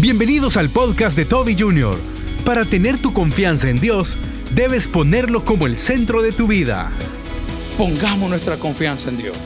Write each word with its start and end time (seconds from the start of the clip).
Bienvenidos 0.00 0.56
al 0.56 0.70
podcast 0.70 1.16
de 1.16 1.24
Toby 1.24 1.56
Jr. 1.58 1.98
Para 2.44 2.64
tener 2.64 3.02
tu 3.02 3.12
confianza 3.12 3.68
en 3.68 3.80
Dios, 3.80 4.16
debes 4.54 4.86
ponerlo 4.86 5.44
como 5.44 5.66
el 5.66 5.76
centro 5.76 6.22
de 6.22 6.30
tu 6.30 6.46
vida. 6.46 6.92
Pongamos 7.76 8.30
nuestra 8.30 8.58
confianza 8.58 9.08
en 9.08 9.18
Dios. 9.18 9.36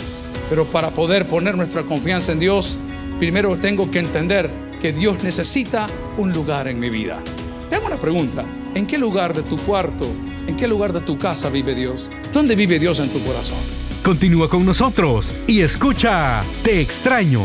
Pero 0.50 0.66
para 0.66 0.90
poder 0.90 1.26
poner 1.26 1.56
nuestra 1.56 1.84
confianza 1.84 2.32
en 2.32 2.38
Dios, 2.38 2.76
primero 3.18 3.56
tengo 3.56 3.90
que 3.90 4.00
entender 4.00 4.50
que 4.78 4.92
Dios 4.92 5.22
necesita 5.22 5.86
un 6.18 6.32
lugar 6.34 6.68
en 6.68 6.78
mi 6.78 6.90
vida. 6.90 7.22
Te 7.70 7.76
hago 7.76 7.86
una 7.86 7.98
pregunta. 7.98 8.44
¿En 8.74 8.86
qué 8.86 8.98
lugar 8.98 9.32
de 9.32 9.44
tu 9.44 9.56
cuarto, 9.56 10.06
en 10.46 10.54
qué 10.58 10.68
lugar 10.68 10.92
de 10.92 11.00
tu 11.00 11.16
casa 11.16 11.48
vive 11.48 11.74
Dios? 11.74 12.10
¿Dónde 12.30 12.56
vive 12.56 12.78
Dios 12.78 13.00
en 13.00 13.08
tu 13.08 13.24
corazón? 13.24 13.56
Continúa 14.04 14.50
con 14.50 14.66
nosotros 14.66 15.32
y 15.46 15.62
escucha 15.62 16.42
Te 16.62 16.82
extraño. 16.82 17.40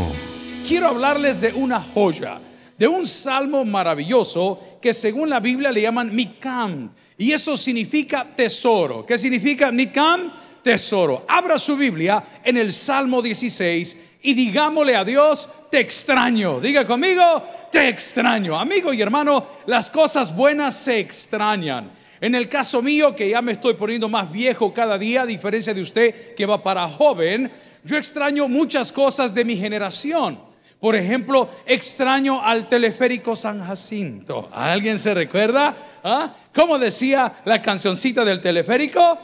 Quiero 0.68 0.88
hablarles 0.88 1.40
de 1.40 1.54
una 1.54 1.80
joya 1.80 2.42
de 2.78 2.86
un 2.86 3.06
salmo 3.06 3.64
maravilloso 3.64 4.78
que 4.80 4.94
según 4.94 5.28
la 5.28 5.40
Biblia 5.40 5.72
le 5.72 5.82
llaman 5.82 6.14
Mikam. 6.14 6.90
Y 7.18 7.32
eso 7.32 7.56
significa 7.56 8.24
tesoro. 8.36 9.04
¿Qué 9.04 9.18
significa 9.18 9.72
Mikam? 9.72 10.32
Tesoro. 10.62 11.24
Abra 11.28 11.58
su 11.58 11.76
Biblia 11.76 12.22
en 12.44 12.56
el 12.56 12.72
Salmo 12.72 13.20
16 13.20 13.96
y 14.22 14.34
digámosle 14.34 14.94
a 14.94 15.04
Dios, 15.04 15.48
te 15.70 15.80
extraño. 15.80 16.60
Diga 16.60 16.86
conmigo, 16.86 17.44
te 17.70 17.88
extraño. 17.88 18.58
Amigo 18.58 18.92
y 18.92 19.02
hermano, 19.02 19.44
las 19.66 19.90
cosas 19.90 20.34
buenas 20.34 20.76
se 20.76 21.00
extrañan. 21.00 21.90
En 22.20 22.34
el 22.34 22.48
caso 22.48 22.82
mío, 22.82 23.14
que 23.14 23.28
ya 23.28 23.42
me 23.42 23.52
estoy 23.52 23.74
poniendo 23.74 24.08
más 24.08 24.30
viejo 24.30 24.72
cada 24.72 24.98
día, 24.98 25.22
a 25.22 25.26
diferencia 25.26 25.74
de 25.74 25.82
usted 25.82 26.34
que 26.34 26.46
va 26.46 26.62
para 26.62 26.88
joven, 26.88 27.50
yo 27.84 27.96
extraño 27.96 28.48
muchas 28.48 28.90
cosas 28.92 29.32
de 29.34 29.44
mi 29.44 29.56
generación. 29.56 30.47
Por 30.80 30.94
ejemplo, 30.94 31.50
extraño 31.66 32.40
al 32.42 32.68
teleférico 32.68 33.34
San 33.34 33.64
Jacinto. 33.64 34.48
¿Alguien 34.52 34.98
se 34.98 35.12
recuerda? 35.12 35.74
¿Ah? 36.04 36.32
¿Cómo 36.54 36.78
decía 36.78 37.40
la 37.44 37.60
cancioncita 37.60 38.24
del 38.24 38.40
teleférico? 38.40 39.18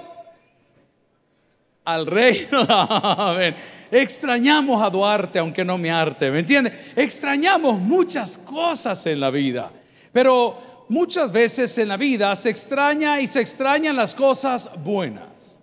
Al 1.85 2.07
rey. 2.07 2.49
Extrañamos 3.93 4.83
a 4.83 4.91
Duarte, 4.91 5.39
aunque 5.39 5.65
no 5.65 5.79
me 5.79 5.93
arte, 5.93 6.31
¿me 6.31 6.41
entiende? 6.41 6.73
Extrañamos 6.97 7.79
muchas 7.79 8.39
cosas 8.39 9.07
en 9.07 9.21
la 9.21 9.31
vida, 9.31 9.71
pero 10.13 10.87
muchas 10.89 11.31
veces 11.31 11.79
en 11.79 11.89
la 11.89 11.97
vida 11.97 12.35
se 12.35 12.51
extraña 12.51 13.21
y 13.21 13.29
se 13.29 13.41
extrañan 13.41 13.95
las 13.95 14.15
cosas 14.15 14.69
buenas. 14.83 15.59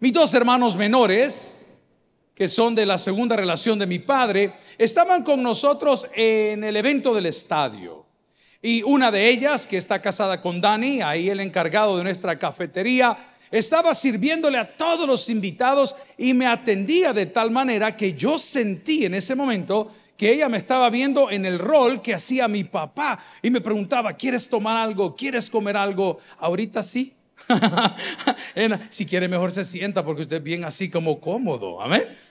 Mis 0.00 0.12
dos 0.14 0.32
hermanos 0.32 0.76
menores, 0.76 1.65
que 2.36 2.48
son 2.48 2.74
de 2.74 2.84
la 2.84 2.98
segunda 2.98 3.34
relación 3.34 3.78
de 3.78 3.86
mi 3.86 3.98
padre, 3.98 4.52
estaban 4.76 5.24
con 5.24 5.42
nosotros 5.42 6.06
en 6.14 6.62
el 6.62 6.76
evento 6.76 7.14
del 7.14 7.26
estadio. 7.26 8.04
Y 8.60 8.82
una 8.82 9.10
de 9.10 9.30
ellas, 9.30 9.66
que 9.66 9.78
está 9.78 10.02
casada 10.02 10.42
con 10.42 10.60
Dani, 10.60 11.00
ahí 11.00 11.30
el 11.30 11.40
encargado 11.40 11.96
de 11.96 12.04
nuestra 12.04 12.38
cafetería, 12.38 13.16
estaba 13.50 13.94
sirviéndole 13.94 14.58
a 14.58 14.76
todos 14.76 15.08
los 15.08 15.30
invitados 15.30 15.96
y 16.18 16.34
me 16.34 16.46
atendía 16.46 17.14
de 17.14 17.24
tal 17.24 17.50
manera 17.50 17.96
que 17.96 18.12
yo 18.12 18.38
sentí 18.38 19.06
en 19.06 19.14
ese 19.14 19.34
momento 19.34 19.90
que 20.18 20.32
ella 20.32 20.48
me 20.48 20.58
estaba 20.58 20.90
viendo 20.90 21.30
en 21.30 21.46
el 21.46 21.58
rol 21.58 22.02
que 22.02 22.12
hacía 22.12 22.48
mi 22.48 22.64
papá 22.64 23.18
y 23.40 23.50
me 23.50 23.62
preguntaba, 23.62 24.12
¿quieres 24.12 24.48
tomar 24.48 24.76
algo? 24.76 25.14
¿Quieres 25.16 25.48
comer 25.48 25.76
algo? 25.76 26.18
Ahorita 26.38 26.82
sí. 26.82 27.14
si 28.90 29.06
quiere 29.06 29.28
mejor 29.28 29.52
se 29.52 29.64
sienta 29.64 30.04
porque 30.04 30.22
usted 30.22 30.36
es 30.36 30.42
bien 30.42 30.64
así 30.64 30.90
como 30.90 31.20
cómodo. 31.20 31.80
Amén. 31.80 32.25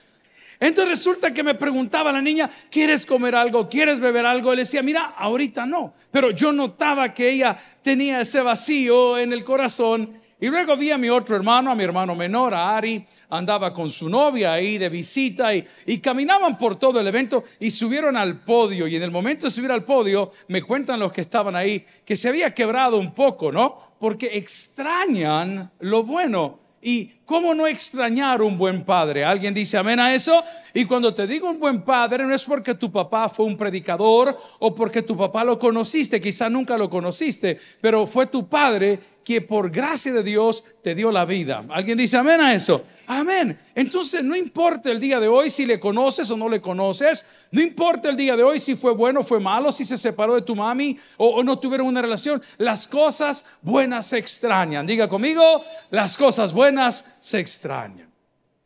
Entonces 0.58 0.98
resulta 0.98 1.34
que 1.34 1.42
me 1.42 1.54
preguntaba 1.54 2.12
la 2.12 2.22
niña, 2.22 2.50
¿quieres 2.70 3.04
comer 3.04 3.34
algo? 3.34 3.68
¿Quieres 3.68 4.00
beber 4.00 4.24
algo? 4.24 4.54
Le 4.54 4.62
decía, 4.62 4.82
mira, 4.82 5.14
ahorita 5.16 5.66
no. 5.66 5.94
Pero 6.10 6.30
yo 6.30 6.52
notaba 6.52 7.12
que 7.12 7.30
ella 7.30 7.56
tenía 7.82 8.20
ese 8.20 8.40
vacío 8.40 9.18
en 9.18 9.32
el 9.32 9.44
corazón. 9.44 10.20
Y 10.38 10.48
luego 10.48 10.76
vi 10.76 10.90
a 10.90 10.98
mi 10.98 11.08
otro 11.08 11.34
hermano, 11.34 11.70
a 11.70 11.74
mi 11.74 11.82
hermano 11.82 12.14
menor, 12.14 12.52
a 12.52 12.76
Ari, 12.76 13.04
andaba 13.30 13.72
con 13.72 13.88
su 13.88 14.08
novia 14.08 14.52
ahí 14.52 14.76
de 14.76 14.90
visita 14.90 15.54
y, 15.54 15.66
y, 15.86 15.98
caminaban 15.98 16.58
por 16.58 16.76
todo 16.76 17.00
el 17.00 17.06
evento 17.06 17.44
y 17.58 17.70
subieron 17.70 18.18
al 18.18 18.44
podio. 18.44 18.86
Y 18.86 18.96
en 18.96 19.02
el 19.02 19.10
momento 19.10 19.46
de 19.46 19.50
subir 19.50 19.72
al 19.72 19.84
podio, 19.84 20.32
me 20.48 20.60
cuentan 20.60 21.00
los 21.00 21.10
que 21.10 21.22
estaban 21.22 21.56
ahí 21.56 21.86
que 22.04 22.16
se 22.16 22.28
había 22.28 22.54
quebrado 22.54 22.98
un 22.98 23.14
poco, 23.14 23.50
¿no? 23.50 23.78
Porque 23.98 24.36
extrañan 24.36 25.70
lo 25.80 26.02
bueno 26.02 26.60
y 26.82 27.15
cómo 27.26 27.54
no 27.54 27.66
extrañar 27.66 28.40
un 28.40 28.56
buen 28.56 28.84
padre. 28.84 29.24
¿Alguien 29.24 29.52
dice 29.52 29.76
amén 29.76 30.00
a 30.00 30.14
eso? 30.14 30.42
Y 30.72 30.86
cuando 30.86 31.12
te 31.12 31.26
digo 31.26 31.50
un 31.50 31.58
buen 31.58 31.82
padre, 31.82 32.24
no 32.24 32.34
es 32.34 32.44
porque 32.44 32.74
tu 32.74 32.90
papá 32.90 33.28
fue 33.28 33.44
un 33.44 33.56
predicador 33.56 34.38
o 34.60 34.74
porque 34.74 35.02
tu 35.02 35.16
papá 35.16 35.44
lo 35.44 35.58
conociste, 35.58 36.20
quizá 36.20 36.48
nunca 36.48 36.78
lo 36.78 36.88
conociste, 36.88 37.58
pero 37.80 38.06
fue 38.06 38.26
tu 38.26 38.48
padre 38.48 39.16
que 39.26 39.40
por 39.40 39.72
gracia 39.72 40.12
de 40.12 40.22
Dios 40.22 40.62
te 40.82 40.94
dio 40.94 41.10
la 41.10 41.24
vida. 41.24 41.64
¿Alguien 41.70 41.98
dice 41.98 42.16
amén 42.16 42.40
a 42.40 42.54
eso? 42.54 42.84
Amén. 43.08 43.58
Entonces 43.74 44.22
no 44.22 44.36
importa 44.36 44.88
el 44.88 45.00
día 45.00 45.18
de 45.18 45.26
hoy 45.26 45.50
si 45.50 45.66
le 45.66 45.80
conoces 45.80 46.30
o 46.30 46.36
no 46.36 46.48
le 46.48 46.60
conoces, 46.60 47.26
no 47.50 47.60
importa 47.60 48.08
el 48.08 48.16
día 48.16 48.36
de 48.36 48.44
hoy 48.44 48.60
si 48.60 48.76
fue 48.76 48.92
bueno 48.92 49.20
o 49.20 49.24
fue 49.24 49.40
malo, 49.40 49.72
si 49.72 49.84
se 49.84 49.98
separó 49.98 50.36
de 50.36 50.42
tu 50.42 50.54
mami 50.54 50.96
o, 51.16 51.26
o 51.26 51.42
no 51.42 51.58
tuvieron 51.58 51.88
una 51.88 52.02
relación, 52.02 52.40
las 52.56 52.86
cosas 52.86 53.44
buenas 53.62 54.06
se 54.06 54.18
extrañan. 54.18 54.86
Diga 54.86 55.08
conmigo, 55.08 55.64
las 55.90 56.16
cosas 56.16 56.52
buenas 56.52 57.04
se 57.26 57.40
extrañan. 57.40 58.08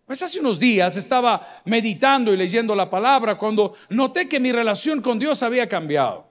Pues 0.04 0.20
hace 0.20 0.38
unos 0.38 0.60
días 0.60 0.94
estaba 0.98 1.62
meditando 1.64 2.30
y 2.30 2.36
leyendo 2.36 2.74
la 2.74 2.90
palabra 2.90 3.38
cuando 3.38 3.74
noté 3.88 4.28
que 4.28 4.38
mi 4.38 4.52
relación 4.52 5.00
con 5.00 5.18
Dios 5.18 5.42
había 5.42 5.66
cambiado. 5.66 6.26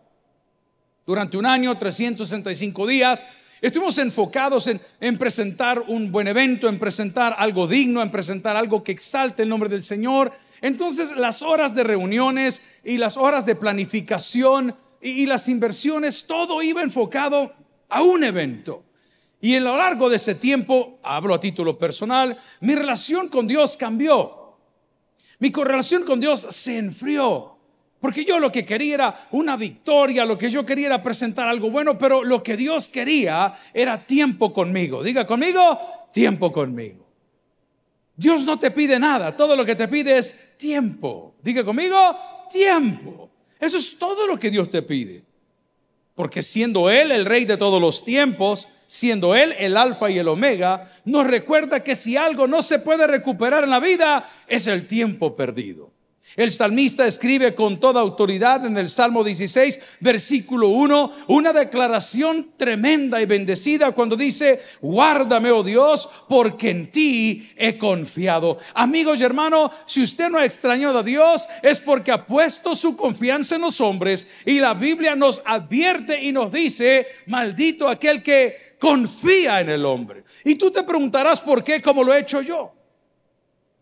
Durante 1.08 1.38
un 1.38 1.48
año, 1.48 1.76
365 1.76 2.86
días, 2.86 3.26
Estuvimos 3.62 3.98
enfocados 3.98 4.70
en, 5.02 5.18
presentar 5.18 5.82
un 5.90 6.14
buen 6.14 6.28
evento, 6.28 6.70
en 6.70 6.80
presentar 6.80 7.36
algo 7.38 7.68
digno, 7.68 8.02
en 8.02 8.10
presentar 8.10 8.56
algo 8.56 8.86
que 8.86 8.94
exalte 8.94 9.44
el 9.44 9.50
nombre 9.50 9.68
del 9.68 9.84
Señor. 9.84 10.32
Entonces 10.62 11.12
las 11.18 11.42
horas 11.42 11.76
de 11.76 11.84
reuniones 11.84 12.62
y 12.86 12.98
las 12.98 13.18
horas 13.18 13.46
de 13.46 13.56
planificación 13.56 14.78
y, 15.02 15.26
las 15.26 15.50
inversiones, 15.50 16.26
todo 16.26 16.62
iba 16.62 16.82
enfocado 16.82 17.54
a 17.90 18.02
un 18.02 18.24
evento. 18.24 18.86
Y 19.42 19.56
en 19.56 19.64
lo 19.64 19.78
largo 19.78 20.10
de 20.10 20.18
ese 20.18 20.36
tiempo, 20.36 21.00
hablo 21.02 21.34
a 21.34 21.40
título 21.40 21.78
personal, 21.78 22.38
mi 22.60 22.76
relación 22.76 23.30
con 23.30 23.48
Dios 23.48 23.78
cambió. 23.78 24.58
Mi 25.40 25.52
correlación 25.52 26.04
con 26.04 26.20
Dios 26.20 26.48
se 26.50 26.78
enfrió. 26.78 27.56
Porque 28.02 28.24
yo 28.24 28.40
lo 28.40 28.52
que 28.52 28.66
quería 28.66 28.94
era 28.96 29.28
una 29.32 29.58
victoria, 29.58 30.26
lo 30.26 30.38
que 30.38 30.50
yo 30.50 30.66
quería 30.66 30.88
era 30.88 31.04
presentar 31.04 31.48
algo 31.48 31.70
bueno, 31.70 31.98
pero 31.98 32.24
lo 32.24 32.42
que 32.42 32.56
Dios 32.56 32.90
quería 32.90 33.54
era 33.74 34.06
tiempo 34.06 34.54
conmigo. 34.54 35.04
Diga 35.04 35.26
conmigo, 35.26 35.80
tiempo 36.14 36.52
conmigo. 36.52 37.06
Dios 38.16 38.44
no 38.46 38.60
te 38.60 38.72
pide 38.72 39.00
nada, 39.00 39.36
todo 39.36 39.56
lo 39.56 39.66
que 39.66 39.76
te 39.76 39.88
pide 39.88 40.18
es 40.18 40.58
tiempo. 40.58 41.36
Diga 41.42 41.64
conmigo, 41.64 41.98
tiempo. 42.52 43.30
Eso 43.60 43.78
es 43.78 43.98
todo 43.98 44.28
lo 44.28 44.38
que 44.38 44.50
Dios 44.50 44.70
te 44.70 44.82
pide. 44.82 45.24
Porque 46.16 46.42
siendo 46.42 46.90
Él 46.90 47.12
el 47.12 47.26
rey 47.26 47.46
de 47.46 47.58
todos 47.58 47.82
los 47.82 48.04
tiempos, 48.04 48.68
siendo 48.90 49.36
Él 49.36 49.54
el 49.60 49.78
alfa 49.78 50.10
y 50.10 50.18
el 50.18 50.28
omega, 50.28 50.90
nos 51.06 51.28
recuerda 51.28 51.84
que 51.84 51.96
si 51.96 52.18
algo 52.18 52.48
no 52.48 52.64
se 52.64 52.80
puede 52.80 53.06
recuperar 53.06 53.64
en 53.64 53.70
la 53.70 53.80
vida, 53.80 54.28
es 54.48 54.66
el 54.66 54.88
tiempo 54.88 55.36
perdido. 55.36 55.92
El 56.36 56.50
salmista 56.50 57.06
escribe 57.06 57.54
con 57.54 57.80
toda 57.80 58.02
autoridad 58.02 58.66
en 58.66 58.78
el 58.78 58.90
Salmo 58.90 59.24
16, 59.24 59.80
versículo 60.00 60.70
1, 60.70 61.12
una 61.28 61.54
declaración 61.54 62.54
tremenda 62.58 63.22
y 63.22 63.26
bendecida 63.26 63.92
cuando 63.92 64.16
dice, 64.16 64.60
guárdame, 64.82 65.52
oh 65.52 65.64
Dios, 65.64 66.10
porque 66.28 66.72
en 66.72 66.90
ti 66.90 67.52
he 67.58 67.78
confiado. 67.78 68.58
Amigos 68.74 69.20
y 69.20 69.24
hermanos, 69.24 69.72
si 69.86 70.02
usted 70.02 70.30
no 70.30 70.40
ha 70.40 70.46
extrañado 70.46 71.00
a 71.00 71.04
Dios, 71.04 71.48
es 71.62 71.80
porque 71.80 72.12
ha 72.12 72.26
puesto 72.26 72.76
su 72.76 72.96
confianza 72.96 73.56
en 73.56 73.62
los 73.62 73.82
hombres 73.82 74.28
y 74.46 74.60
la 74.60 74.74
Biblia 74.74 75.16
nos 75.16 75.44
advierte 75.46 76.24
y 76.24 76.32
nos 76.32 76.52
dice, 76.52 77.08
maldito 77.28 77.88
aquel 77.88 78.24
que 78.24 78.69
confía 78.80 79.62
en 79.62 79.70
el 79.70 79.86
hombre. 79.86 80.24
Y 80.46 80.56
tú 80.56 80.72
te 80.72 80.84
preguntarás 80.84 81.42
por 81.42 81.64
qué, 81.64 81.82
como 81.82 82.04
lo 82.04 82.14
he 82.14 82.20
hecho 82.20 82.42
yo. 82.42 82.74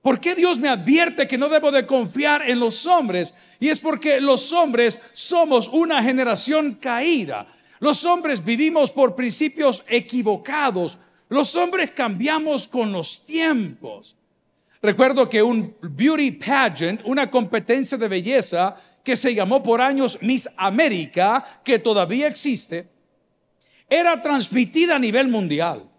¿Por 0.01 0.19
qué 0.19 0.35
Dios 0.35 0.57
me 0.57 0.69
advierte 0.69 1.27
que 1.27 1.37
no 1.37 1.49
debo 1.49 1.71
de 1.71 1.85
confiar 1.85 2.49
en 2.49 2.59
los 2.59 2.85
hombres? 2.85 3.33
Y 3.59 3.69
es 3.69 3.79
porque 3.79 4.21
los 4.21 4.53
hombres 4.53 5.01
somos 5.13 5.67
una 5.67 6.01
generación 6.01 6.75
caída. 6.75 7.47
Los 7.79 8.05
hombres 8.05 8.43
vivimos 8.43 8.91
por 8.91 9.15
principios 9.15 9.83
equivocados. 9.87 10.97
Los 11.29 11.55
hombres 11.55 11.91
cambiamos 11.91 12.67
con 12.67 12.91
los 12.91 13.23
tiempos. 13.25 14.15
Recuerdo 14.81 15.29
que 15.29 15.43
un 15.43 15.75
beauty 15.81 16.31
pageant, 16.31 17.01
una 17.03 17.29
competencia 17.29 17.97
de 17.97 18.07
belleza 18.07 18.75
que 19.03 19.15
se 19.15 19.33
llamó 19.33 19.61
por 19.61 19.81
años 19.81 20.17
Miss 20.21 20.49
América, 20.55 21.61
que 21.63 21.79
todavía 21.79 22.27
existe, 22.27 22.87
era 23.89 24.21
transmitida 24.21 24.95
a 24.95 24.99
nivel 24.99 25.27
mundial. 25.27 25.89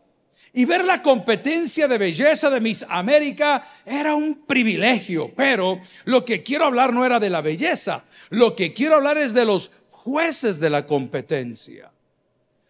Y 0.53 0.65
ver 0.65 0.85
la 0.85 1.03
competencia 1.03 1.87
de 1.87 1.99
belleza 1.99 2.51
de 2.51 2.61
Miss 2.61 2.85
América 2.89 3.69
era 3.85 4.15
un 4.15 4.47
privilegio, 4.47 5.33
pero 5.37 5.81
lo 6.05 6.25
que 6.25 6.43
quiero 6.43 6.65
hablar 6.65 6.93
no 6.93 7.05
era 7.05 7.21
de 7.21 7.31
la 7.31 7.43
belleza. 7.43 8.05
Lo 8.31 8.57
que 8.57 8.73
quiero 8.73 8.97
hablar 8.97 9.19
es 9.19 9.35
de 9.35 9.45
los 9.45 9.71
jueces 9.91 10.59
de 10.59 10.71
la 10.71 10.87
competencia. 10.87 11.93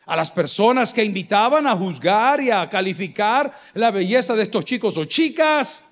A 0.06 0.16
las 0.16 0.30
personas 0.30 0.92
que 0.92 1.04
invitaban 1.04 1.66
a 1.66 1.76
juzgar 1.76 2.40
y 2.40 2.50
a 2.50 2.68
calificar 2.68 3.52
la 3.74 3.90
belleza 3.90 4.34
de 4.34 4.42
estos 4.42 4.64
chicos 4.64 4.98
o 4.98 5.04
chicas, 5.04 5.84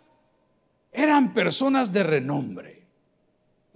eran 0.91 1.35
personas 1.35 1.93
de 1.93 2.03
renombre. 2.03 2.76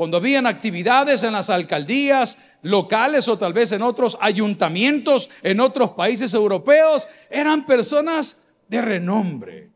Cuando 0.01 0.17
habían 0.17 0.47
actividades 0.47 1.25
en 1.25 1.35
las 1.35 1.51
alcaldías 1.51 2.39
locales 2.63 3.29
o 3.29 3.37
tal 3.37 3.53
vez 3.53 3.71
en 3.73 3.83
otros 3.83 4.17
ayuntamientos 4.23 5.29
en 5.43 5.61
otros 5.61 5.91
países 5.91 6.33
europeos, 6.33 7.07
eran 7.29 7.67
personas 7.67 8.41
de 8.67 8.81
renombre. 8.81 9.69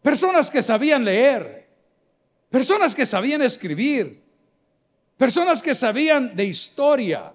Personas 0.00 0.48
que 0.48 0.62
sabían 0.62 1.04
leer, 1.04 1.68
personas 2.50 2.94
que 2.94 3.04
sabían 3.04 3.42
escribir, 3.42 4.22
personas 5.16 5.60
que 5.60 5.74
sabían 5.74 6.36
de 6.36 6.44
historia, 6.44 7.32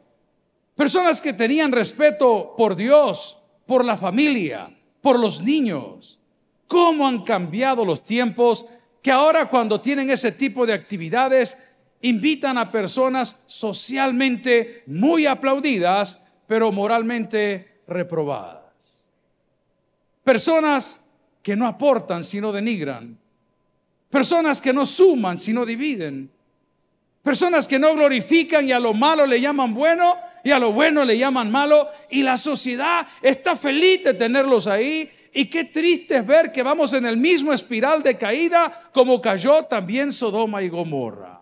personas 0.75 1.21
que 1.21 1.33
tenían 1.33 1.74
respeto 1.74 2.53
por 2.57 2.77
Dios, 2.77 3.38
por 3.65 3.83
la 3.83 3.97
familia, 3.97 4.74
por 5.01 5.19
los 5.19 5.41
niños. 5.41 6.21
¿Cómo 6.69 7.06
han 7.06 7.25
cambiado 7.25 7.83
los 7.83 8.01
tiempos 8.06 8.65
que 9.01 9.12
ahora 9.12 9.50
cuando 9.50 9.81
tienen 9.81 10.09
ese 10.09 10.31
tipo 10.31 10.65
de 10.65 10.71
actividades 10.71 11.57
invitan 12.01 12.57
a 12.57 12.72
personas 12.72 13.42
socialmente 13.48 14.84
muy 14.88 15.25
aplaudidas, 15.25 16.25
pero 16.48 16.72
moralmente 16.72 17.81
reprobadas. 17.88 19.06
Personas 20.24 21.01
que 21.42 21.56
no 21.56 21.68
aportan 21.68 22.24
sino 22.24 22.51
denigran. 22.51 23.18
Personas 24.10 24.62
que 24.62 24.74
no 24.74 24.86
suman 24.86 25.38
sino 25.38 25.66
dividen. 25.66 26.31
Personas 27.22 27.68
que 27.68 27.80
no 27.80 27.94
glorifican 27.94 28.68
y 28.68 28.72
a 28.72 28.80
lo 28.80 28.94
malo 28.94 29.25
le 29.25 29.42
llaman 29.42 29.74
bueno 29.74 30.16
y 30.44 30.51
a 30.51 30.60
lo 30.60 30.72
bueno 30.72 31.06
le 31.06 31.18
llaman 31.18 31.51
malo. 31.51 31.88
Y 32.10 32.24
la 32.24 32.38
sociedad 32.38 33.07
está 33.22 33.56
feliz 33.56 34.04
de 34.04 34.13
tenerlos 34.13 34.68
ahí. 34.68 35.10
Y 35.34 35.46
qué 35.46 35.66
triste 35.66 36.18
es 36.18 36.25
ver 36.25 36.51
que 36.51 36.63
vamos 36.63 36.94
en 36.94 37.06
el 37.06 37.18
mismo 37.18 37.54
espiral 37.54 38.01
de 38.01 38.18
caída 38.18 38.90
como 38.94 39.22
cayó 39.22 39.63
también 39.66 40.12
Sodoma 40.12 40.62
y 40.63 40.69
Gomorra. 40.69 41.38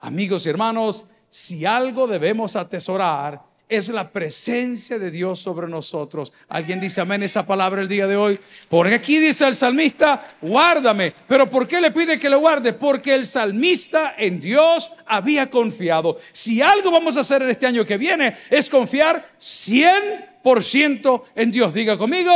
Amigos 0.00 0.46
y 0.46 0.50
hermanos, 0.50 1.04
si 1.28 1.64
algo 1.66 2.06
debemos 2.06 2.56
atesorar 2.56 3.42
es 3.70 3.88
la 3.88 4.10
presencia 4.10 4.98
de 4.98 5.10
Dios 5.12 5.38
sobre 5.38 5.68
nosotros. 5.68 6.32
¿Alguien 6.48 6.80
dice 6.80 7.00
amén 7.00 7.22
esa 7.22 7.46
palabra 7.46 7.80
el 7.80 7.88
día 7.88 8.08
de 8.08 8.16
hoy? 8.16 8.38
Porque 8.68 8.96
aquí 8.96 9.18
dice 9.18 9.46
el 9.46 9.54
salmista, 9.54 10.26
guárdame. 10.42 11.14
¿Pero 11.28 11.48
por 11.48 11.68
qué 11.68 11.80
le 11.80 11.92
pide 11.92 12.18
que 12.18 12.28
lo 12.28 12.40
guarde? 12.40 12.72
Porque 12.72 13.14
el 13.14 13.24
salmista 13.24 14.16
en 14.18 14.40
Dios 14.40 14.90
había 15.06 15.48
confiado. 15.48 16.18
Si 16.32 16.60
algo 16.60 16.90
vamos 16.90 17.16
a 17.16 17.20
hacer 17.20 17.42
en 17.42 17.50
este 17.50 17.66
año 17.66 17.86
que 17.86 17.96
viene 17.96 18.36
es 18.50 18.68
confiar 18.68 19.36
100% 19.38 21.22
en 21.36 21.50
Dios. 21.52 21.72
Diga 21.72 21.96
conmigo, 21.96 22.32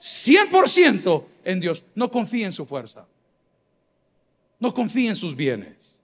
100% 0.00 1.24
en 1.44 1.60
Dios. 1.60 1.84
No 1.94 2.10
confíe 2.10 2.46
en 2.46 2.52
su 2.52 2.64
fuerza. 2.64 3.06
No 4.58 4.72
confíe 4.72 5.10
en 5.10 5.16
sus 5.16 5.36
bienes. 5.36 5.97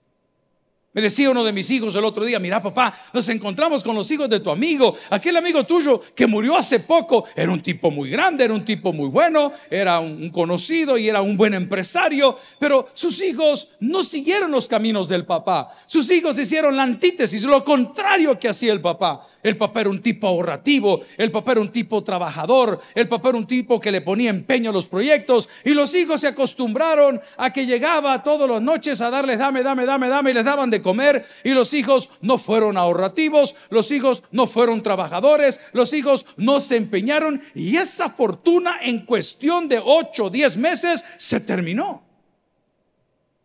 Me 0.95 1.01
decía 1.01 1.29
uno 1.29 1.43
de 1.43 1.51
mis 1.51 1.69
hijos 1.71 1.93
el 1.95 2.05
otro 2.05 2.23
día, 2.23 2.39
mira 2.39 2.63
papá, 2.63 2.97
nos 3.11 3.27
encontramos 3.27 3.83
con 3.83 3.97
los 3.97 4.09
hijos 4.11 4.29
de 4.29 4.39
tu 4.39 4.49
amigo, 4.49 4.95
aquel 5.09 5.35
amigo 5.35 5.65
tuyo 5.65 5.99
que 6.15 6.25
murió 6.25 6.55
hace 6.55 6.79
poco, 6.79 7.25
era 7.35 7.51
un 7.51 7.61
tipo 7.61 7.91
muy 7.91 8.09
grande, 8.09 8.45
era 8.45 8.53
un 8.53 8.63
tipo 8.63 8.93
muy 8.93 9.09
bueno, 9.09 9.51
era 9.69 9.99
un 9.99 10.29
conocido 10.29 10.97
y 10.97 11.09
era 11.09 11.21
un 11.21 11.35
buen 11.35 11.53
empresario, 11.53 12.37
pero 12.59 12.87
sus 12.93 13.21
hijos 13.21 13.67
no 13.81 14.05
siguieron 14.05 14.51
los 14.51 14.69
caminos 14.69 15.09
del 15.09 15.25
papá, 15.25 15.69
sus 15.85 16.09
hijos 16.11 16.39
hicieron 16.39 16.77
la 16.77 16.83
antítesis, 16.83 17.43
lo 17.43 17.65
contrario 17.65 18.39
que 18.39 18.47
hacía 18.47 18.71
el 18.71 18.79
papá. 18.79 19.19
El 19.43 19.57
papá 19.57 19.81
era 19.81 19.89
un 19.89 20.01
tipo 20.01 20.27
ahorrativo, 20.27 21.01
el 21.17 21.29
papá 21.29 21.51
era 21.51 21.61
un 21.61 21.73
tipo 21.73 22.05
trabajador, 22.05 22.79
el 22.95 23.09
papá 23.09 23.29
era 23.29 23.37
un 23.37 23.47
tipo 23.47 23.81
que 23.81 23.91
le 23.91 23.99
ponía 23.99 24.29
empeño 24.29 24.69
a 24.69 24.73
los 24.73 24.85
proyectos 24.85 25.49
y 25.65 25.71
los 25.71 25.93
hijos 25.93 26.21
se 26.21 26.29
acostumbraron 26.29 27.19
a 27.35 27.51
que 27.51 27.65
llegaba 27.65 28.23
todas 28.23 28.49
las 28.49 28.61
noches 28.61 29.01
a 29.01 29.09
darles 29.09 29.39
dame, 29.39 29.61
dame, 29.61 29.85
dame, 29.85 30.07
dame 30.07 30.31
y 30.31 30.33
les 30.33 30.45
daban 30.45 30.69
de 30.69 30.84
comer 30.85 31.25
y 31.43 31.49
los 31.49 31.73
hijos 31.73 32.09
no 32.21 32.37
fueron 32.37 32.77
ahorrativos, 32.77 33.55
los 33.71 33.89
hijos 33.89 34.21
no 34.29 34.45
fueron 34.45 34.83
trabajadores, 34.83 35.59
los 35.73 35.93
hijos 35.93 36.27
no 36.37 36.59
se 36.59 36.75
empeñaron 36.75 37.41
y 37.55 37.77
esa 37.77 38.07
fortuna 38.09 38.77
en 38.83 39.03
cuestión 39.03 39.67
de 39.67 39.81
8 39.83 40.25
o 40.25 40.29
10 40.29 40.57
meses 40.57 41.03
se 41.17 41.39
terminó. 41.39 42.03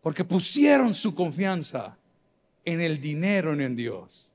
Porque 0.01 0.23
pusieron 0.23 0.93
su 0.93 1.15
confianza 1.15 1.97
en 2.63 2.79
el 2.79 3.01
dinero, 3.01 3.53
en 3.53 3.75
Dios. 3.75 4.31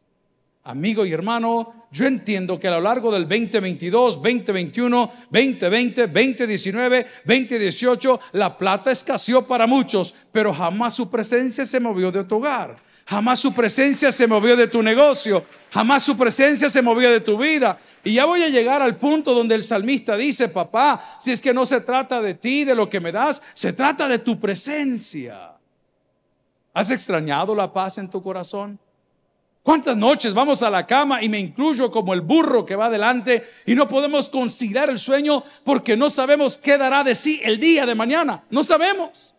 Amigo 0.65 1.07
y 1.07 1.13
hermano, 1.13 1.87
yo 1.93 2.07
entiendo 2.07 2.59
que 2.59 2.67
a 2.67 2.73
lo 2.73 2.81
largo 2.81 3.13
del 3.13 3.29
2022, 3.29 4.17
2021, 4.17 5.13
2020, 5.31 6.09
2019, 6.09 7.07
2018, 7.25 8.21
la 8.33 8.59
plata 8.59 8.91
escaseó 8.91 9.47
para 9.47 9.69
muchos, 9.69 10.13
pero 10.33 10.53
jamás 10.53 10.95
su 10.95 11.09
presencia 11.09 11.65
se 11.65 11.79
movió 11.79 12.11
de 12.11 12.25
tu 12.25 12.39
hogar. 12.39 12.75
Jamás 13.07 13.39
su 13.39 13.55
presencia 13.55 14.11
se 14.11 14.27
movió 14.27 14.57
de 14.57 14.67
tu 14.67 14.83
negocio. 14.83 15.45
Jamás 15.71 16.03
su 16.03 16.17
presencia 16.17 16.69
se 16.69 16.83
movió 16.83 17.09
de 17.09 17.21
tu 17.21 17.39
vida. 17.39 17.79
Y 18.03 18.15
ya 18.15 18.25
voy 18.25 18.43
a 18.43 18.49
llegar 18.49 18.83
al 18.83 18.97
punto 18.97 19.33
donde 19.33 19.55
el 19.55 19.63
salmista 19.63 20.17
dice, 20.17 20.49
papá, 20.49 21.01
si 21.21 21.31
es 21.31 21.41
que 21.41 21.55
no 21.55 21.65
se 21.67 21.81
trata 21.81 22.21
de 22.21 22.35
ti, 22.35 22.65
de 22.65 22.75
lo 22.75 22.91
que 22.91 22.99
me 22.99 23.13
das, 23.13 23.43
se 23.55 23.73
trata 23.73 24.09
de 24.09 24.19
tu 24.19 24.41
presencia. 24.41 25.53
¿Has 26.75 26.91
extrañado 26.91 27.55
la 27.55 27.73
paz 27.73 27.99
en 27.99 28.11
tu 28.11 28.21
corazón? 28.21 28.77
¿Cuántas 29.63 29.97
noches 29.97 30.35
vamos 30.35 30.65
a 30.65 30.71
la 30.71 30.85
cama 30.85 31.23
y 31.23 31.29
me 31.29 31.39
incluyo 31.39 31.93
como 31.93 32.13
el 32.13 32.23
burro 32.23 32.67
que 32.67 32.75
va 32.75 32.87
adelante 32.87 33.45
y 33.67 33.77
no 33.77 33.87
podemos 33.87 34.29
conciliar 34.29 34.91
el 34.91 34.99
sueño 34.99 35.45
porque 35.65 35.97
no 35.97 36.11
sabemos 36.11 36.59
qué 36.59 36.77
dará 36.77 37.05
de 37.05 37.15
sí 37.15 37.41
el 37.45 37.61
día 37.61 37.87
de 37.87 37.95
mañana? 37.95 38.45
No 38.51 38.65
sabemos. 38.65 39.36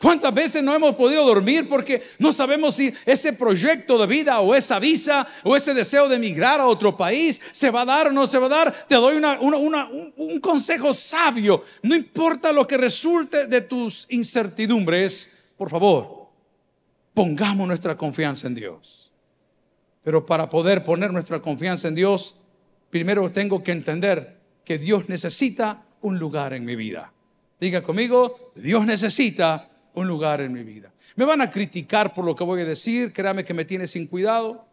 ¿Cuántas 0.00 0.32
veces 0.32 0.62
no 0.62 0.74
hemos 0.74 0.94
podido 0.94 1.26
dormir 1.26 1.68
porque 1.68 2.02
no 2.18 2.32
sabemos 2.32 2.76
si 2.76 2.90
ese 3.04 3.34
proyecto 3.34 3.98
de 3.98 4.06
vida 4.06 4.40
o 4.40 4.54
esa 4.54 4.78
visa 4.78 5.28
o 5.44 5.54
ese 5.54 5.74
deseo 5.74 6.08
de 6.08 6.16
emigrar 6.16 6.58
a 6.58 6.66
otro 6.66 6.96
país 6.96 7.38
se 7.52 7.68
va 7.70 7.82
a 7.82 7.84
dar 7.84 8.06
o 8.06 8.12
no 8.12 8.26
se 8.26 8.38
va 8.38 8.46
a 8.46 8.48
dar? 8.48 8.86
Te 8.88 8.94
doy 8.94 9.16
un, 9.16 10.40
consejo 10.40 10.94
sabio. 10.94 11.62
No 11.82 11.94
importa 11.94 12.50
lo 12.50 12.66
que 12.66 12.78
resulte 12.78 13.46
de 13.46 13.60
tus 13.60 14.06
incertidumbres, 14.08 15.52
por 15.58 15.68
favor, 15.68 16.30
pongamos 17.12 17.68
nuestra 17.68 17.94
confianza 17.94 18.46
en 18.46 18.54
Dios. 18.54 19.12
Pero 20.02 20.24
para 20.24 20.48
poder 20.48 20.82
poner 20.82 21.12
nuestra 21.12 21.40
confianza 21.42 21.88
en 21.88 21.94
Dios, 21.94 22.36
primero 22.88 23.30
tengo 23.32 23.62
que 23.62 23.72
entender 23.72 24.38
que 24.64 24.78
Dios 24.78 25.10
necesita 25.10 25.84
un 26.00 26.18
lugar 26.18 26.54
en 26.54 26.64
mi 26.64 26.74
vida. 26.74 27.12
Diga 27.60 27.82
conmigo, 27.82 28.52
Dios 28.54 28.86
necesita 28.86 29.69
un 29.94 30.06
lugar 30.06 30.40
en 30.40 30.52
mi 30.52 30.62
vida. 30.62 30.92
Me 31.16 31.24
van 31.24 31.40
a 31.40 31.50
criticar 31.50 32.14
por 32.14 32.24
lo 32.24 32.34
que 32.34 32.44
voy 32.44 32.62
a 32.62 32.64
decir, 32.64 33.12
créame 33.12 33.44
que 33.44 33.54
me 33.54 33.64
tiene 33.64 33.86
sin 33.86 34.06
cuidado. 34.06 34.66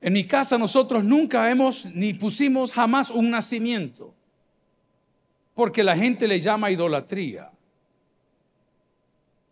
En 0.00 0.12
mi 0.12 0.24
casa 0.24 0.56
nosotros 0.56 1.04
nunca 1.04 1.50
hemos 1.50 1.86
ni 1.86 2.14
pusimos 2.14 2.72
jamás 2.72 3.10
un 3.10 3.30
nacimiento, 3.30 4.14
porque 5.54 5.84
la 5.84 5.96
gente 5.96 6.26
le 6.26 6.40
llama 6.40 6.70
idolatría. 6.70 7.50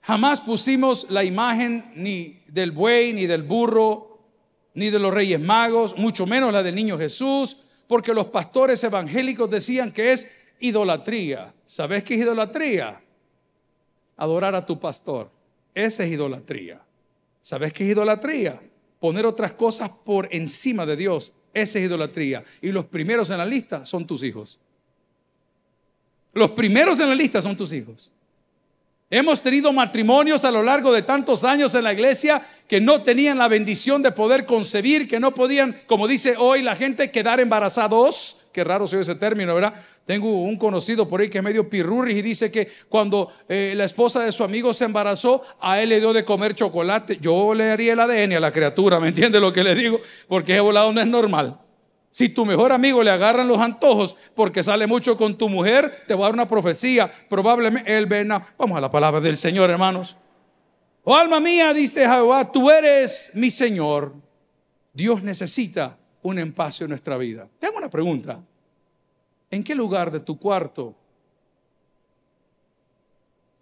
Jamás 0.03 0.41
pusimos 0.41 1.07
la 1.11 1.23
imagen 1.23 1.93
ni 1.95 2.41
del 2.47 2.73
buey, 2.73 3.13
ni 3.13 3.27
del 3.27 3.43
burro, 3.43 4.21
ni 4.73 4.89
de 4.91 4.99
los 4.99 5.13
reyes 5.13 5.41
magos, 5.41 5.97
mucho 5.99 6.25
menos 6.25 6.53
la 6.53 6.63
del 6.63 6.75
niño 6.75 6.97
Jesús, 6.97 7.59
porque 7.87 8.15
los 8.15 8.27
pastores 8.27 8.83
evangélicos 8.85 9.51
decían 9.51 9.93
que 9.93 10.13
es 10.13 10.31
idolatría. 10.61 11.53
¿Sabes 11.67 12.05
qué 12.05 12.15
es 12.15 12.21
idolatría? 12.21 13.03
Adorar 14.19 14.55
a 14.55 14.67
tu 14.67 14.79
pastor. 14.79 15.31
Esa 15.75 16.05
es 16.05 16.13
idolatría. 16.13 16.83
¿Sabes 17.41 17.73
qué 17.73 17.85
es 17.85 17.93
idolatría? 17.93 18.61
Poner 19.01 19.25
otras 19.25 19.53
cosas 19.53 19.89
por 19.89 20.29
encima 20.35 20.85
de 20.85 20.97
Dios. 20.97 21.33
Esa 21.55 21.79
es 21.79 21.87
idolatría. 21.87 22.45
Y 22.61 22.73
los 22.73 22.85
primeros 22.85 23.31
en 23.31 23.39
la 23.39 23.47
lista 23.47 23.87
son 23.87 24.07
tus 24.07 24.23
hijos. 24.23 24.59
Los 26.35 26.51
primeros 26.51 27.01
en 27.01 27.09
la 27.09 27.15
lista 27.15 27.41
son 27.41 27.57
tus 27.57 27.73
hijos. 27.73 28.13
Hemos 29.11 29.41
tenido 29.41 29.73
matrimonios 29.73 30.45
a 30.45 30.51
lo 30.51 30.63
largo 30.63 30.93
de 30.93 31.01
tantos 31.01 31.43
años 31.43 31.75
en 31.75 31.85
la 31.85 31.95
iglesia 31.95 32.43
que 32.69 32.79
no 32.79 33.01
tenían 33.03 33.39
la 33.39 33.49
bendición 33.49 34.03
de 34.03 34.13
poder 34.13 34.45
concebir, 34.45 35.09
que 35.09 35.19
no 35.19 35.33
podían, 35.33 35.81
como 35.87 36.07
dice 36.07 36.35
hoy 36.37 36.61
la 36.61 36.77
gente, 36.77 37.11
quedar 37.11 37.41
embarazados. 37.41 38.37
Qué 38.53 38.63
raro 38.65 38.87
se 38.87 39.01
ese 39.01 39.15
término, 39.15 39.55
¿verdad? 39.55 39.73
Tengo 40.05 40.43
un 40.43 40.59
conocido 40.59 41.09
por 41.09 41.23
ahí 41.23 41.31
que 41.31 41.39
es 41.39 41.45
medio 41.45 41.71
pirurri 41.71 42.19
y 42.19 42.23
dice 42.23 42.51
que 42.51 42.69
cuando 42.91 43.33
eh, 43.49 43.73
la 43.75 43.85
esposa 43.85 44.23
de 44.23 44.31
su 44.31 44.45
amigo 44.45 44.75
se 44.75 44.85
embarazó, 44.85 45.43
a 45.59 45.81
él 45.81 45.89
le 45.89 46.01
dio 46.01 46.13
de 46.13 46.27
comer 46.27 46.55
chocolate. 46.55 47.17
Yo 47.19 47.55
le 47.55 47.71
haría 47.71 47.95
el 47.95 48.01
ADN 48.01 48.35
a 48.35 48.41
la 48.41 48.53
criatura, 48.53 49.01
¿me 49.01 49.09
entiende 49.09 49.41
lo 49.41 49.55
que 49.55 49.65
le 49.65 49.75
digo? 49.75 50.01
Porque 50.29 50.53
ese 50.53 50.61
volado 50.61 50.93
no 50.93 51.01
es 51.01 51.07
normal. 51.07 51.59
Si 52.19 52.29
tu 52.29 52.45
mejor 52.45 52.73
amigo 52.73 53.05
le 53.05 53.13
agarran 53.13 53.47
los 53.47 53.61
antojos 53.61 54.17
porque 54.35 54.65
sale 54.65 54.89
mucho 54.89 55.17
con 55.17 55.39
tu 55.39 55.49
mujer, 55.49 56.03
te 56.09 56.15
va 56.15 56.23
a 56.23 56.25
dar 56.25 56.33
una 56.33 56.49
profecía. 56.49 57.09
Probablemente 57.29 57.97
él 57.97 58.07
vena. 58.07 58.45
Vamos 58.59 58.77
a 58.77 58.81
la 58.81 58.91
palabra 58.91 59.21
del 59.21 59.37
Señor, 59.37 59.71
hermanos. 59.71 60.17
Oh 61.05 61.15
alma 61.15 61.39
mía, 61.39 61.73
dice 61.73 62.01
Jehová, 62.09 62.51
tú 62.51 62.73
eres 62.73 63.31
mi 63.35 63.51
Señor. 63.51 64.15
Dios 64.93 65.23
necesita 65.23 65.97
un 66.23 66.41
espacio 66.41 66.87
en 66.87 66.91
nuestra 66.91 67.17
vida. 67.17 67.49
Tengo 67.61 67.79
una 67.79 67.89
pregunta. 67.89 68.45
¿En 69.49 69.63
qué 69.63 69.77
lugar 69.77 70.11
de 70.11 70.19
tu 70.19 70.41
cuarto, 70.41 70.97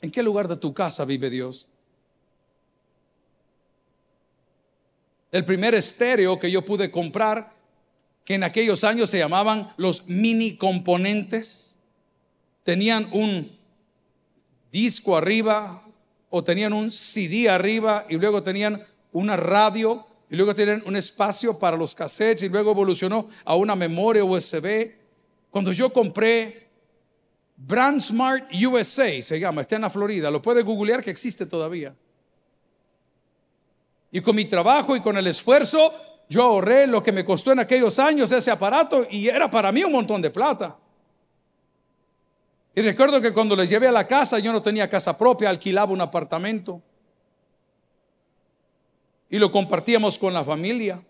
en 0.00 0.10
qué 0.10 0.22
lugar 0.22 0.48
de 0.48 0.56
tu 0.56 0.72
casa 0.72 1.04
vive 1.04 1.28
Dios? 1.28 1.68
El 5.30 5.44
primer 5.44 5.74
estéreo 5.74 6.38
que 6.38 6.50
yo 6.50 6.64
pude 6.64 6.90
comprar, 6.90 7.55
que 8.26 8.34
en 8.34 8.42
aquellos 8.42 8.84
años 8.84 9.08
se 9.08 9.18
llamaban 9.18 9.72
los 9.78 10.06
mini 10.08 10.56
componentes, 10.56 11.78
tenían 12.64 13.08
un 13.12 13.56
disco 14.72 15.16
arriba 15.16 15.82
o 16.28 16.42
tenían 16.42 16.72
un 16.72 16.90
CD 16.90 17.48
arriba 17.48 18.04
y 18.10 18.16
luego 18.16 18.42
tenían 18.42 18.84
una 19.12 19.36
radio 19.36 20.04
y 20.28 20.34
luego 20.34 20.56
tenían 20.56 20.82
un 20.84 20.96
espacio 20.96 21.56
para 21.56 21.76
los 21.76 21.94
cassettes 21.94 22.42
y 22.42 22.48
luego 22.48 22.72
evolucionó 22.72 23.28
a 23.44 23.54
una 23.54 23.76
memoria 23.76 24.24
USB 24.24 24.90
cuando 25.52 25.70
yo 25.70 25.92
compré 25.92 26.68
Brand 27.56 28.00
Smart 28.00 28.52
USA, 28.52 29.22
se 29.22 29.38
llama, 29.38 29.60
está 29.60 29.76
en 29.76 29.82
la 29.82 29.90
Florida, 29.90 30.32
lo 30.32 30.42
puede 30.42 30.62
googlear 30.62 31.02
que 31.02 31.10
existe 31.10 31.46
todavía. 31.46 31.94
Y 34.10 34.20
con 34.20 34.34
mi 34.34 34.44
trabajo 34.46 34.96
y 34.96 35.00
con 35.00 35.16
el 35.16 35.28
esfuerzo, 35.28 35.94
yo 36.28 36.42
ahorré 36.42 36.86
lo 36.86 37.02
que 37.02 37.12
me 37.12 37.24
costó 37.24 37.52
en 37.52 37.60
aquellos 37.60 37.98
años 37.98 38.32
ese 38.32 38.50
aparato 38.50 39.06
y 39.08 39.28
era 39.28 39.48
para 39.48 39.70
mí 39.70 39.84
un 39.84 39.92
montón 39.92 40.20
de 40.20 40.30
plata. 40.30 40.76
Y 42.74 42.82
recuerdo 42.82 43.20
que 43.20 43.32
cuando 43.32 43.56
les 43.56 43.70
llevé 43.70 43.88
a 43.88 43.92
la 43.92 44.06
casa, 44.06 44.38
yo 44.38 44.52
no 44.52 44.62
tenía 44.62 44.90
casa 44.90 45.16
propia, 45.16 45.48
alquilaba 45.48 45.92
un 45.92 46.00
apartamento. 46.00 46.82
Y 49.30 49.38
lo 49.38 49.50
compartíamos 49.50 50.18
con 50.18 50.34
la 50.34 50.44
familia. 50.44 51.02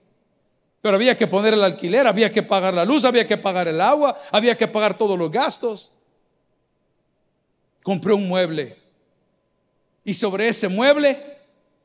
Pero 0.80 0.94
había 0.94 1.16
que 1.16 1.26
poner 1.26 1.54
el 1.54 1.64
alquiler, 1.64 2.06
había 2.06 2.30
que 2.30 2.42
pagar 2.42 2.72
la 2.72 2.84
luz, 2.84 3.04
había 3.04 3.26
que 3.26 3.36
pagar 3.36 3.66
el 3.66 3.80
agua, 3.80 4.16
había 4.30 4.56
que 4.56 4.68
pagar 4.68 4.96
todos 4.96 5.18
los 5.18 5.30
gastos. 5.30 5.92
Compré 7.82 8.12
un 8.12 8.28
mueble. 8.28 8.78
Y 10.04 10.14
sobre 10.14 10.46
ese 10.48 10.68
mueble 10.68 11.35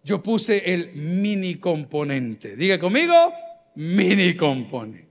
yo 0.03 0.21
puse 0.21 0.73
el 0.73 0.93
mini 0.93 1.55
componente. 1.55 2.55
Diga 2.55 2.79
conmigo, 2.79 3.33
mini 3.75 4.35
componente. 4.35 5.09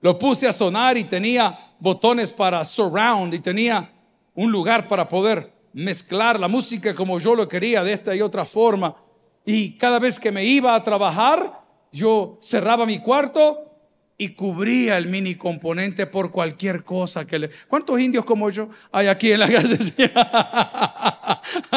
Lo 0.00 0.18
puse 0.18 0.46
a 0.46 0.52
sonar 0.52 0.96
y 0.98 1.04
tenía 1.04 1.74
botones 1.78 2.32
para 2.32 2.64
surround 2.64 3.34
y 3.34 3.38
tenía 3.38 3.90
un 4.34 4.52
lugar 4.52 4.86
para 4.86 5.08
poder 5.08 5.52
mezclar 5.72 6.38
la 6.38 6.48
música 6.48 6.94
como 6.94 7.18
yo 7.18 7.34
lo 7.34 7.48
quería 7.48 7.82
de 7.82 7.92
esta 7.92 8.14
y 8.14 8.20
otra 8.20 8.44
forma. 8.44 8.94
Y 9.44 9.76
cada 9.76 9.98
vez 9.98 10.20
que 10.20 10.30
me 10.30 10.44
iba 10.44 10.74
a 10.74 10.84
trabajar, 10.84 11.60
yo 11.92 12.38
cerraba 12.40 12.86
mi 12.86 13.00
cuarto 13.00 13.64
y 14.16 14.30
cubría 14.30 14.96
el 14.96 15.08
mini 15.08 15.34
componente 15.34 16.06
por 16.06 16.30
cualquier 16.30 16.84
cosa 16.84 17.26
que 17.26 17.38
le... 17.38 17.50
¿Cuántos 17.66 17.98
indios 18.00 18.24
como 18.24 18.48
yo 18.50 18.68
hay 18.92 19.08
aquí 19.08 19.32
en 19.32 19.40
la 19.40 19.48
casa? 19.48 19.76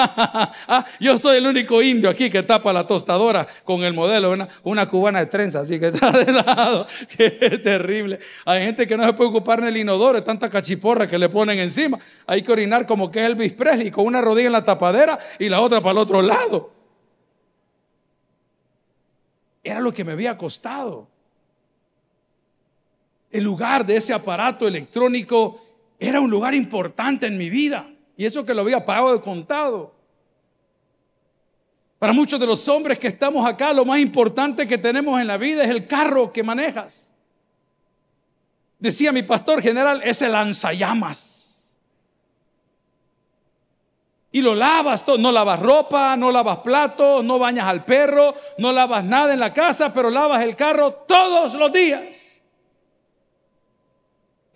Ah, 0.69 0.85
yo 0.99 1.17
soy 1.17 1.37
el 1.37 1.47
único 1.47 1.81
indio 1.81 2.09
aquí 2.09 2.29
que 2.29 2.43
tapa 2.43 2.73
la 2.73 2.85
tostadora 2.85 3.47
con 3.63 3.83
el 3.83 3.93
modelo, 3.93 4.31
una, 4.31 4.47
una 4.63 4.87
cubana 4.87 5.19
de 5.19 5.27
trenza, 5.27 5.61
así 5.61 5.79
que 5.79 5.87
está 5.93 6.11
de 6.11 6.31
lado. 6.31 6.87
Qué 7.15 7.29
terrible. 7.63 8.19
Hay 8.45 8.65
gente 8.65 8.85
que 8.87 8.97
no 8.97 9.05
se 9.05 9.13
puede 9.13 9.29
ocupar 9.29 9.59
en 9.59 9.67
el 9.67 9.77
inodoro, 9.77 10.23
tanta 10.23 10.49
cachiporra 10.49 11.07
que 11.07 11.17
le 11.17 11.29
ponen 11.29 11.59
encima. 11.59 11.99
Hay 12.25 12.41
que 12.41 12.51
orinar 12.51 12.85
como 12.85 13.11
que 13.11 13.25
Elvis 13.25 13.53
Presley, 13.53 13.91
con 13.91 14.05
una 14.05 14.21
rodilla 14.21 14.47
en 14.47 14.53
la 14.53 14.65
tapadera 14.65 15.19
y 15.39 15.49
la 15.49 15.61
otra 15.61 15.81
para 15.81 15.91
el 15.93 15.97
otro 15.99 16.21
lado. 16.21 16.71
Era 19.63 19.79
lo 19.79 19.93
que 19.93 20.03
me 20.03 20.13
había 20.13 20.37
costado. 20.37 21.07
El 23.31 23.43
lugar 23.43 23.85
de 23.85 23.97
ese 23.97 24.13
aparato 24.13 24.67
electrónico 24.67 25.61
era 25.99 26.21
un 26.21 26.29
lugar 26.29 26.53
importante 26.55 27.27
en 27.27 27.37
mi 27.37 27.49
vida. 27.49 27.89
Y 28.17 28.25
eso 28.25 28.43
que 28.43 28.53
lo 28.53 28.63
había 28.63 28.83
pagado 28.83 29.13
de 29.13 29.21
contado. 29.21 29.95
Para 31.99 32.11
muchos 32.11 32.39
de 32.39 32.45
los 32.45 32.67
hombres 32.67 32.99
que 32.99 33.07
estamos 33.07 33.47
acá, 33.47 33.71
lo 33.73 33.85
más 33.85 33.99
importante 33.99 34.67
que 34.67 34.77
tenemos 34.77 35.21
en 35.21 35.27
la 35.27 35.37
vida 35.37 35.63
es 35.63 35.69
el 35.69 35.87
carro 35.87 36.33
que 36.33 36.43
manejas. 36.43 37.13
Decía 38.79 39.11
mi 39.11 39.23
pastor 39.23 39.61
general, 39.61 40.01
es 40.03 40.21
el 40.21 40.33
lanzallamas 40.33 41.47
y 44.37 44.41
lo 44.41 44.53
lavas 44.53 45.03
todo. 45.03 45.17
No 45.17 45.31
lavas 45.31 45.59
ropa, 45.59 46.15
no 46.15 46.31
lavas 46.31 46.57
platos, 46.57 47.23
no 47.23 47.39
bañas 47.39 47.67
al 47.67 47.83
perro, 47.85 48.35
no 48.59 48.71
lavas 48.71 49.03
nada 49.03 49.33
en 49.33 49.39
la 49.39 49.51
casa, 49.51 49.91
pero 49.91 50.11
lavas 50.11 50.43
el 50.43 50.55
carro 50.55 50.93
todos 50.93 51.55
los 51.55 51.71
días. 51.71 52.36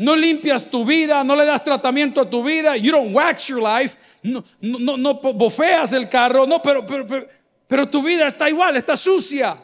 No 0.02 0.16
limpias 0.16 0.68
tu 0.68 0.84
vida, 0.84 1.24
no 1.24 1.36
le 1.36 1.46
das 1.46 1.64
tratamiento 1.64 2.22
a 2.22 2.28
tu 2.28 2.44
vida. 2.44 2.76
You 2.76 2.92
don't 2.92 3.14
wax 3.14 3.48
your 3.50 3.62
life. 3.62 3.96
No, 4.24 4.44
no, 4.60 4.98
no, 4.98 5.14
bofeas 5.14 5.94
el 5.94 6.10
carro. 6.10 6.48
No, 6.48 6.60
pero, 6.60 6.84
pero, 6.88 7.06
pero, 7.06 7.28
pero 7.68 7.88
tu 7.88 8.02
vida 8.02 8.26
está 8.26 8.50
igual, 8.50 8.78
está 8.78 8.96
sucia. 8.96 9.64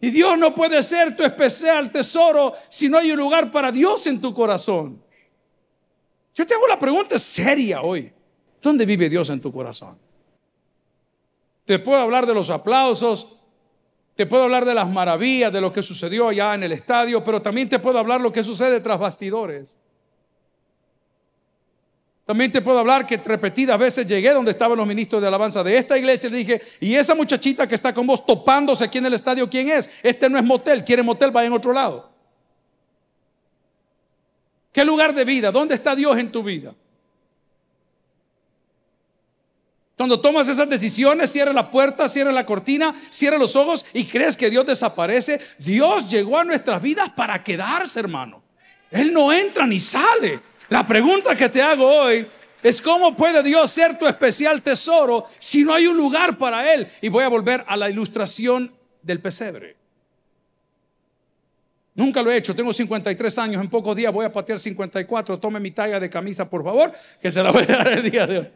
Y 0.00 0.10
Dios 0.10 0.38
no 0.38 0.54
puede 0.54 0.84
ser 0.84 1.16
tu 1.16 1.24
especial 1.24 1.90
tesoro 1.90 2.54
si 2.68 2.88
no 2.88 2.96
hay 2.96 3.10
un 3.10 3.18
lugar 3.18 3.50
para 3.50 3.72
Dios 3.72 4.06
en 4.06 4.20
tu 4.20 4.32
corazón. 4.32 5.02
Yo 6.32 6.46
te 6.46 6.54
hago 6.54 6.68
la 6.68 6.78
pregunta 6.78 7.18
seria 7.18 7.82
hoy. 7.82 8.12
¿Dónde 8.62 8.86
vive 8.86 9.08
Dios 9.08 9.30
en 9.30 9.40
tu 9.40 9.52
corazón? 9.52 9.98
Te 11.64 11.80
puedo 11.80 11.98
hablar 11.98 12.24
de 12.24 12.34
los 12.34 12.50
aplausos, 12.50 13.26
te 14.14 14.26
puedo 14.26 14.44
hablar 14.44 14.64
de 14.64 14.74
las 14.74 14.88
maravillas, 14.88 15.52
de 15.52 15.60
lo 15.60 15.72
que 15.72 15.82
sucedió 15.82 16.28
allá 16.28 16.54
en 16.54 16.62
el 16.62 16.72
estadio, 16.72 17.24
pero 17.24 17.42
también 17.42 17.68
te 17.68 17.78
puedo 17.78 17.98
hablar 17.98 18.20
lo 18.20 18.32
que 18.32 18.42
sucede 18.42 18.80
tras 18.80 18.98
bastidores. 18.98 19.76
También 22.24 22.50
te 22.50 22.62
puedo 22.62 22.78
hablar 22.78 23.06
que 23.06 23.18
repetidas 23.18 23.78
veces 23.78 24.06
llegué 24.06 24.30
donde 24.30 24.52
estaban 24.52 24.78
los 24.78 24.86
ministros 24.86 25.20
de 25.20 25.28
alabanza 25.28 25.62
de 25.62 25.76
esta 25.76 25.98
iglesia 25.98 26.28
y 26.28 26.30
le 26.30 26.38
dije, 26.38 26.62
y 26.80 26.94
esa 26.94 27.14
muchachita 27.14 27.66
que 27.66 27.74
está 27.74 27.92
con 27.92 28.06
vos 28.06 28.24
topándose 28.24 28.84
aquí 28.84 28.98
en 28.98 29.06
el 29.06 29.14
estadio, 29.14 29.50
¿quién 29.50 29.68
es? 29.68 29.90
Este 30.02 30.30
no 30.30 30.38
es 30.38 30.44
motel, 30.44 30.84
quiere 30.84 31.02
motel, 31.02 31.36
va 31.36 31.44
en 31.44 31.52
otro 31.52 31.72
lado. 31.72 32.10
¿Qué 34.72 34.84
lugar 34.84 35.14
de 35.14 35.24
vida? 35.24 35.52
¿Dónde 35.52 35.74
está 35.74 35.94
Dios 35.94 36.16
en 36.18 36.32
tu 36.32 36.42
vida? 36.42 36.74
Cuando 39.96 40.20
tomas 40.20 40.48
esas 40.48 40.68
decisiones, 40.68 41.30
cierra 41.30 41.52
la 41.52 41.70
puerta, 41.70 42.08
cierra 42.08 42.32
la 42.32 42.44
cortina, 42.44 42.94
cierra 43.10 43.38
los 43.38 43.54
ojos 43.54 43.86
y 43.92 44.06
crees 44.06 44.36
que 44.36 44.50
Dios 44.50 44.66
desaparece. 44.66 45.40
Dios 45.58 46.10
llegó 46.10 46.38
a 46.38 46.44
nuestras 46.44 46.82
vidas 46.82 47.10
para 47.10 47.44
quedarse, 47.44 48.00
hermano. 48.00 48.42
Él 48.90 49.12
no 49.12 49.32
entra 49.32 49.66
ni 49.66 49.78
sale. 49.78 50.40
La 50.68 50.84
pregunta 50.84 51.36
que 51.36 51.48
te 51.48 51.62
hago 51.62 51.86
hoy 51.86 52.26
es 52.62 52.82
cómo 52.82 53.16
puede 53.16 53.42
Dios 53.42 53.70
ser 53.70 53.96
tu 53.96 54.06
especial 54.06 54.62
tesoro 54.62 55.26
si 55.38 55.62
no 55.62 55.72
hay 55.72 55.86
un 55.86 55.96
lugar 55.96 56.38
para 56.38 56.74
Él. 56.74 56.88
Y 57.00 57.08
voy 57.08 57.22
a 57.22 57.28
volver 57.28 57.64
a 57.68 57.76
la 57.76 57.88
ilustración 57.88 58.72
del 59.00 59.20
pesebre. 59.20 59.76
Nunca 61.94 62.20
lo 62.22 62.32
he 62.32 62.36
hecho, 62.36 62.56
tengo 62.56 62.72
53 62.72 63.38
años, 63.38 63.62
en 63.62 63.70
pocos 63.70 63.94
días 63.94 64.12
voy 64.12 64.26
a 64.26 64.32
patear 64.32 64.58
54. 64.58 65.38
Tome 65.38 65.60
mi 65.60 65.70
talla 65.70 66.00
de 66.00 66.10
camisa, 66.10 66.50
por 66.50 66.64
favor, 66.64 66.92
que 67.22 67.30
se 67.30 67.40
la 67.40 67.52
voy 67.52 67.62
a 67.62 67.76
dar 67.76 67.92
el 67.92 68.10
día 68.10 68.26
de 68.26 68.38
hoy. 68.38 68.48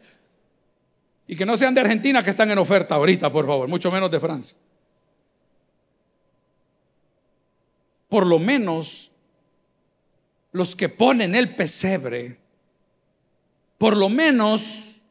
Y 1.29 1.35
que 1.35 1.45
no 1.45 1.55
sean 1.55 1.75
de 1.75 1.81
Argentina 1.81 2.23
que 2.23 2.31
están 2.31 2.49
en 2.49 2.57
oferta 2.57 2.95
ahorita, 2.95 3.29
por 3.29 3.45
favor, 3.45 3.67
mucho 3.67 3.91
menos 3.91 4.09
de 4.09 4.19
Francia. 4.19 4.57
Por 8.07 8.25
lo 8.25 8.39
menos 8.39 9.11
los 10.51 10.75
que 10.75 10.89
ponen 10.89 11.35
el 11.35 11.55
pesebre, 11.55 12.39
por 13.77 13.95
lo 13.95 14.09
menos 14.09 15.01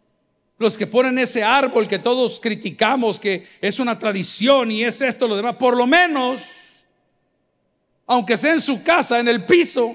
los 0.59 0.77
que 0.77 0.89
ponen 0.89 1.21
ese 1.21 1.45
árbol 1.45 1.87
que 1.87 2.01
todos 2.01 2.41
criticamos, 2.41 3.21
que 3.21 3.47
es 3.61 3.79
una 3.79 3.97
tradición 3.97 4.73
y 4.73 4.83
es 4.83 5.01
esto, 5.01 5.29
lo 5.29 5.37
demás, 5.37 5.55
por 5.55 5.77
lo 5.77 5.87
menos 5.87 6.69
aunque 8.09 8.37
sea 8.37 8.55
en 8.55 8.61
su 8.61 8.83
casa, 8.83 9.21
en 9.21 9.29
el 9.29 9.47
piso, 9.47 9.95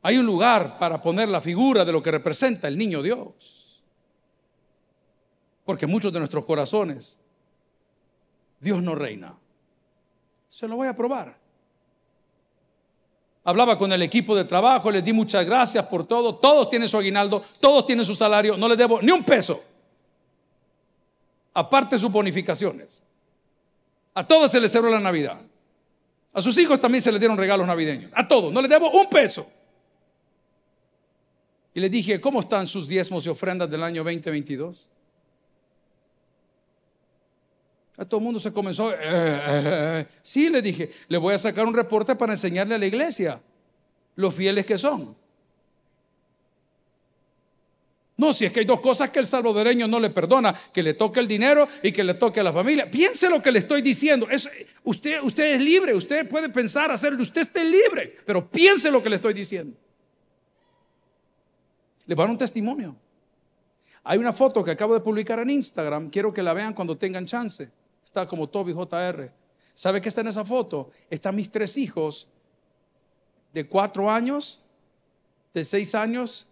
hay 0.00 0.16
un 0.16 0.26
lugar 0.26 0.78
para 0.78 1.02
poner 1.02 1.28
la 1.28 1.40
figura 1.40 1.84
de 1.84 1.90
lo 1.90 2.00
que 2.00 2.12
representa 2.12 2.68
el 2.68 2.78
niño 2.78 3.02
Dios. 3.02 3.57
Porque 5.68 5.86
muchos 5.86 6.10
de 6.10 6.18
nuestros 6.18 6.46
corazones, 6.46 7.18
Dios 8.58 8.82
no 8.82 8.94
reina. 8.94 9.34
Se 10.48 10.66
lo 10.66 10.76
voy 10.76 10.88
a 10.88 10.96
probar. 10.96 11.36
Hablaba 13.44 13.76
con 13.76 13.92
el 13.92 14.00
equipo 14.00 14.34
de 14.34 14.46
trabajo, 14.46 14.90
les 14.90 15.04
di 15.04 15.12
muchas 15.12 15.44
gracias 15.44 15.84
por 15.84 16.06
todo. 16.06 16.36
Todos 16.36 16.70
tienen 16.70 16.88
su 16.88 16.96
aguinaldo, 16.96 17.42
todos 17.60 17.84
tienen 17.84 18.06
su 18.06 18.14
salario, 18.14 18.56
no 18.56 18.66
les 18.66 18.78
debo 18.78 19.02
ni 19.02 19.12
un 19.12 19.22
peso. 19.22 19.62
Aparte 21.52 21.98
sus 21.98 22.10
bonificaciones. 22.10 23.04
A 24.14 24.26
todos 24.26 24.50
se 24.50 24.60
les 24.62 24.72
cerró 24.72 24.88
la 24.88 25.00
Navidad. 25.00 25.38
A 26.32 26.40
sus 26.40 26.56
hijos 26.56 26.80
también 26.80 27.02
se 27.02 27.12
les 27.12 27.20
dieron 27.20 27.36
regalos 27.36 27.66
navideños. 27.66 28.10
A 28.14 28.26
todos. 28.26 28.50
No 28.54 28.62
les 28.62 28.70
debo 28.70 28.90
un 28.90 29.10
peso. 29.10 29.46
Y 31.74 31.80
le 31.80 31.90
dije, 31.90 32.22
¿cómo 32.22 32.40
están 32.40 32.66
sus 32.66 32.88
diezmos 32.88 33.26
y 33.26 33.28
ofrendas 33.28 33.70
del 33.70 33.82
año 33.82 34.02
2022? 34.02 34.88
A 37.98 38.04
todo 38.04 38.20
el 38.20 38.24
mundo 38.24 38.38
se 38.38 38.52
comenzó. 38.52 38.92
Eh, 38.92 38.96
eh, 39.00 39.62
eh, 39.66 40.06
sí, 40.22 40.48
le 40.48 40.62
dije, 40.62 40.92
le 41.08 41.18
voy 41.18 41.34
a 41.34 41.38
sacar 41.38 41.66
un 41.66 41.74
reporte 41.74 42.14
para 42.14 42.32
enseñarle 42.32 42.76
a 42.76 42.78
la 42.78 42.86
iglesia 42.86 43.42
los 44.14 44.32
fieles 44.32 44.64
que 44.64 44.78
son. 44.78 45.16
No, 48.16 48.32
si 48.32 48.44
es 48.44 48.52
que 48.52 48.60
hay 48.60 48.66
dos 48.66 48.80
cosas 48.80 49.10
que 49.10 49.18
el 49.18 49.26
salvadoreño 49.26 49.88
no 49.88 49.98
le 49.98 50.10
perdona, 50.10 50.54
que 50.72 50.82
le 50.82 50.94
toque 50.94 51.18
el 51.18 51.26
dinero 51.26 51.68
y 51.82 51.90
que 51.90 52.04
le 52.04 52.14
toque 52.14 52.40
a 52.40 52.44
la 52.44 52.52
familia. 52.52 52.88
Piense 52.88 53.28
lo 53.28 53.42
que 53.42 53.50
le 53.50 53.60
estoy 53.60 53.82
diciendo. 53.82 54.28
usted, 54.84 55.20
usted 55.22 55.54
es 55.54 55.60
libre, 55.60 55.94
usted 55.94 56.28
puede 56.28 56.48
pensar, 56.48 56.90
hacerlo, 56.92 57.20
usted 57.22 57.42
esté 57.42 57.64
libre, 57.64 58.16
pero 58.24 58.48
piense 58.48 58.92
lo 58.92 59.02
que 59.02 59.10
le 59.10 59.16
estoy 59.16 59.34
diciendo. 59.34 59.76
Le 62.06 62.14
van 62.14 62.30
un 62.30 62.38
testimonio. 62.38 62.96
Hay 64.04 64.18
una 64.18 64.32
foto 64.32 64.62
que 64.64 64.70
acabo 64.70 64.94
de 64.94 65.00
publicar 65.00 65.40
en 65.40 65.50
Instagram, 65.50 66.10
quiero 66.10 66.32
que 66.32 66.42
la 66.42 66.54
vean 66.54 66.74
cuando 66.74 66.96
tengan 66.96 67.26
chance. 67.26 67.70
Como 68.26 68.48
Toby 68.48 68.72
JR. 68.72 69.32
¿Sabe 69.74 70.00
qué 70.00 70.08
está 70.08 70.22
en 70.22 70.28
esa 70.28 70.44
foto? 70.44 70.90
Están 71.08 71.36
mis 71.36 71.50
tres 71.50 71.76
hijos 71.76 72.28
de 73.52 73.66
cuatro 73.66 74.10
años, 74.10 74.60
de 75.54 75.64
seis 75.64 75.94
años 75.94 76.48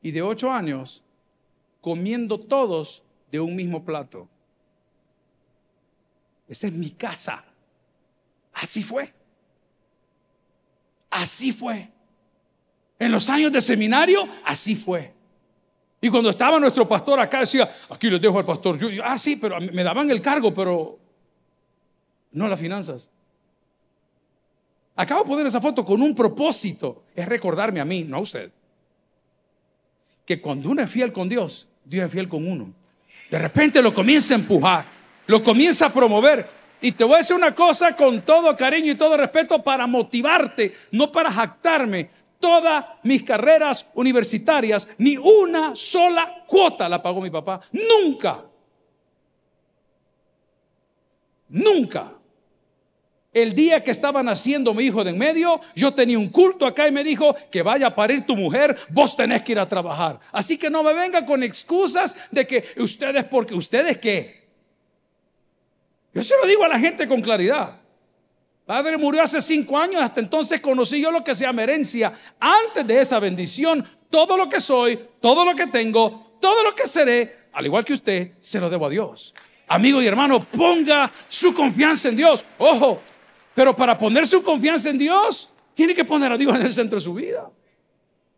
y 0.00 0.12
de 0.12 0.22
ocho 0.22 0.50
años 0.50 1.02
comiendo 1.80 2.38
todos 2.38 3.02
de 3.30 3.40
un 3.40 3.56
mismo 3.56 3.84
plato. 3.84 4.28
Esa 6.48 6.66
es 6.66 6.72
mi 6.72 6.90
casa. 6.90 7.44
Así 8.54 8.82
fue. 8.82 9.12
Así 11.10 11.52
fue. 11.52 11.90
En 12.98 13.12
los 13.12 13.28
años 13.28 13.52
de 13.52 13.60
seminario, 13.60 14.28
así 14.44 14.74
fue. 14.74 15.14
Y 16.00 16.08
cuando 16.10 16.30
estaba 16.30 16.58
nuestro 16.60 16.88
pastor 16.88 17.20
acá, 17.20 17.40
decía, 17.40 17.68
aquí 17.88 18.08
les 18.08 18.20
dejo 18.20 18.38
al 18.38 18.44
pastor. 18.44 18.78
Yo, 18.78 19.02
ah, 19.04 19.18
sí, 19.18 19.36
pero 19.36 19.60
me 19.60 19.82
daban 19.82 20.10
el 20.10 20.20
cargo, 20.20 20.52
pero 20.54 20.98
no 22.32 22.48
las 22.48 22.60
finanzas. 22.60 23.10
Acabo 24.96 25.22
de 25.22 25.28
poner 25.28 25.46
esa 25.46 25.60
foto 25.60 25.84
con 25.84 26.02
un 26.02 26.12
propósito. 26.12 27.04
Es 27.14 27.26
recordarme 27.26 27.80
a 27.80 27.84
mí, 27.84 28.02
no 28.02 28.16
a 28.16 28.20
usted. 28.20 28.50
Que 30.26 30.40
cuando 30.40 30.70
uno 30.70 30.82
es 30.82 30.90
fiel 30.90 31.12
con 31.12 31.28
Dios, 31.28 31.68
Dios 31.84 32.06
es 32.06 32.12
fiel 32.12 32.28
con 32.28 32.46
uno. 32.46 32.72
De 33.30 33.38
repente 33.38 33.80
lo 33.80 33.94
comienza 33.94 34.34
a 34.34 34.38
empujar, 34.38 34.84
lo 35.28 35.42
comienza 35.42 35.86
a 35.86 35.92
promover. 35.92 36.48
Y 36.80 36.92
te 36.92 37.04
voy 37.04 37.14
a 37.14 37.18
decir 37.18 37.36
una 37.36 37.54
cosa 37.54 37.94
con 37.94 38.22
todo 38.22 38.56
cariño 38.56 38.90
y 38.90 38.96
todo 38.96 39.16
respeto 39.16 39.62
para 39.62 39.86
motivarte, 39.86 40.74
no 40.90 41.12
para 41.12 41.30
jactarme. 41.30 42.10
Todas 42.40 42.84
mis 43.04 43.22
carreras 43.22 43.86
universitarias, 43.94 44.88
ni 44.98 45.16
una 45.16 45.76
sola 45.76 46.44
cuota 46.46 46.88
la 46.88 47.00
pagó 47.00 47.20
mi 47.20 47.30
papá. 47.30 47.60
Nunca. 47.72 48.44
Nunca. 51.48 52.17
El 53.42 53.54
día 53.54 53.84
que 53.84 53.92
estaba 53.92 54.20
naciendo 54.20 54.74
mi 54.74 54.84
hijo 54.84 55.04
de 55.04 55.10
en 55.10 55.18
medio, 55.18 55.60
yo 55.76 55.94
tenía 55.94 56.18
un 56.18 56.28
culto 56.28 56.66
acá 56.66 56.88
y 56.88 56.90
me 56.90 57.04
dijo 57.04 57.36
que 57.52 57.62
vaya 57.62 57.86
a 57.86 57.94
parir 57.94 58.26
tu 58.26 58.34
mujer, 58.34 58.76
vos 58.88 59.14
tenés 59.14 59.44
que 59.44 59.52
ir 59.52 59.60
a 59.60 59.68
trabajar. 59.68 60.18
Así 60.32 60.58
que 60.58 60.68
no 60.68 60.82
me 60.82 60.92
venga 60.92 61.24
con 61.24 61.44
excusas 61.44 62.16
de 62.32 62.44
que 62.48 62.64
ustedes, 62.78 63.24
porque 63.26 63.54
ustedes 63.54 63.98
qué. 63.98 64.48
Yo 66.12 66.22
se 66.24 66.34
lo 66.36 66.48
digo 66.48 66.64
a 66.64 66.68
la 66.68 66.80
gente 66.80 67.06
con 67.06 67.20
claridad. 67.20 67.80
Padre 68.66 68.98
murió 68.98 69.22
hace 69.22 69.40
cinco 69.40 69.78
años, 69.78 70.02
hasta 70.02 70.18
entonces 70.18 70.60
conocí 70.60 71.00
yo 71.00 71.12
lo 71.12 71.22
que 71.22 71.32
se 71.32 71.44
llama 71.44 71.62
herencia. 71.62 72.12
Antes 72.40 72.84
de 72.88 73.00
esa 73.00 73.20
bendición, 73.20 73.86
todo 74.10 74.36
lo 74.36 74.48
que 74.48 74.60
soy, 74.60 74.98
todo 75.20 75.44
lo 75.44 75.54
que 75.54 75.68
tengo, 75.68 76.36
todo 76.40 76.64
lo 76.64 76.74
que 76.74 76.88
seré, 76.88 77.50
al 77.52 77.64
igual 77.64 77.84
que 77.84 77.92
usted, 77.92 78.32
se 78.40 78.58
lo 78.58 78.68
debo 78.68 78.86
a 78.86 78.90
Dios. 78.90 79.32
Amigo 79.68 80.02
y 80.02 80.06
hermano, 80.06 80.42
ponga 80.42 81.10
su 81.28 81.54
confianza 81.54 82.08
en 82.08 82.16
Dios. 82.16 82.44
Ojo, 82.58 83.00
pero 83.58 83.74
para 83.74 83.98
poner 83.98 84.24
su 84.24 84.40
confianza 84.40 84.88
en 84.88 84.98
Dios, 84.98 85.48
tiene 85.74 85.92
que 85.92 86.04
poner 86.04 86.30
a 86.30 86.38
Dios 86.38 86.54
en 86.54 86.64
el 86.64 86.72
centro 86.72 86.96
de 86.96 87.04
su 87.04 87.12
vida. 87.12 87.50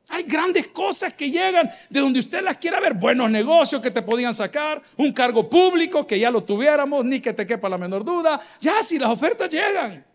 Hay 0.09 0.23
grandes 0.23 0.69
cosas 0.69 1.13
que 1.13 1.31
llegan 1.31 1.71
de 1.91 2.01
donde 2.01 2.21
usted 2.21 2.41
las 2.43 2.57
quiera 2.57 2.81
ver. 2.81 2.95
Buenos 2.95 3.31
negocios 3.31 3.83
que 3.83 3.91
te 3.91 4.01
podían 4.01 4.33
sacar, 4.33 4.81
un 4.97 5.13
cargo 5.13 5.51
público 5.51 6.07
que 6.07 6.19
ya 6.19 6.31
lo 6.31 6.43
tuviéramos, 6.43 7.05
ni 7.05 7.21
que 7.21 7.35
te 7.35 7.47
quepa 7.47 7.69
la 7.69 7.77
menor 7.77 8.03
duda. 8.03 8.41
Ya, 8.63 8.83
si 8.83 8.99
las 8.99 9.11
ofertas 9.11 9.51
llegan, 9.51 10.07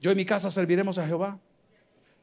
yo 0.00 0.10
en 0.10 0.16
mi 0.16 0.24
casa 0.24 0.48
serviremos 0.48 0.96
a 0.96 1.06
Jehová. 1.06 1.38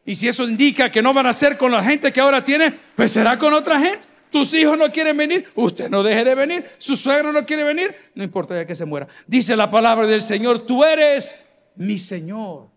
Y 0.04 0.16
si 0.16 0.28
eso 0.28 0.50
indica 0.50 0.92
que 0.92 1.04
no 1.04 1.14
van 1.14 1.28
a 1.28 1.34
ser 1.34 1.60
con 1.60 1.72
la 1.72 1.84
gente 1.84 2.12
que 2.12 2.22
ahora 2.22 2.44
tiene, 2.44 2.74
pues 2.96 3.12
será 3.12 3.38
con 3.38 3.54
otra 3.54 3.80
gente. 3.80 4.08
Tus 4.32 4.52
hijos 4.56 4.80
no 4.80 4.92
quieren 4.92 5.16
venir, 5.16 5.48
usted 5.54 5.92
no 5.92 6.02
deje 6.02 6.24
de 6.24 6.34
venir. 6.34 6.66
Su 6.80 6.96
suegro 6.96 7.32
no 7.32 7.46
quiere 7.46 7.64
venir, 7.64 7.96
no 8.16 8.24
importa 8.24 8.56
ya 8.56 8.66
que 8.66 8.76
se 8.76 8.86
muera. 8.86 9.08
Dice 9.28 9.56
la 9.56 9.70
palabra 9.70 10.08
del 10.08 10.22
Señor, 10.22 10.66
tú 10.66 10.84
eres 10.84 11.38
mi 11.80 11.98
Señor. 11.98 12.70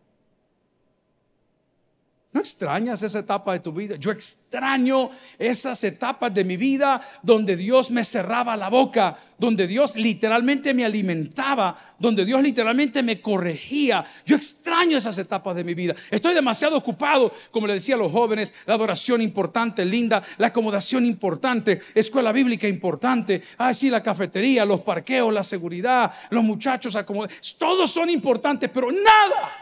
¿No 2.43 2.45
extrañas 2.45 3.01
esa 3.05 3.21
etapa 3.21 3.53
de 3.53 3.61
tu 3.61 3.73
vida? 3.73 3.95
Yo 3.95 4.11
extraño 4.11 5.11
esas 5.39 5.85
etapas 5.85 6.35
de 6.35 6.43
mi 6.43 6.57
vida 6.57 7.01
donde 7.23 7.55
Dios 7.55 7.93
me 7.93 8.03
cerraba 8.03 8.57
la 8.57 8.69
boca, 8.69 9.17
donde 9.39 9.69
Dios 9.69 9.95
literalmente 9.95 10.75
me 10.75 10.85
alimentaba, 10.85 11.79
donde 12.01 12.25
Dios 12.25 12.43
literalmente 12.43 13.01
me 13.05 13.21
corregía. 13.21 14.05
Yo 14.27 14.35
extraño 14.35 14.99
esas 14.99 15.17
etapas 15.19 15.55
de 15.55 15.63
mi 15.63 15.75
vida. 15.75 15.95
Estoy 16.11 16.35
demasiado 16.35 16.77
ocupado, 16.77 17.33
como 17.53 17.69
le 17.69 17.75
decía 17.75 17.95
a 17.95 17.99
los 17.99 18.11
jóvenes, 18.11 18.53
la 18.67 18.75
adoración 18.75 19.23
importante, 19.23 19.85
linda, 19.85 20.21
la 20.39 20.49
acomodación 20.49 21.07
importante, 21.07 21.81
escuela 21.95 22.33
bíblica 22.33 22.67
importante, 22.67 23.41
ah, 23.59 23.73
sí, 23.73 23.89
la 23.89 24.03
cafetería, 24.03 24.65
los 24.65 24.81
parqueos, 24.81 25.33
la 25.33 25.45
seguridad, 25.45 26.13
los 26.31 26.43
muchachos 26.43 26.97
acomodados. 26.97 27.57
Todos 27.57 27.89
son 27.89 28.11
importantes, 28.11 28.69
pero 28.69 28.91
nada 28.91 29.62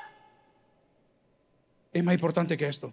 es 1.93 2.05
más 2.05 2.15
importante 2.15 2.57
que 2.57 2.69
esto. 2.69 2.93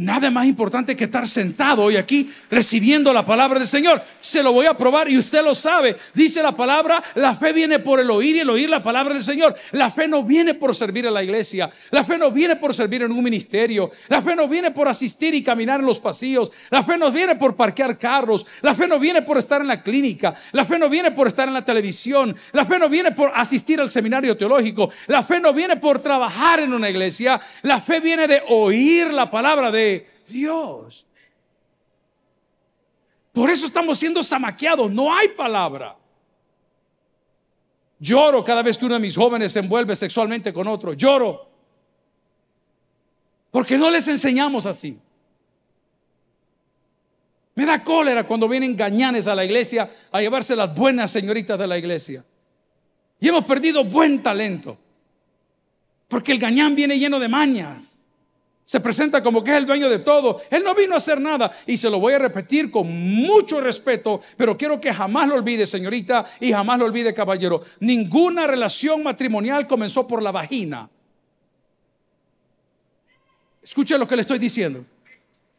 Nada 0.00 0.30
más 0.30 0.46
importante 0.46 0.96
que 0.96 1.04
estar 1.04 1.28
sentado 1.28 1.82
hoy 1.82 1.96
aquí 1.96 2.32
recibiendo 2.50 3.12
la 3.12 3.26
palabra 3.26 3.58
del 3.58 3.68
Señor. 3.68 4.00
Se 4.18 4.42
lo 4.42 4.50
voy 4.50 4.64
a 4.64 4.72
probar 4.72 5.10
y 5.10 5.18
usted 5.18 5.44
lo 5.44 5.54
sabe. 5.54 5.94
Dice 6.14 6.42
la 6.42 6.56
palabra, 6.56 7.04
la 7.16 7.34
fe 7.34 7.52
viene 7.52 7.80
por 7.80 8.00
el 8.00 8.10
oír 8.10 8.36
y 8.36 8.40
el 8.40 8.48
oír 8.48 8.70
la 8.70 8.82
palabra 8.82 9.12
del 9.12 9.22
Señor. 9.22 9.54
La 9.72 9.90
fe 9.90 10.08
no 10.08 10.24
viene 10.24 10.54
por 10.54 10.74
servir 10.74 11.06
a 11.06 11.10
la 11.10 11.22
iglesia. 11.22 11.70
La 11.90 12.02
fe 12.02 12.16
no 12.16 12.30
viene 12.30 12.56
por 12.56 12.72
servir 12.72 13.02
en 13.02 13.12
un 13.12 13.22
ministerio. 13.22 13.90
La 14.08 14.22
fe 14.22 14.34
no 14.34 14.48
viene 14.48 14.70
por 14.70 14.88
asistir 14.88 15.34
y 15.34 15.42
caminar 15.42 15.80
en 15.80 15.86
los 15.86 16.00
pasillos. 16.00 16.50
La 16.70 16.82
fe 16.82 16.96
no 16.96 17.12
viene 17.12 17.36
por 17.36 17.54
parquear 17.54 17.98
carros. 17.98 18.46
La 18.62 18.74
fe 18.74 18.88
no 18.88 18.98
viene 18.98 19.20
por 19.20 19.36
estar 19.36 19.60
en 19.60 19.66
la 19.66 19.82
clínica. 19.82 20.34
La 20.52 20.64
fe 20.64 20.78
no 20.78 20.88
viene 20.88 21.10
por 21.10 21.28
estar 21.28 21.46
en 21.46 21.52
la 21.52 21.62
televisión. 21.66 22.34
La 22.52 22.64
fe 22.64 22.78
no 22.78 22.88
viene 22.88 23.12
por 23.12 23.32
asistir 23.34 23.78
al 23.82 23.90
seminario 23.90 24.34
teológico. 24.34 24.90
La 25.08 25.22
fe 25.22 25.40
no 25.40 25.52
viene 25.52 25.76
por 25.76 26.00
trabajar 26.00 26.60
en 26.60 26.72
una 26.72 26.88
iglesia. 26.88 27.38
La 27.60 27.82
fe 27.82 28.00
viene 28.00 28.26
de 28.26 28.42
oír 28.48 29.12
la 29.12 29.30
palabra 29.30 29.70
Dios. 30.26 31.06
Por 33.32 33.50
eso 33.50 33.66
estamos 33.66 33.98
siendo 33.98 34.22
zamaqueados, 34.22 34.90
no 34.90 35.14
hay 35.14 35.28
palabra. 35.28 35.96
Lloro 37.98 38.42
cada 38.42 38.62
vez 38.62 38.78
que 38.78 38.86
uno 38.86 38.94
de 38.94 39.00
mis 39.00 39.16
jóvenes 39.16 39.52
se 39.52 39.60
envuelve 39.60 39.94
sexualmente 39.94 40.52
con 40.52 40.66
otro. 40.66 40.94
Lloro. 40.94 41.48
Porque 43.50 43.76
no 43.76 43.90
les 43.90 44.08
enseñamos 44.08 44.64
así. 44.64 44.98
Me 47.54 47.66
da 47.66 47.84
cólera 47.84 48.26
cuando 48.26 48.48
vienen 48.48 48.76
gañanes 48.76 49.28
a 49.28 49.34
la 49.34 49.44
iglesia 49.44 49.90
a 50.10 50.20
llevarse 50.20 50.56
las 50.56 50.74
buenas 50.74 51.10
señoritas 51.10 51.58
de 51.58 51.66
la 51.66 51.76
iglesia. 51.76 52.24
Y 53.20 53.28
hemos 53.28 53.44
perdido 53.44 53.84
buen 53.84 54.22
talento. 54.22 54.78
Porque 56.08 56.32
el 56.32 56.38
gañán 56.38 56.74
viene 56.74 56.98
lleno 56.98 57.20
de 57.20 57.28
mañas. 57.28 57.99
Se 58.70 58.78
presenta 58.78 59.20
como 59.20 59.42
que 59.42 59.50
es 59.50 59.56
el 59.56 59.66
dueño 59.66 59.90
de 59.90 59.98
todo. 59.98 60.42
Él 60.48 60.62
no 60.62 60.76
vino 60.76 60.94
a 60.94 60.98
hacer 60.98 61.20
nada. 61.20 61.50
Y 61.66 61.76
se 61.76 61.90
lo 61.90 61.98
voy 61.98 62.12
a 62.12 62.20
repetir 62.20 62.70
con 62.70 62.86
mucho 62.86 63.60
respeto, 63.60 64.20
pero 64.36 64.56
quiero 64.56 64.80
que 64.80 64.94
jamás 64.94 65.26
lo 65.26 65.34
olvide, 65.34 65.66
señorita, 65.66 66.24
y 66.38 66.52
jamás 66.52 66.78
lo 66.78 66.84
olvide, 66.84 67.12
caballero. 67.12 67.62
Ninguna 67.80 68.46
relación 68.46 69.02
matrimonial 69.02 69.66
comenzó 69.66 70.06
por 70.06 70.22
la 70.22 70.30
vagina. 70.30 70.88
Escuche 73.60 73.98
lo 73.98 74.06
que 74.06 74.14
le 74.14 74.22
estoy 74.22 74.38
diciendo. 74.38 74.84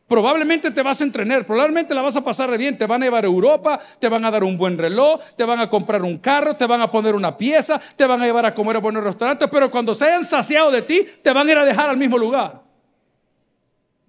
Probablemente 0.07 0.71
te 0.71 0.81
vas 0.81 1.01
a 1.01 1.03
entrenar, 1.03 1.45
probablemente 1.45 1.93
la 1.93 2.03
vas 2.03 2.15
a 2.15 2.23
pasar 2.23 2.57
bien, 2.57 2.77
te 2.77 2.85
van 2.85 3.01
a 3.01 3.07
llevar 3.07 3.25
a 3.25 3.27
Europa, 3.27 3.77
te 3.99 4.07
van 4.07 4.23
a 4.23 4.31
dar 4.31 4.45
un 4.45 4.57
buen 4.57 4.77
reloj, 4.77 5.19
te 5.35 5.43
van 5.43 5.59
a 5.59 5.69
comprar 5.69 6.01
un 6.01 6.17
carro, 6.17 6.55
te 6.55 6.65
van 6.65 6.79
a 6.79 6.89
poner 6.89 7.13
una 7.15 7.37
pieza, 7.37 7.77
te 7.97 8.05
van 8.05 8.21
a 8.21 8.25
llevar 8.25 8.45
a 8.45 8.53
comer 8.53 8.77
a 8.77 8.79
buenos 8.79 9.03
restaurantes, 9.03 9.49
pero 9.51 9.69
cuando 9.69 9.93
se 9.93 10.05
hayan 10.05 10.23
saciado 10.23 10.71
de 10.71 10.83
ti, 10.83 11.05
te 11.21 11.33
van 11.33 11.45
a 11.49 11.51
ir 11.51 11.57
a 11.57 11.65
dejar 11.65 11.89
al 11.89 11.97
mismo 11.97 12.17
lugar. 12.17 12.60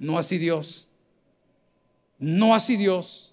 No 0.02 0.18
así 0.18 0.36
Dios. 0.36 0.88
No 2.18 2.56
así 2.56 2.76
Dios. 2.76 3.32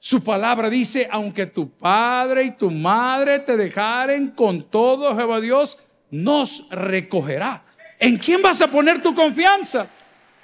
Su 0.00 0.24
palabra 0.24 0.68
dice, 0.68 1.06
aunque 1.08 1.46
tu 1.46 1.70
padre 1.70 2.42
y 2.42 2.50
tu 2.50 2.68
madre 2.68 3.38
te 3.38 3.56
dejaren 3.56 4.32
con 4.32 4.64
todo, 4.64 5.14
Jehová 5.14 5.40
Dios 5.40 5.78
nos 6.10 6.68
recogerá. 6.70 7.64
¿En 8.00 8.18
quién 8.18 8.42
vas 8.42 8.60
a 8.60 8.66
poner 8.66 9.00
tu 9.00 9.14
confianza? 9.14 9.86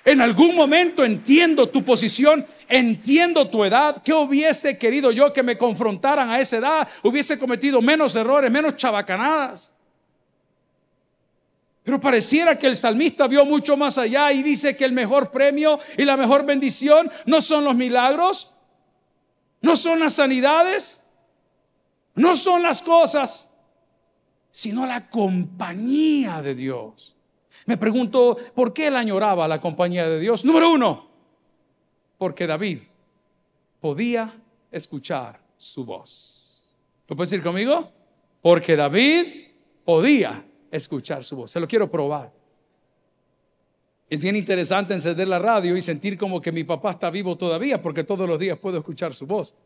En 0.04 0.20
algún 0.20 0.54
momento 0.54 1.04
entiendo 1.04 1.68
tu 1.68 1.84
posición, 1.84 2.46
entiendo 2.68 3.48
tu 3.48 3.64
edad. 3.64 4.00
¿Qué 4.04 4.12
hubiese 4.12 4.78
querido 4.78 5.10
yo 5.10 5.32
que 5.32 5.42
me 5.42 5.58
confrontaran 5.58 6.30
a 6.30 6.38
esa 6.38 6.58
edad? 6.58 6.88
Hubiese 7.02 7.40
cometido 7.40 7.82
menos 7.82 8.14
errores, 8.14 8.52
menos 8.52 8.76
chabacanadas. 8.76 9.74
Pero 11.84 12.00
pareciera 12.00 12.58
que 12.58 12.68
el 12.68 12.76
salmista 12.76 13.26
vio 13.26 13.44
mucho 13.44 13.76
más 13.76 13.98
allá 13.98 14.30
y 14.32 14.42
dice 14.42 14.76
que 14.76 14.84
el 14.84 14.92
mejor 14.92 15.30
premio 15.30 15.80
y 15.98 16.04
la 16.04 16.16
mejor 16.16 16.44
bendición 16.44 17.10
no 17.26 17.40
son 17.40 17.64
los 17.64 17.74
milagros, 17.74 18.52
no 19.60 19.74
son 19.74 19.98
las 19.98 20.14
sanidades, 20.14 21.00
no 22.14 22.36
son 22.36 22.62
las 22.62 22.82
cosas, 22.82 23.50
sino 24.52 24.86
la 24.86 25.08
compañía 25.08 26.40
de 26.40 26.54
Dios. 26.54 27.16
Me 27.66 27.76
pregunto, 27.76 28.36
¿por 28.54 28.72
qué 28.72 28.88
él 28.88 28.96
añoraba 28.96 29.48
la 29.48 29.60
compañía 29.60 30.08
de 30.08 30.20
Dios? 30.20 30.44
Número 30.44 30.70
uno, 30.70 31.08
porque 32.16 32.46
David 32.46 32.78
podía 33.80 34.32
escuchar 34.70 35.40
su 35.56 35.84
voz. 35.84 36.76
¿Lo 37.08 37.16
puedes 37.16 37.30
decir 37.30 37.42
conmigo? 37.42 37.90
Porque 38.40 38.76
David 38.76 39.48
podía 39.84 40.44
escuchar 40.72 41.22
su 41.22 41.36
voz. 41.36 41.50
Se 41.50 41.60
lo 41.60 41.68
quiero 41.68 41.88
probar. 41.88 42.32
Es 44.08 44.22
bien 44.22 44.36
interesante 44.36 44.92
encender 44.92 45.28
la 45.28 45.38
radio 45.38 45.76
y 45.76 45.82
sentir 45.82 46.18
como 46.18 46.40
que 46.40 46.50
mi 46.50 46.64
papá 46.64 46.90
está 46.90 47.10
vivo 47.10 47.36
todavía 47.36 47.80
porque 47.80 48.02
todos 48.02 48.28
los 48.28 48.38
días 48.38 48.58
puedo 48.58 48.78
escuchar 48.78 49.14
su 49.14 49.26
voz. 49.26 49.56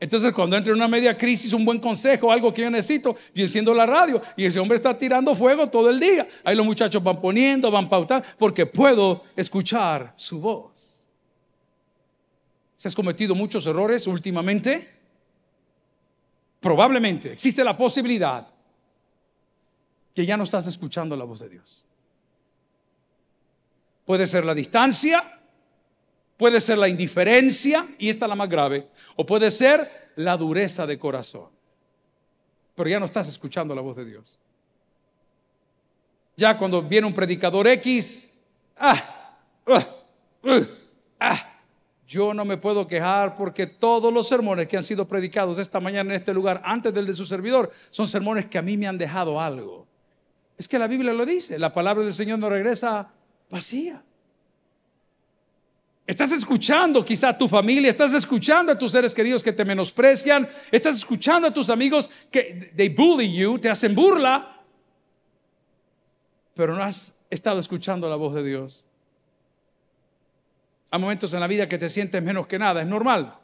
Entonces, 0.00 0.32
cuando 0.32 0.56
entra 0.56 0.72
en 0.72 0.78
una 0.78 0.88
media 0.88 1.16
crisis, 1.16 1.52
un 1.52 1.64
buen 1.64 1.78
consejo, 1.78 2.32
algo 2.32 2.52
que 2.52 2.62
yo 2.62 2.70
necesito, 2.70 3.14
yo 3.32 3.44
enciendo 3.44 3.72
la 3.72 3.86
radio 3.86 4.20
y 4.36 4.44
ese 4.44 4.58
hombre 4.58 4.76
está 4.76 4.98
tirando 4.98 5.32
fuego 5.34 5.68
todo 5.68 5.88
el 5.90 6.00
día. 6.00 6.28
Ahí 6.42 6.56
los 6.56 6.66
muchachos 6.66 7.00
van 7.02 7.20
poniendo, 7.20 7.70
van 7.70 7.88
pautando, 7.88 8.26
porque 8.36 8.66
puedo 8.66 9.22
escuchar 9.36 10.12
su 10.16 10.40
voz. 10.40 11.08
¿Se 12.76 12.88
has 12.88 12.96
cometido 12.96 13.36
muchos 13.36 13.64
errores 13.68 14.08
últimamente? 14.08 14.88
Probablemente 16.58 17.32
existe 17.32 17.62
la 17.62 17.76
posibilidad 17.76 18.52
que 20.14 20.26
ya 20.26 20.36
no 20.36 20.44
estás 20.44 20.66
escuchando 20.66 21.16
la 21.16 21.24
voz 21.24 21.40
de 21.40 21.48
Dios. 21.48 21.84
Puede 24.04 24.26
ser 24.26 24.44
la 24.44 24.54
distancia, 24.54 25.22
Puede 26.42 26.60
ser 26.60 26.76
la 26.76 26.88
indiferencia, 26.88 27.86
y 27.98 28.08
esta 28.08 28.24
es 28.24 28.28
la 28.28 28.34
más 28.34 28.48
grave, 28.48 28.88
o 29.14 29.24
puede 29.24 29.48
ser 29.48 30.10
la 30.16 30.36
dureza 30.36 30.84
de 30.88 30.98
corazón. 30.98 31.50
Pero 32.74 32.90
ya 32.90 32.98
no 32.98 33.06
estás 33.06 33.28
escuchando 33.28 33.76
la 33.76 33.80
voz 33.80 33.94
de 33.94 34.04
Dios. 34.04 34.40
Ya 36.36 36.58
cuando 36.58 36.82
viene 36.82 37.06
un 37.06 37.14
predicador 37.14 37.68
X, 37.68 38.28
ah, 38.76 39.38
ah, 39.68 39.86
uh, 40.42 40.66
ah, 41.20 41.60
yo 42.08 42.34
no 42.34 42.44
me 42.44 42.56
puedo 42.56 42.88
quejar 42.88 43.36
porque 43.36 43.68
todos 43.68 44.12
los 44.12 44.26
sermones 44.26 44.66
que 44.66 44.76
han 44.76 44.82
sido 44.82 45.06
predicados 45.06 45.58
esta 45.58 45.78
mañana 45.78 46.10
en 46.10 46.16
este 46.16 46.34
lugar, 46.34 46.60
antes 46.64 46.92
del 46.92 47.06
de 47.06 47.14
su 47.14 47.24
servidor, 47.24 47.70
son 47.90 48.08
sermones 48.08 48.46
que 48.46 48.58
a 48.58 48.62
mí 48.62 48.76
me 48.76 48.88
han 48.88 48.98
dejado 48.98 49.40
algo. 49.40 49.86
Es 50.62 50.68
que 50.68 50.78
la 50.78 50.86
Biblia 50.86 51.12
lo 51.12 51.26
dice, 51.26 51.58
la 51.58 51.72
palabra 51.72 52.04
del 52.04 52.12
Señor 52.12 52.38
no 52.38 52.48
regresa 52.48 53.10
vacía. 53.50 54.00
Estás 56.06 56.30
escuchando 56.30 57.04
quizá 57.04 57.30
a 57.30 57.36
tu 57.36 57.48
familia, 57.48 57.90
estás 57.90 58.14
escuchando 58.14 58.70
a 58.70 58.78
tus 58.78 58.92
seres 58.92 59.12
queridos 59.12 59.42
que 59.42 59.52
te 59.52 59.64
menosprecian, 59.64 60.48
estás 60.70 60.98
escuchando 60.98 61.48
a 61.48 61.50
tus 61.52 61.68
amigos 61.68 62.12
que 62.30 62.70
they 62.76 62.90
bully 62.90 63.34
you, 63.34 63.58
te 63.58 63.70
hacen 63.70 63.92
burla, 63.92 64.62
pero 66.54 66.76
no 66.76 66.84
has 66.84 67.12
estado 67.28 67.58
escuchando 67.58 68.08
la 68.08 68.14
voz 68.14 68.32
de 68.36 68.44
Dios. 68.44 68.86
Hay 70.92 71.00
momentos 71.00 71.34
en 71.34 71.40
la 71.40 71.48
vida 71.48 71.68
que 71.68 71.76
te 71.76 71.88
sientes 71.88 72.22
menos 72.22 72.46
que 72.46 72.60
nada, 72.60 72.82
es 72.82 72.86
normal. 72.86 73.36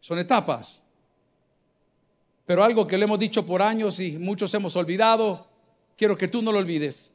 Son 0.00 0.18
etapas. 0.18 0.86
Pero 2.44 2.62
algo 2.62 2.86
que 2.86 2.98
le 2.98 3.04
hemos 3.04 3.18
dicho 3.18 3.46
por 3.46 3.62
años 3.62 3.98
y 3.98 4.18
muchos 4.18 4.52
hemos 4.52 4.76
olvidado, 4.76 5.49
quiero 6.00 6.16
que 6.16 6.28
tú 6.28 6.40
no 6.40 6.50
lo 6.50 6.60
olvides 6.60 7.12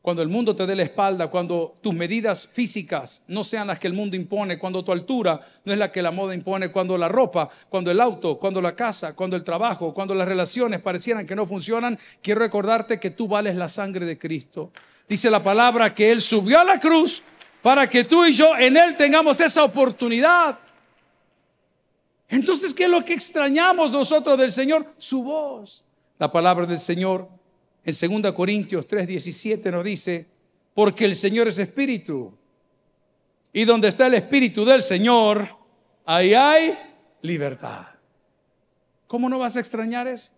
cuando 0.00 0.22
el 0.22 0.28
mundo 0.28 0.54
te 0.54 0.68
dé 0.68 0.76
la 0.76 0.84
espalda, 0.84 1.26
cuando 1.26 1.74
tus 1.80 1.92
medidas 1.92 2.46
físicas 2.46 3.24
no 3.26 3.42
sean 3.42 3.66
las 3.66 3.80
que 3.80 3.88
el 3.88 3.92
mundo 3.92 4.14
impone, 4.14 4.56
cuando 4.56 4.84
tu 4.84 4.92
altura 4.92 5.40
no 5.64 5.72
es 5.72 5.78
la 5.80 5.90
que 5.90 6.00
la 6.00 6.12
moda 6.12 6.32
impone, 6.32 6.70
cuando 6.70 6.96
la 6.96 7.08
ropa, 7.08 7.48
cuando 7.68 7.90
el 7.90 8.00
auto, 8.00 8.38
cuando 8.38 8.62
la 8.62 8.76
casa, 8.76 9.16
cuando 9.16 9.34
el 9.34 9.42
trabajo, 9.42 9.92
cuando 9.92 10.14
las 10.14 10.28
relaciones 10.28 10.80
parecieran 10.80 11.26
que 11.26 11.34
no 11.34 11.44
funcionan, 11.44 11.98
quiero 12.22 12.38
recordarte 12.38 13.00
que 13.00 13.10
tú 13.10 13.26
vales 13.26 13.56
la 13.56 13.68
sangre 13.68 14.06
de 14.06 14.16
Cristo. 14.16 14.70
Dice 15.08 15.28
la 15.28 15.42
palabra 15.42 15.92
que 15.92 16.12
Él 16.12 16.20
subió 16.20 16.60
a 16.60 16.64
la 16.64 16.78
cruz 16.78 17.24
para 17.62 17.88
que 17.88 18.04
tú 18.04 18.24
y 18.24 18.32
yo 18.32 18.56
en 18.56 18.76
Él 18.76 18.96
tengamos 18.96 19.40
esa 19.40 19.64
oportunidad. 19.64 20.56
Entonces, 22.28 22.72
¿qué 22.72 22.84
es 22.84 22.90
lo 22.90 23.04
que 23.04 23.14
extrañamos 23.14 23.90
nosotros 23.90 24.38
del 24.38 24.52
Señor? 24.52 24.86
Su 24.98 25.24
voz. 25.24 25.84
La 26.22 26.30
palabra 26.30 26.66
del 26.66 26.78
Señor 26.78 27.28
en 27.84 28.22
2 28.22 28.32
Corintios 28.32 28.86
3:17 28.86 29.72
nos 29.72 29.82
dice, 29.82 30.24
porque 30.72 31.04
el 31.04 31.16
Señor 31.16 31.48
es 31.48 31.58
espíritu. 31.58 32.32
Y 33.52 33.64
donde 33.64 33.88
está 33.88 34.06
el 34.06 34.14
espíritu 34.14 34.64
del 34.64 34.82
Señor, 34.82 35.48
ahí 36.06 36.32
hay 36.32 36.78
libertad. 37.22 37.86
¿Cómo 39.08 39.28
no 39.28 39.40
vas 39.40 39.56
a 39.56 39.58
extrañar 39.58 40.06
eso? 40.06 40.30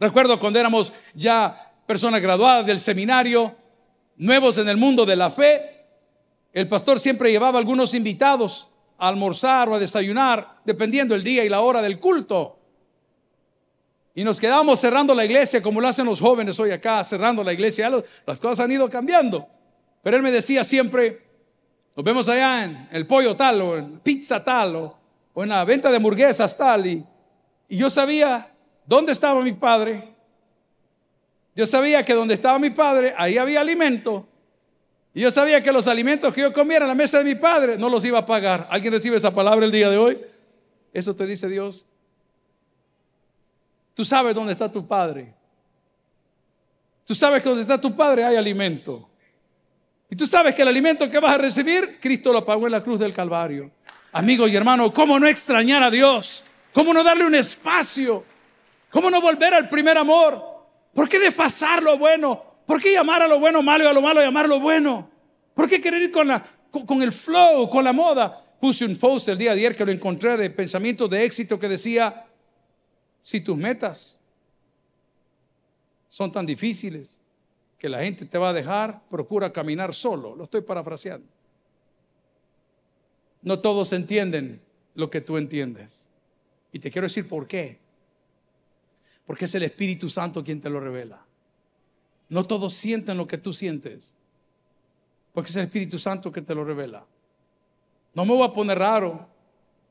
Recuerdo 0.00 0.40
cuando 0.40 0.58
éramos 0.58 0.94
ya 1.12 1.74
personas 1.86 2.22
graduadas 2.22 2.64
del 2.64 2.78
seminario, 2.78 3.54
nuevos 4.16 4.56
en 4.56 4.70
el 4.70 4.78
mundo 4.78 5.04
de 5.04 5.16
la 5.16 5.30
fe, 5.30 5.84
el 6.54 6.66
pastor 6.68 6.98
siempre 6.98 7.30
llevaba 7.30 7.58
algunos 7.58 7.92
invitados 7.92 8.66
a 8.96 9.08
almorzar 9.08 9.68
o 9.68 9.74
a 9.74 9.78
desayunar, 9.78 10.62
dependiendo 10.64 11.14
el 11.14 11.22
día 11.22 11.44
y 11.44 11.50
la 11.50 11.60
hora 11.60 11.82
del 11.82 12.00
culto. 12.00 12.57
Y 14.18 14.24
nos 14.24 14.40
quedamos 14.40 14.80
cerrando 14.80 15.14
la 15.14 15.24
iglesia 15.24 15.62
como 15.62 15.80
lo 15.80 15.86
hacen 15.86 16.04
los 16.04 16.18
jóvenes 16.18 16.58
hoy 16.58 16.72
acá, 16.72 17.04
cerrando 17.04 17.44
la 17.44 17.52
iglesia. 17.52 17.88
las 18.26 18.40
cosas 18.40 18.58
han 18.58 18.72
ido 18.72 18.90
cambiando. 18.90 19.46
Pero 20.02 20.16
él 20.16 20.24
me 20.24 20.32
decía 20.32 20.64
siempre, 20.64 21.22
nos 21.94 22.04
vemos 22.04 22.28
allá 22.28 22.64
en 22.64 22.88
el 22.90 23.06
pollo 23.06 23.36
tal 23.36 23.60
o 23.60 23.78
en 23.78 24.00
pizza 24.00 24.42
tal 24.42 24.74
o, 24.74 24.98
en 25.36 25.50
la 25.50 25.64
venta 25.64 25.88
de 25.88 25.98
hamburguesas 25.98 26.56
tal. 26.56 26.84
Y, 26.86 27.06
y 27.68 27.76
yo 27.76 27.88
sabía 27.88 28.52
dónde 28.86 29.12
estaba 29.12 29.40
mi 29.40 29.52
padre. 29.52 30.12
Yo 31.54 31.64
sabía 31.64 32.04
que 32.04 32.12
donde 32.12 32.34
estaba 32.34 32.58
mi 32.58 32.70
padre, 32.70 33.14
ahí 33.16 33.38
había 33.38 33.60
alimento. 33.60 34.26
Y 35.14 35.20
yo 35.20 35.30
sabía 35.30 35.62
que 35.62 35.70
los 35.70 35.86
alimentos 35.86 36.34
que 36.34 36.40
yo 36.40 36.52
comiera 36.52 36.86
en 36.86 36.88
la 36.88 36.96
mesa 36.96 37.18
de 37.18 37.24
mi 37.24 37.36
padre 37.36 37.78
no 37.78 37.88
los 37.88 38.04
iba 38.04 38.18
a 38.18 38.26
pagar. 38.26 38.66
¿Alguien 38.68 38.92
recibe 38.92 39.16
esa 39.16 39.32
palabra 39.32 39.64
el 39.64 39.70
día 39.70 39.88
de 39.88 39.96
hoy? 39.96 40.18
Eso 40.92 41.14
te 41.14 41.24
dice 41.24 41.46
Dios. 41.46 41.86
Tú 43.98 44.04
sabes 44.04 44.32
dónde 44.32 44.52
está 44.52 44.70
tu 44.70 44.86
padre. 44.86 45.34
Tú 47.04 47.16
sabes 47.16 47.42
que 47.42 47.48
donde 47.48 47.62
está 47.62 47.80
tu 47.80 47.96
padre 47.96 48.24
hay 48.24 48.36
alimento. 48.36 49.10
Y 50.08 50.14
tú 50.14 50.24
sabes 50.24 50.54
que 50.54 50.62
el 50.62 50.68
alimento 50.68 51.10
que 51.10 51.18
vas 51.18 51.32
a 51.32 51.38
recibir, 51.38 51.98
Cristo 52.00 52.32
lo 52.32 52.44
pagó 52.44 52.66
en 52.66 52.72
la 52.74 52.80
cruz 52.80 53.00
del 53.00 53.12
Calvario. 53.12 53.72
Amigo 54.12 54.46
y 54.46 54.54
hermano, 54.54 54.92
¿cómo 54.92 55.18
no 55.18 55.26
extrañar 55.26 55.82
a 55.82 55.90
Dios? 55.90 56.44
¿Cómo 56.72 56.94
no 56.94 57.02
darle 57.02 57.26
un 57.26 57.34
espacio? 57.34 58.24
¿Cómo 58.88 59.10
no 59.10 59.20
volver 59.20 59.52
al 59.52 59.68
primer 59.68 59.98
amor? 59.98 60.44
¿Por 60.94 61.08
qué 61.08 61.18
desfasar 61.18 61.82
lo 61.82 61.98
bueno? 61.98 62.40
¿Por 62.66 62.80
qué 62.80 62.92
llamar 62.92 63.22
a 63.22 63.26
lo 63.26 63.40
bueno 63.40 63.64
malo 63.64 63.82
y 63.82 63.88
a 63.88 63.92
lo 63.92 64.00
malo 64.00 64.20
llamar 64.20 64.48
lo 64.48 64.60
bueno? 64.60 65.10
¿Por 65.54 65.68
qué 65.68 65.80
querer 65.80 66.02
ir 66.02 66.12
con, 66.12 66.28
la, 66.28 66.46
con, 66.70 67.02
el 67.02 67.10
flow, 67.10 67.68
con 67.68 67.82
la 67.82 67.92
moda? 67.92 68.44
Puse 68.60 68.84
un 68.84 68.96
post 68.96 69.28
el 69.28 69.38
día 69.38 69.54
de 69.54 69.58
ayer 69.58 69.74
que 69.74 69.84
lo 69.84 69.90
encontré 69.90 70.36
de 70.36 70.50
pensamiento 70.50 71.08
de 71.08 71.24
éxito 71.24 71.58
que 71.58 71.68
decía, 71.68 72.27
si 73.28 73.42
tus 73.42 73.58
metas 73.58 74.18
son 76.08 76.32
tan 76.32 76.46
difíciles 76.46 77.20
que 77.76 77.86
la 77.86 77.98
gente 77.98 78.24
te 78.24 78.38
va 78.38 78.48
a 78.48 78.52
dejar, 78.54 79.06
procura 79.10 79.52
caminar 79.52 79.92
solo. 79.92 80.34
Lo 80.34 80.44
estoy 80.44 80.62
parafraseando. 80.62 81.28
No 83.42 83.58
todos 83.58 83.92
entienden 83.92 84.62
lo 84.94 85.10
que 85.10 85.20
tú 85.20 85.36
entiendes. 85.36 86.08
Y 86.72 86.78
te 86.78 86.90
quiero 86.90 87.04
decir 87.04 87.28
por 87.28 87.46
qué. 87.46 87.76
Porque 89.26 89.44
es 89.44 89.54
el 89.54 89.64
Espíritu 89.64 90.08
Santo 90.08 90.42
quien 90.42 90.62
te 90.62 90.70
lo 90.70 90.80
revela. 90.80 91.22
No 92.30 92.46
todos 92.46 92.72
sienten 92.72 93.18
lo 93.18 93.28
que 93.28 93.36
tú 93.36 93.52
sientes. 93.52 94.16
Porque 95.34 95.50
es 95.50 95.56
el 95.56 95.64
Espíritu 95.64 95.98
Santo 95.98 96.32
que 96.32 96.40
te 96.40 96.54
lo 96.54 96.64
revela. 96.64 97.04
No 98.14 98.24
me 98.24 98.32
voy 98.32 98.48
a 98.48 98.54
poner 98.54 98.78
raro. 98.78 99.28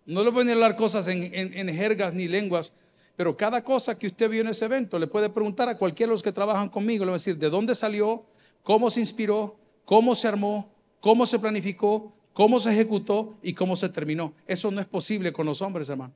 No 0.07 0.23
le 0.23 0.31
voy 0.31 0.49
a 0.49 0.53
hablar 0.53 0.75
cosas 0.75 1.05
en, 1.05 1.31
en 1.31 1.75
jergas 1.75 2.15
ni 2.15 2.27
lenguas 2.27 2.73
pero 3.17 3.35
cada 3.35 3.63
cosa 3.63 3.97
que 3.97 4.05
usted 4.05 4.29
vio 4.29 4.41
en 4.41 4.49
ese 4.49 4.65
evento 4.65 4.99
le 4.99 5.07
puede 5.07 5.29
preguntar 5.29 5.67
a 5.67 5.77
cualquiera 5.77 6.11
de 6.11 6.13
los 6.13 6.21
que 6.21 6.31
trabajan 6.31 6.69
conmigo, 6.69 7.03
le 7.03 7.09
va 7.09 7.15
a 7.15 7.17
decir 7.17 7.35
de 7.35 7.49
dónde 7.49 7.73
salió, 7.73 8.23
cómo 8.61 8.91
se 8.91 8.99
inspiró, 8.99 9.57
cómo 9.85 10.13
se 10.13 10.27
armó, 10.27 10.69
cómo 11.01 11.25
se 11.25 11.39
planificó, 11.39 12.13
cómo 12.31 12.59
se 12.59 12.71
ejecutó 12.71 13.35
y 13.41 13.53
cómo 13.53 13.75
se 13.75 13.89
terminó. 13.89 14.33
Eso 14.45 14.69
no 14.69 14.79
es 14.79 14.85
posible 14.85 15.33
con 15.33 15.47
los 15.47 15.63
hombres, 15.63 15.89
hermano. 15.89 16.13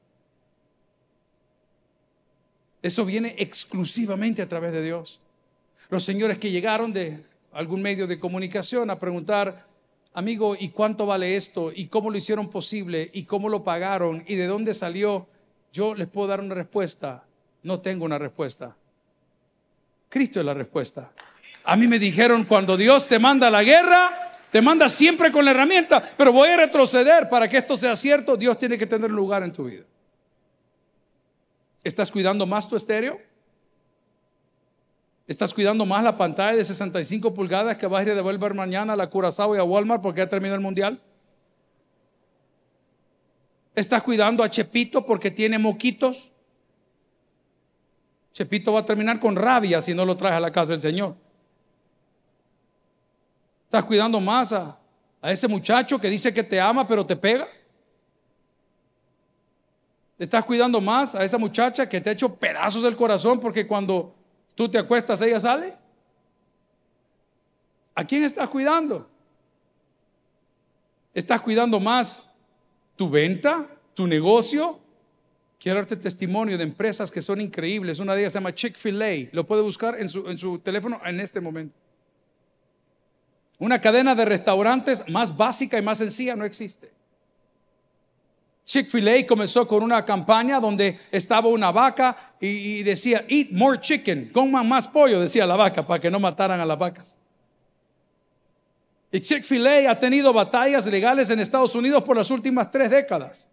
Eso 2.83 3.03
viene 3.03 3.33
exclusivamente 3.39 4.43
a 4.43 4.47
través 4.47 4.71
de 4.71 4.83
Dios. 4.83 5.19
Los 5.89 6.03
señores 6.03 6.37
que 6.37 6.51
llegaron 6.51 6.93
de 6.93 7.23
algún 7.51 7.81
medio 7.81 8.05
de 8.05 8.19
comunicación 8.19 8.91
a 8.91 8.99
preguntar, 8.99 9.65
amigo, 10.13 10.55
¿y 10.55 10.69
cuánto 10.69 11.07
vale 11.07 11.35
esto? 11.35 11.71
¿Y 11.73 11.87
cómo 11.87 12.11
lo 12.11 12.17
hicieron 12.19 12.47
posible? 12.51 13.09
¿Y 13.11 13.23
cómo 13.23 13.49
lo 13.49 13.63
pagaron? 13.63 14.23
¿Y 14.27 14.35
de 14.35 14.45
dónde 14.45 14.75
salió? 14.75 15.27
Yo 15.71 15.93
les 15.95 16.07
puedo 16.07 16.27
dar 16.27 16.41
una 16.41 16.55
respuesta. 16.55 17.23
No 17.63 17.79
tengo 17.79 18.05
una 18.05 18.17
respuesta. 18.17 18.75
Cristo 20.09 20.39
es 20.39 20.45
la 20.45 20.53
respuesta. 20.53 21.11
A 21.63 21.75
mí 21.75 21.87
me 21.87 21.99
dijeron, 21.99 22.43
cuando 22.43 22.75
Dios 22.75 23.07
te 23.07 23.19
manda 23.19 23.49
la 23.49 23.63
guerra, 23.63 24.31
te 24.51 24.61
manda 24.61 24.89
siempre 24.89 25.31
con 25.31 25.45
la 25.45 25.51
herramienta, 25.51 26.03
pero 26.17 26.33
voy 26.33 26.49
a 26.49 26.57
retroceder 26.57 27.29
para 27.29 27.47
que 27.47 27.57
esto 27.57 27.77
sea 27.77 27.95
cierto. 27.95 28.35
Dios 28.35 28.57
tiene 28.57 28.77
que 28.77 28.85
tener 28.85 29.09
lugar 29.09 29.43
en 29.43 29.53
tu 29.53 29.65
vida. 29.65 29.83
¿Estás 31.83 32.11
cuidando 32.11 32.45
más 32.45 32.67
tu 32.67 32.75
estéreo? 32.75 33.19
¿Estás 35.27 35.53
cuidando 35.53 35.85
más 35.85 36.03
la 36.03 36.17
pantalla 36.17 36.57
de 36.57 36.65
65 36.65 37.33
pulgadas 37.33 37.77
que 37.77 37.87
vas 37.87 38.01
a 38.01 38.03
ir 38.03 38.11
a 38.11 38.15
devolver 38.15 38.53
mañana 38.53 38.93
a 38.93 38.95
la 38.95 39.09
Curazao 39.09 39.55
y 39.55 39.59
a 39.59 39.63
Walmart 39.63 40.01
porque 40.01 40.19
ya 40.19 40.27
terminó 40.27 40.53
el 40.53 40.61
mundial? 40.61 40.99
¿Estás 43.73 44.03
cuidando 44.03 44.43
a 44.43 44.49
Chepito 44.49 45.05
porque 45.05 45.31
tiene 45.31 45.57
moquitos? 45.57 46.31
Chepito 48.33 48.73
va 48.73 48.81
a 48.81 48.85
terminar 48.85 49.19
con 49.19 49.35
rabia 49.35 49.81
si 49.81 49.93
no 49.93 50.05
lo 50.05 50.15
traes 50.15 50.35
a 50.35 50.39
la 50.39 50.51
casa 50.51 50.73
del 50.73 50.81
Señor. 50.81 51.15
¿Estás 53.65 53.85
cuidando 53.85 54.19
más 54.19 54.51
a, 54.51 54.77
a 55.21 55.31
ese 55.31 55.47
muchacho 55.47 55.99
que 55.99 56.09
dice 56.09 56.33
que 56.33 56.43
te 56.43 56.59
ama 56.59 56.87
pero 56.87 57.05
te 57.05 57.15
pega? 57.15 57.47
¿Estás 60.19 60.45
cuidando 60.45 60.79
más 60.79 61.15
a 61.15 61.23
esa 61.23 61.37
muchacha 61.37 61.87
que 61.87 61.99
te 61.99 62.09
ha 62.09 62.13
hecho 62.13 62.35
pedazos 62.35 62.83
del 62.83 62.95
corazón 62.95 63.39
porque 63.39 63.65
cuando 63.65 64.13
tú 64.53 64.69
te 64.69 64.77
acuestas 64.77 65.21
ella 65.21 65.39
sale? 65.39 65.73
¿A 67.95 68.03
quién 68.03 68.23
estás 68.23 68.47
cuidando? 68.49 69.09
¿Estás 71.13 71.41
cuidando 71.41 71.79
más 71.79 72.23
tu 73.01 73.09
venta, 73.09 73.67
tu 73.95 74.05
negocio? 74.05 74.79
Quiero 75.59 75.79
darte 75.79 75.95
testimonio 75.95 76.55
de 76.55 76.63
empresas 76.63 77.09
que 77.09 77.19
son 77.19 77.41
increíbles. 77.41 77.97
Una 77.97 78.13
de 78.13 78.21
ellas 78.21 78.33
se 78.33 78.37
llama 78.37 78.53
Chick-fil-A. 78.53 79.29
Lo 79.31 79.43
puede 79.43 79.63
buscar 79.63 79.99
en 79.99 80.07
su, 80.07 80.59
teléfono 80.59 81.01
en 81.03 81.19
este 81.19 81.41
momento. 81.41 81.75
Una 83.57 83.81
cadena 83.81 84.13
de 84.13 84.25
restaurantes 84.25 85.03
más 85.09 85.35
básica 85.35 85.79
y 85.79 85.81
más 85.81 85.97
sencilla 85.97 86.35
no 86.35 86.45
existe. 86.45 86.91
Chick-fil-A 88.65 89.25
comenzó 89.25 89.67
con 89.67 89.81
una 89.81 90.05
campaña 90.05 90.59
donde 90.59 90.99
estaba 91.11 91.47
una 91.47 91.71
vaca 91.71 92.35
y, 92.39 92.83
decía, 92.83 93.25
eat 93.27 93.49
more 93.49 93.79
chicken, 93.79 94.29
coman 94.31 94.69
más 94.69 94.87
pollo, 94.87 95.19
decía 95.19 95.47
la 95.47 95.55
vaca, 95.55 95.87
para 95.87 95.99
que 95.99 96.11
no 96.11 96.19
mataran 96.19 96.59
a 96.59 96.65
las 96.67 96.77
vacas. 96.77 97.17
Y 99.11 99.19
Chick-fil-A 99.19 99.91
ha 99.91 99.99
tenido 99.99 100.31
batallas 100.31 100.87
legales 100.87 101.29
en 101.29 101.39
Estados 101.39 101.75
Unidos 101.75 102.03
por 102.03 102.15
las 102.15 102.31
últimas 102.31 102.71
tres 102.71 102.89
décadas. 102.89 103.49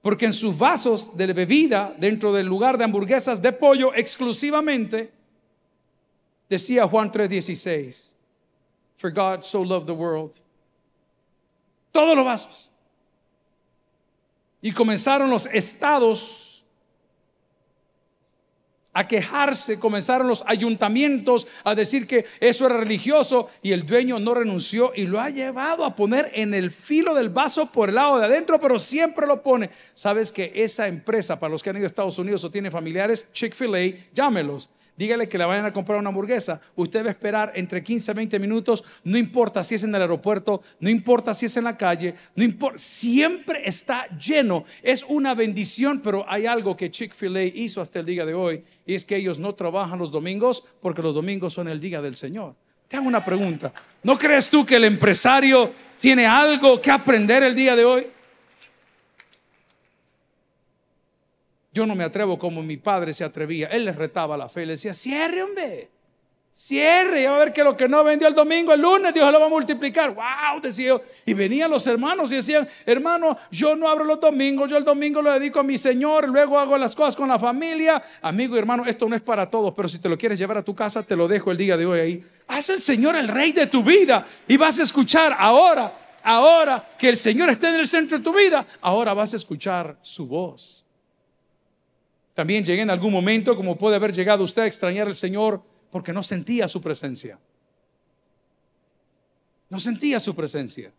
Porque 0.00 0.26
en 0.26 0.32
sus 0.32 0.56
vasos 0.56 1.14
de 1.16 1.32
bebida, 1.32 1.94
dentro 1.98 2.32
del 2.32 2.46
lugar 2.46 2.78
de 2.78 2.84
hamburguesas 2.84 3.40
de 3.40 3.52
pollo 3.52 3.94
exclusivamente, 3.94 5.12
decía 6.48 6.86
Juan 6.86 7.10
3:16, 7.10 8.14
For 8.96 9.10
God 9.10 9.42
so 9.42 9.62
loved 9.62 9.86
the 9.86 9.92
world. 9.92 10.32
Todos 11.92 12.16
los 12.16 12.24
vasos. 12.24 12.70
Y 14.60 14.72
comenzaron 14.72 15.28
los 15.28 15.46
estados 15.46 16.53
a 18.94 19.06
quejarse, 19.06 19.78
comenzaron 19.78 20.28
los 20.28 20.44
ayuntamientos 20.46 21.46
a 21.64 21.74
decir 21.74 22.06
que 22.06 22.24
eso 22.40 22.66
era 22.66 22.78
religioso 22.78 23.48
y 23.60 23.72
el 23.72 23.84
dueño 23.84 24.18
no 24.18 24.34
renunció 24.34 24.92
y 24.94 25.06
lo 25.06 25.20
ha 25.20 25.30
llevado 25.30 25.84
a 25.84 25.96
poner 25.96 26.30
en 26.32 26.54
el 26.54 26.70
filo 26.70 27.14
del 27.14 27.28
vaso 27.28 27.66
por 27.66 27.88
el 27.88 27.96
lado 27.96 28.18
de 28.18 28.26
adentro, 28.26 28.58
pero 28.58 28.78
siempre 28.78 29.26
lo 29.26 29.42
pone. 29.42 29.70
Sabes 29.94 30.32
que 30.32 30.52
esa 30.54 30.88
empresa, 30.88 31.38
para 31.38 31.50
los 31.50 31.62
que 31.62 31.70
han 31.70 31.76
ido 31.76 31.84
a 31.84 31.88
Estados 31.88 32.18
Unidos 32.18 32.44
o 32.44 32.50
tienen 32.50 32.72
familiares, 32.72 33.28
Chick-fil-A, 33.32 34.12
llámelos 34.14 34.70
dígale 34.96 35.28
que 35.28 35.38
le 35.38 35.44
vayan 35.44 35.66
a 35.66 35.72
comprar 35.72 35.98
una 35.98 36.08
hamburguesa, 36.08 36.60
usted 36.76 37.04
va 37.04 37.08
a 37.08 37.12
esperar 37.12 37.52
entre 37.54 37.82
15 37.82 38.10
a 38.10 38.14
20 38.14 38.38
minutos, 38.38 38.84
no 39.02 39.18
importa 39.18 39.64
si 39.64 39.74
es 39.74 39.82
en 39.82 39.94
el 39.94 40.02
aeropuerto, 40.02 40.62
no 40.80 40.88
importa 40.88 41.34
si 41.34 41.46
es 41.46 41.56
en 41.56 41.64
la 41.64 41.76
calle, 41.76 42.14
no 42.36 42.44
importa, 42.44 42.78
siempre 42.78 43.62
está 43.64 44.06
lleno. 44.16 44.64
Es 44.82 45.04
una 45.08 45.34
bendición, 45.34 46.00
pero 46.00 46.24
hay 46.28 46.46
algo 46.46 46.76
que 46.76 46.90
Chick-fil-A 46.90 47.42
hizo 47.42 47.80
hasta 47.80 48.00
el 48.00 48.06
día 48.06 48.24
de 48.24 48.34
hoy, 48.34 48.64
y 48.86 48.94
es 48.94 49.04
que 49.04 49.16
ellos 49.16 49.38
no 49.38 49.54
trabajan 49.54 49.98
los 49.98 50.10
domingos 50.10 50.64
porque 50.80 51.02
los 51.02 51.14
domingos 51.14 51.52
son 51.52 51.68
el 51.68 51.80
día 51.80 52.00
del 52.00 52.16
Señor. 52.16 52.54
Te 52.88 52.96
hago 52.96 53.08
una 53.08 53.24
pregunta, 53.24 53.72
¿no 54.02 54.16
crees 54.16 54.50
tú 54.50 54.64
que 54.64 54.76
el 54.76 54.84
empresario 54.84 55.72
tiene 55.98 56.26
algo 56.26 56.80
que 56.80 56.90
aprender 56.90 57.42
el 57.42 57.54
día 57.54 57.74
de 57.74 57.84
hoy? 57.84 58.06
Yo 61.74 61.86
no 61.86 61.96
me 61.96 62.04
atrevo 62.04 62.38
como 62.38 62.62
mi 62.62 62.76
padre 62.76 63.12
se 63.12 63.24
atrevía. 63.24 63.66
Él 63.66 63.84
les 63.84 63.96
retaba 63.96 64.36
la 64.36 64.48
fe. 64.48 64.64
Le 64.64 64.74
decía, 64.74 64.94
cierre, 64.94 65.42
hombre. 65.42 65.90
Cierre. 66.52 67.22
Y 67.22 67.24
a 67.24 67.32
ver 67.32 67.52
que 67.52 67.64
lo 67.64 67.76
que 67.76 67.88
no 67.88 68.04
vendió 68.04 68.28
el 68.28 68.34
domingo, 68.34 68.72
el 68.72 68.80
lunes, 68.80 69.12
Dios 69.12 69.32
lo 69.32 69.40
va 69.40 69.46
a 69.46 69.48
multiplicar. 69.48 70.14
Wow, 70.14 70.60
decía 70.62 70.86
yo. 70.86 71.00
Y 71.26 71.34
venían 71.34 71.68
los 71.68 71.84
hermanos 71.88 72.30
y 72.30 72.36
decían, 72.36 72.68
hermano, 72.86 73.36
yo 73.50 73.74
no 73.74 73.88
abro 73.88 74.04
los 74.04 74.20
domingos. 74.20 74.70
Yo 74.70 74.76
el 74.76 74.84
domingo 74.84 75.20
lo 75.20 75.32
dedico 75.32 75.58
a 75.58 75.64
mi 75.64 75.76
Señor. 75.76 76.28
Luego 76.28 76.60
hago 76.60 76.78
las 76.78 76.94
cosas 76.94 77.16
con 77.16 77.28
la 77.28 77.40
familia. 77.40 78.00
Amigo 78.22 78.54
y 78.54 78.60
hermano, 78.60 78.86
esto 78.86 79.08
no 79.08 79.16
es 79.16 79.22
para 79.22 79.50
todos. 79.50 79.74
Pero 79.74 79.88
si 79.88 79.98
te 79.98 80.08
lo 80.08 80.16
quieres 80.16 80.38
llevar 80.38 80.58
a 80.58 80.62
tu 80.62 80.76
casa, 80.76 81.02
te 81.02 81.16
lo 81.16 81.26
dejo 81.26 81.50
el 81.50 81.56
día 81.56 81.76
de 81.76 81.86
hoy 81.86 81.98
ahí. 81.98 82.24
Haz 82.46 82.70
el 82.70 82.80
Señor 82.80 83.16
el 83.16 83.26
rey 83.26 83.50
de 83.50 83.66
tu 83.66 83.82
vida. 83.82 84.24
Y 84.46 84.56
vas 84.56 84.78
a 84.78 84.84
escuchar 84.84 85.34
ahora, 85.36 85.92
ahora 86.22 86.88
que 86.96 87.08
el 87.08 87.16
Señor 87.16 87.50
esté 87.50 87.66
en 87.66 87.80
el 87.80 87.88
centro 87.88 88.18
de 88.18 88.22
tu 88.22 88.32
vida. 88.32 88.64
Ahora 88.80 89.12
vas 89.12 89.32
a 89.32 89.36
escuchar 89.36 89.98
su 90.02 90.28
voz. 90.28 90.83
También 92.34 92.64
llegué 92.64 92.82
en 92.82 92.90
algún 92.90 93.12
momento, 93.12 93.54
como 93.54 93.78
puede 93.78 93.96
haber 93.96 94.12
llegado 94.12 94.42
usted 94.42 94.62
a 94.62 94.66
extrañar 94.66 95.06
al 95.06 95.14
Señor, 95.14 95.62
porque 95.90 96.12
no 96.12 96.22
sentía 96.22 96.66
su 96.66 96.82
presencia. 96.82 97.38
No 99.70 99.78
sentía 99.78 100.18
su 100.18 100.34
presencia. 100.34 100.92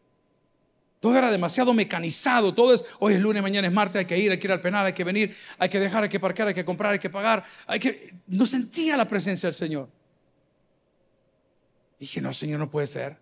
Todo 1.01 1.17
era 1.17 1.29
demasiado 1.29 1.73
mecanizado. 1.73 2.53
Todo 2.53 2.73
es, 2.73 2.85
hoy 2.99 3.13
es 3.13 3.19
lunes, 3.19 3.43
mañana 3.43 3.67
es 3.67 3.73
martes, 3.73 3.99
hay 3.99 4.05
que 4.05 4.17
ir, 4.17 4.31
hay 4.31 4.39
que 4.39 4.47
ir 4.47 4.51
al 4.53 4.61
penal, 4.61 4.85
hay 4.85 4.93
que 4.93 5.03
venir, 5.03 5.35
hay 5.57 5.69
que 5.69 5.79
dejar, 5.79 6.03
hay 6.03 6.09
que 6.09 6.19
parquear, 6.19 6.47
hay 6.47 6.53
que 6.53 6.65
comprar, 6.65 6.93
hay 6.93 6.99
que 6.99 7.09
pagar. 7.09 7.43
Hay 7.67 7.79
que... 7.79 8.13
No 8.27 8.45
sentía 8.45 8.95
la 8.95 9.07
presencia 9.07 9.47
del 9.47 9.53
Señor. 9.53 9.89
Dije, 11.99 12.21
no, 12.21 12.33
Señor, 12.33 12.59
no 12.59 12.71
puede 12.71 12.87
ser. 12.87 13.17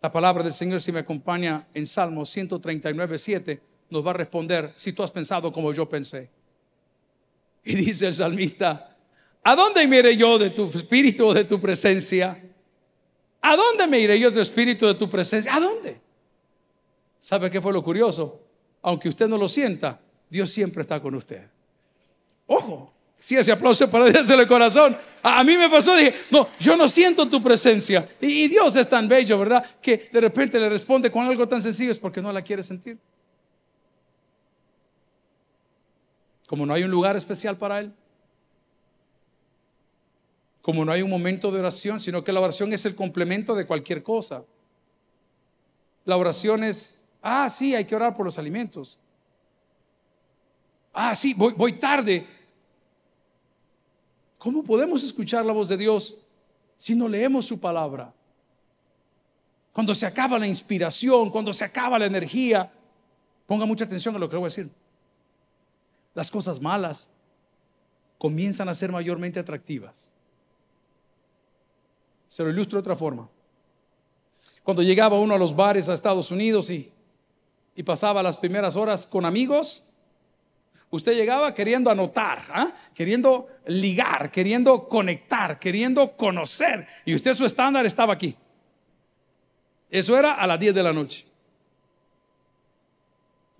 La 0.00 0.10
palabra 0.10 0.42
del 0.42 0.52
Señor, 0.52 0.80
si 0.80 0.92
me 0.92 1.00
acompaña 1.00 1.66
en 1.74 1.86
Salmo 1.86 2.24
139, 2.24 3.18
7, 3.18 3.62
nos 3.90 4.06
va 4.06 4.10
a 4.10 4.14
responder 4.14 4.72
si 4.76 4.92
tú 4.92 5.02
has 5.02 5.10
pensado 5.10 5.52
como 5.52 5.72
yo 5.72 5.88
pensé. 5.88 6.30
Y 7.64 7.74
dice 7.76 8.08
el 8.08 8.14
salmista, 8.14 8.96
¿a 9.42 9.54
dónde 9.54 9.86
me 9.86 9.98
iré 9.98 10.16
yo 10.16 10.38
de 10.38 10.50
tu 10.50 10.68
espíritu 10.68 11.28
o 11.28 11.34
de 11.34 11.44
tu 11.44 11.60
presencia? 11.60 12.36
¿A 13.40 13.56
dónde 13.56 13.86
me 13.86 14.00
iré 14.00 14.18
yo 14.18 14.30
de 14.30 14.36
tu 14.36 14.40
espíritu 14.40 14.86
de 14.86 14.94
tu 14.94 15.08
presencia? 15.08 15.54
¿A 15.54 15.60
dónde? 15.60 16.00
¿Sabe 17.20 17.50
qué 17.50 17.60
fue 17.60 17.72
lo 17.72 17.82
curioso? 17.82 18.40
Aunque 18.82 19.08
usted 19.08 19.28
no 19.28 19.38
lo 19.38 19.46
sienta, 19.46 20.00
Dios 20.28 20.50
siempre 20.50 20.82
está 20.82 21.00
con 21.00 21.14
usted. 21.14 21.46
Ojo, 22.46 22.92
si 23.22 23.36
ese 23.36 23.52
aplauso 23.52 23.88
para 23.88 24.06
Dios 24.06 24.28
el 24.30 24.48
corazón. 24.48 24.96
A, 25.22 25.44
mí 25.44 25.56
me 25.56 25.70
pasó, 25.70 25.94
dije, 25.94 26.12
no, 26.30 26.48
yo 26.58 26.76
no 26.76 26.88
siento 26.88 27.28
tu 27.28 27.40
presencia. 27.40 28.08
Y, 28.20 28.44
y 28.44 28.48
Dios 28.48 28.74
es 28.74 28.88
tan 28.88 29.06
bello, 29.06 29.38
¿verdad? 29.38 29.64
Que 29.80 30.08
de 30.12 30.20
repente 30.20 30.58
le 30.58 30.68
responde 30.68 31.08
con 31.08 31.24
algo 31.24 31.46
tan 31.46 31.62
sencillo, 31.62 31.92
es 31.92 31.98
porque 31.98 32.20
no 32.20 32.32
la 32.32 32.42
quiere 32.42 32.64
sentir. 32.64 32.98
Como 36.52 36.66
no 36.66 36.74
hay 36.74 36.82
un 36.82 36.90
lugar 36.90 37.16
especial 37.16 37.56
para 37.56 37.78
Él, 37.78 37.94
como 40.60 40.84
no 40.84 40.92
hay 40.92 41.00
un 41.00 41.08
momento 41.08 41.50
de 41.50 41.60
oración, 41.60 41.98
sino 41.98 42.22
que 42.22 42.30
la 42.30 42.40
oración 42.40 42.74
es 42.74 42.84
el 42.84 42.94
complemento 42.94 43.54
de 43.54 43.66
cualquier 43.66 44.02
cosa. 44.02 44.44
La 46.04 46.18
oración 46.18 46.62
es, 46.62 47.00
ah, 47.22 47.48
sí, 47.48 47.74
hay 47.74 47.86
que 47.86 47.96
orar 47.96 48.14
por 48.14 48.26
los 48.26 48.36
alimentos. 48.36 48.98
Ah, 50.92 51.16
sí, 51.16 51.32
voy, 51.32 51.72
tarde. 51.78 52.26
¿Cómo 54.36 54.62
podemos 54.62 55.02
escuchar 55.02 55.46
la 55.46 55.54
voz 55.54 55.68
de 55.68 55.78
Dios 55.78 56.18
si 56.76 56.94
no 56.94 57.08
leemos 57.08 57.46
su 57.46 57.58
palabra? 57.58 58.12
Cuando 59.72 59.94
se 59.94 60.04
acaba 60.04 60.38
la 60.38 60.46
inspiración, 60.46 61.30
cuando 61.30 61.50
se 61.54 61.64
acaba 61.64 61.98
la 61.98 62.04
energía, 62.04 62.70
ponga 63.46 63.64
mucha 63.64 63.84
atención 63.84 64.14
a 64.16 64.18
lo 64.18 64.28
que 64.28 64.34
le 64.34 64.40
voy 64.40 64.46
a 64.48 64.50
decir 64.50 64.81
las 66.14 66.30
cosas 66.30 66.60
malas 66.60 67.10
comienzan 68.18 68.68
a 68.68 68.74
ser 68.74 68.92
mayormente 68.92 69.40
atractivas. 69.40 70.14
Se 72.28 72.42
lo 72.42 72.50
ilustro 72.50 72.76
de 72.76 72.80
otra 72.80 72.96
forma. 72.96 73.28
Cuando 74.62 74.82
llegaba 74.82 75.18
uno 75.18 75.34
a 75.34 75.38
los 75.38 75.54
bares 75.54 75.88
a 75.88 75.94
Estados 75.94 76.30
Unidos 76.30 76.70
y, 76.70 76.92
y 77.74 77.82
pasaba 77.82 78.22
las 78.22 78.36
primeras 78.36 78.76
horas 78.76 79.06
con 79.06 79.24
amigos, 79.24 79.84
Usted 80.92 81.14
llegaba 81.14 81.54
queriendo 81.54 81.90
anotar, 81.90 82.42
¿ah? 82.50 82.70
queriendo 82.94 83.48
ligar, 83.64 84.30
queriendo 84.30 84.88
conectar, 84.88 85.58
queriendo 85.58 86.14
conocer. 86.18 86.86
Y 87.06 87.14
usted 87.14 87.32
su 87.32 87.46
estándar 87.46 87.86
estaba 87.86 88.12
aquí. 88.12 88.36
Eso 89.88 90.18
era 90.18 90.34
a 90.34 90.46
las 90.46 90.60
10 90.60 90.74
de 90.74 90.82
la 90.82 90.92
noche. 90.92 91.24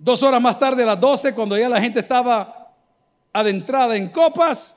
Dos 0.02 0.20
horas 0.24 0.42
más 0.42 0.58
tarde, 0.58 0.82
a 0.82 0.86
las 0.86 1.00
12, 1.00 1.32
cuando 1.32 1.56
ya 1.56 1.68
la 1.68 1.80
gente 1.80 2.00
estaba 2.00 2.74
adentrada 3.32 3.96
en 3.96 4.08
copas, 4.08 4.76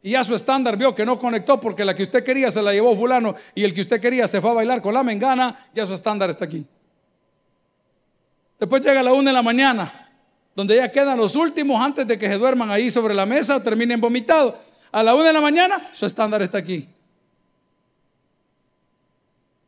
y 0.00 0.12
ya 0.12 0.24
su 0.24 0.34
estándar 0.34 0.78
vio 0.78 0.94
que 0.94 1.04
no 1.04 1.18
conectó 1.18 1.60
porque 1.60 1.84
la 1.84 1.94
que 1.94 2.02
usted 2.02 2.24
quería 2.24 2.50
se 2.50 2.62
la 2.62 2.72
llevó 2.72 2.96
fulano 2.96 3.34
y 3.54 3.64
el 3.64 3.74
que 3.74 3.82
usted 3.82 4.00
quería 4.00 4.26
se 4.26 4.40
fue 4.40 4.50
a 4.50 4.54
bailar 4.54 4.80
con 4.80 4.94
la 4.94 5.02
mengana, 5.02 5.68
ya 5.74 5.84
su 5.84 5.92
estándar 5.92 6.30
está 6.30 6.46
aquí. 6.46 6.64
Después 8.58 8.82
llega 8.82 9.00
a 9.00 9.02
la 9.02 9.12
una 9.12 9.28
de 9.30 9.34
la 9.34 9.42
mañana, 9.42 10.10
donde 10.56 10.76
ya 10.76 10.90
quedan 10.90 11.18
los 11.18 11.36
últimos 11.36 11.84
antes 11.84 12.06
de 12.06 12.16
que 12.16 12.26
se 12.26 12.38
duerman 12.38 12.70
ahí 12.70 12.90
sobre 12.90 13.14
la 13.14 13.26
mesa 13.26 13.62
terminen 13.62 14.00
vomitados. 14.00 14.54
A 14.90 15.02
la 15.02 15.14
una 15.14 15.24
de 15.24 15.32
la 15.34 15.42
mañana, 15.42 15.90
su 15.92 16.06
estándar 16.06 16.40
está 16.40 16.56
aquí. 16.56 16.88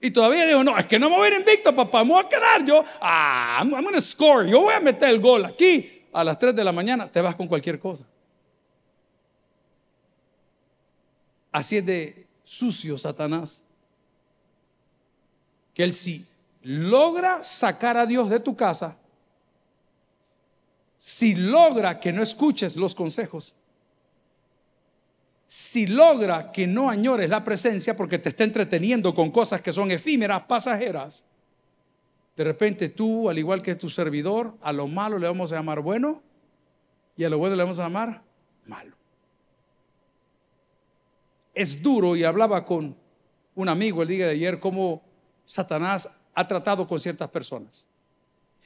Y 0.01 0.11
todavía 0.11 0.47
digo, 0.47 0.65
no, 0.65 0.77
es 0.79 0.87
que 0.87 0.99
no 0.99 1.11
me 1.11 1.17
voy 1.17 1.29
a 1.29 1.35
ir 1.35 1.41
invicto, 1.41 1.75
papá, 1.75 2.03
me 2.05 2.11
voy 2.11 2.25
a 2.25 2.29
quedar 2.29 2.65
yo. 2.65 2.85
Ah, 3.01 3.59
I'm, 3.61 3.75
I'm 3.75 3.85
going 3.85 4.01
score, 4.01 4.49
yo 4.49 4.63
voy 4.63 4.75
a 4.75 4.81
meter 4.81 5.11
el 5.11 5.21
gol 5.21 5.45
aquí. 5.45 6.07
A 6.13 6.25
las 6.25 6.39
3 6.39 6.57
de 6.57 6.65
la 6.65 6.73
mañana 6.73 7.11
te 7.11 7.21
vas 7.21 7.37
con 7.37 7.47
cualquier 7.47 7.79
cosa. 7.79 8.05
Así 11.53 11.77
es 11.77 11.87
de 11.87 12.27
sucio 12.45 12.97
Satanás. 12.97 13.67
Que 15.75 15.85
él 15.85 15.93
sí 15.93 16.27
logra 16.63 17.43
sacar 17.43 17.97
a 17.97 18.07
Dios 18.07 18.29
de 18.29 18.41
tu 18.41 18.57
casa, 18.57 18.97
si 20.99 21.35
logra 21.35 21.99
que 21.99 22.13
no 22.13 22.23
escuches 22.23 22.77
los 22.77 22.95
consejos, 22.95 23.57
si 25.51 25.89
logra 25.89 26.53
que 26.53 26.69
no 26.69 26.89
añores 26.89 27.29
la 27.29 27.43
presencia 27.43 27.97
porque 27.97 28.21
te 28.21 28.29
está 28.29 28.45
entreteniendo 28.45 29.13
con 29.13 29.33
cosas 29.33 29.61
que 29.61 29.73
son 29.73 29.91
efímeras, 29.91 30.43
pasajeras, 30.43 31.25
de 32.37 32.45
repente 32.45 32.89
tú, 32.89 33.29
al 33.29 33.39
igual 33.39 33.61
que 33.61 33.75
tu 33.75 33.91
servidor, 33.91 34.55
a 34.63 34.73
lo 34.73 34.87
malo 34.87 35.19
le 35.19 35.27
vamos 35.27 35.53
a 35.53 35.57
llamar 35.57 35.81
bueno 35.81 36.23
y 37.17 37.25
a 37.25 37.29
lo 37.29 37.39
bueno 37.39 37.57
le 37.57 37.65
vamos 37.65 37.81
a 37.81 37.83
llamar 37.83 38.23
malo 38.65 39.01
es 41.55 41.83
duro 41.83 42.17
y 42.17 42.25
hablaba 42.25 42.65
con 42.65 42.97
un 43.55 43.69
amigo 43.69 44.03
el 44.03 44.09
día 44.09 44.27
de 44.27 44.33
ayer 44.33 44.61
cómo 44.61 45.03
Satanás 45.45 46.09
ha 46.35 46.49
tratado 46.49 46.87
con 46.87 46.99
ciertas 46.99 47.29
personas. 47.29 47.87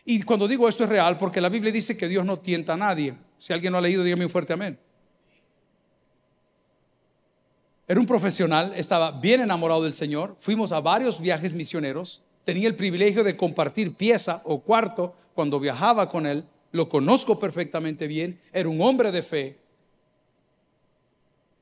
Y 0.05 0.23
cuando 0.23 0.47
digo 0.47 0.69
esto 0.69 0.85
es 0.85 0.91
real 0.91 1.17
porque 1.19 1.41
la 1.41 1.49
Biblia 1.49 1.73
dice 1.73 1.97
que 1.97 2.09
Dios 2.09 2.25
no 2.25 2.39
tienta 2.39 2.75
a 2.75 2.77
nadie. 2.77 3.15
Si 3.39 3.53
alguien 3.53 3.73
no 3.73 3.79
ha 3.79 3.81
leído, 3.81 4.05
dígame 4.05 4.27
un 4.27 4.31
fuerte 4.31 4.53
amén. 4.53 4.79
Era 7.87 8.01
un 8.01 8.07
profesional, 8.07 8.73
estaba 8.77 9.11
bien 9.11 9.43
enamorado 9.43 9.83
del 9.83 9.93
Señor. 9.93 10.37
Fuimos 10.39 10.73
a 10.73 10.81
varios 10.81 11.21
viajes 11.21 11.55
misioneros. 11.55 12.23
Tenía 12.45 12.67
el 12.67 12.77
privilegio 12.77 13.23
de 13.23 13.37
compartir 13.37 13.95
pieza 13.95 14.41
o 14.45 14.61
cuarto 14.61 15.15
cuando 15.35 15.61
viajaba 15.61 16.09
con 16.09 16.27
él. 16.27 16.45
Lo 16.73 16.89
conozco 16.89 17.39
perfectamente 17.39 18.07
bien. 18.07 18.41
Era 18.53 18.69
un 18.69 18.81
hombre 18.81 19.13
de 19.13 19.23
fe. 19.23 19.59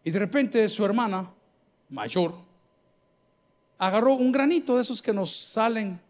Y 0.05 0.11
de 0.11 0.19
repente 0.19 0.69
su 0.69 0.85
hermana, 0.85 1.31
mayor, 1.89 2.35
agarró 3.79 4.15
un 4.15 4.31
granito 4.31 4.77
de 4.77 4.83
esos 4.83 5.03
que 5.03 5.13
nos 5.13 5.35
salen 5.35 6.01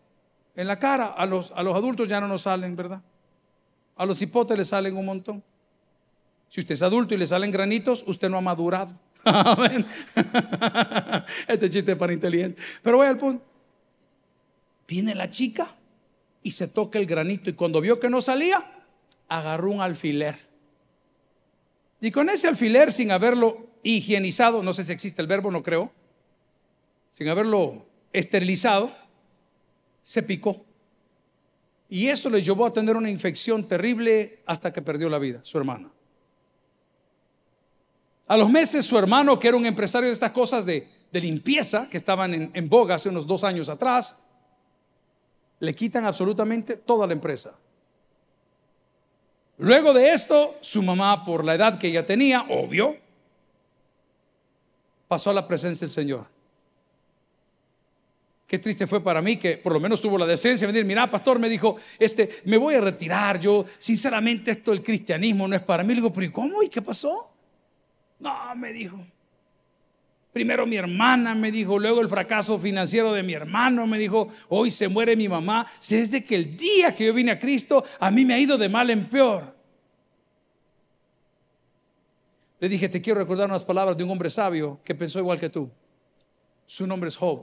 en 0.55 0.67
la 0.67 0.79
cara. 0.79 1.07
A 1.07 1.25
los, 1.25 1.53
a 1.53 1.63
los 1.63 1.75
adultos 1.75 2.07
ya 2.07 2.21
no 2.21 2.29
nos 2.29 2.43
salen, 2.43 2.77
¿verdad? 2.77 3.01
A 3.97 4.05
los 4.05 4.21
hipotes 4.21 4.59
le 4.59 4.65
salen 4.65 4.97
un 4.97 5.07
montón. 5.07 5.43
Si 6.51 6.61
usted 6.61 6.75
es 6.75 6.83
adulto 6.83 7.15
y 7.15 7.17
le 7.17 7.27
salen 7.27 7.51
granitos, 7.51 8.05
usted 8.07 8.29
no 8.29 8.37
ha 8.37 8.43
madurado. 8.43 8.95
este 11.49 11.71
chiste 11.71 11.93
es 11.93 11.99
para 11.99 12.13
inteligente. 12.13 12.61
Pero 12.83 12.97
voy 12.97 13.07
al 13.07 13.17
punto. 13.17 13.45
Viene 14.87 15.15
la 15.15 15.31
chica 15.31 15.67
y 16.43 16.51
se 16.51 16.69
toca 16.69 16.99
el 16.99 17.07
granito 17.07 17.51
y 17.51 17.55
cuando 17.55 17.81
vio 17.81 18.01
que 18.01 18.11
no 18.11 18.21
salía, 18.21 18.85
agarró 19.29 19.71
un 19.71 19.81
alfiler. 19.81 20.37
Y 22.01 22.11
con 22.11 22.29
ese 22.29 22.49
alfiler, 22.49 22.93
sin 22.93 23.13
haberlo 23.13 23.69
higienizado, 23.83 24.63
no 24.63 24.73
sé 24.73 24.85
si 24.85 24.93
existe 24.93 25.23
el 25.23 25.29
verbo, 25.29 25.51
no 25.51 25.63
creo, 25.63 25.93
sin 27.11 27.29
haberlo 27.29 27.87
esterilizado, 28.13 28.93
se 30.03 30.23
picó. 30.23 30.65
Y 31.89 32.09
eso 32.09 32.29
le 32.29 32.43
llevó 32.43 32.67
a 32.67 32.73
tener 32.73 32.97
una 32.97 33.11
infección 33.11 33.69
terrible 33.69 34.41
hasta 34.47 34.73
que 34.73 34.83
perdió 34.83 35.09
la 35.09 35.19
vida, 35.19 35.41
su 35.43 35.59
hermana. 35.59 35.93
A 38.29 38.37
los 38.37 38.49
meses 38.51 38.87
su 38.87 38.99
hermano, 38.99 39.39
que 39.39 39.49
era 39.49 39.57
un 39.57 39.67
empresario 39.67 40.09
de 40.09 40.15
estas 40.15 40.31
cosas 40.31 40.65
de, 40.65 40.89
limpieza, 41.13 41.89
que 41.91 41.99
estaban 41.99 42.33
en, 42.33 42.51
en 42.55 42.69
boga 42.69 42.95
hace 42.95 43.09
unos 43.11 43.27
dos 43.27 43.45
años 43.45 43.69
atrás, 43.69 44.19
le 45.61 45.75
quitan 45.75 46.07
absolutamente 46.07 46.77
toda 46.77 47.07
la 47.07 47.13
empresa. 47.13 47.55
Luego 49.59 49.93
de 49.93 50.13
esto, 50.13 50.57
su 50.61 50.83
mamá, 50.83 51.25
por 51.25 51.45
la 51.45 51.55
edad 51.55 51.79
que 51.79 51.89
ella 51.89 52.05
tenía, 52.05 52.47
obvio, 52.49 52.97
pasó 55.07 55.31
a 55.31 55.35
la 55.35 55.47
presencia 55.47 55.87
del 55.87 55.93
Señor. 55.93 56.27
Qué 58.47 58.59
triste 58.59 58.87
fue 58.87 59.03
para 59.03 59.23
mí 59.23 59.37
que 59.37 59.57
por 59.57 59.73
lo 59.73 59.81
menos 59.81 60.03
tuvo 60.03 60.19
la 60.19 60.27
decencia 60.27 60.67
de 60.67 60.73
decir, 60.73 60.87
mira, 60.87 61.11
pastor, 61.11 61.39
me 61.39 61.49
dijo, 61.49 61.77
este, 61.99 62.43
me 62.45 62.59
voy 62.59 62.75
a 62.75 62.81
retirar, 62.81 63.41
yo, 63.41 63.65
sinceramente, 63.79 64.51
esto 64.51 64.73
del 64.73 64.83
cristianismo 64.83 65.49
no 65.49 65.57
es 65.57 65.63
para 65.63 65.83
mí. 65.83 65.91
Le 65.91 66.03
digo, 66.03 66.13
pero 66.13 66.27
¿y 66.27 66.31
cómo? 66.31 66.63
¿Y 66.63 66.69
qué 66.69 66.83
pasó? 66.83 67.32
No, 68.23 68.55
me 68.55 68.73
dijo. 68.73 69.05
Primero 70.33 70.65
mi 70.65 70.77
hermana 70.77 71.35
me 71.35 71.51
dijo, 71.51 71.79
luego 71.79 72.01
el 72.01 72.09
fracaso 72.09 72.59
financiero 72.59 73.13
de 73.13 73.23
mi 73.23 73.35
hermano 73.35 73.87
me 73.87 73.99
dijo, 73.99 74.29
hoy 74.49 74.71
se 74.71 74.89
muere 74.89 75.17
mi 75.17 75.29
mamá. 75.29 75.67
Desde 75.87 76.25
que 76.25 76.37
el 76.37 76.57
día 76.57 76.95
que 76.95 77.07
yo 77.07 77.13
vine 77.13 77.33
a 77.33 77.39
Cristo, 77.39 77.85
a 77.99 78.11
mí 78.11 78.25
me 78.25 78.35
ha 78.35 78.39
ido 78.39 78.57
de 78.57 78.69
mal 78.69 78.89
en 78.91 79.09
peor. 79.09 79.55
Le 82.61 82.69
dije, 82.69 82.89
te 82.89 83.03
quiero 83.03 83.19
recordar 83.19 83.49
unas 83.49 83.65
palabras 83.65 83.97
de 83.97 84.05
un 84.05 84.11
hombre 84.11 84.31
sabio 84.31 84.81
que 84.85 84.95
pensó 84.95 85.19
igual 85.19 85.39
que 85.39 85.51
tú. 85.51 85.69
Su 86.65 86.87
nombre 86.87 87.09
es 87.09 87.17
Job. 87.17 87.43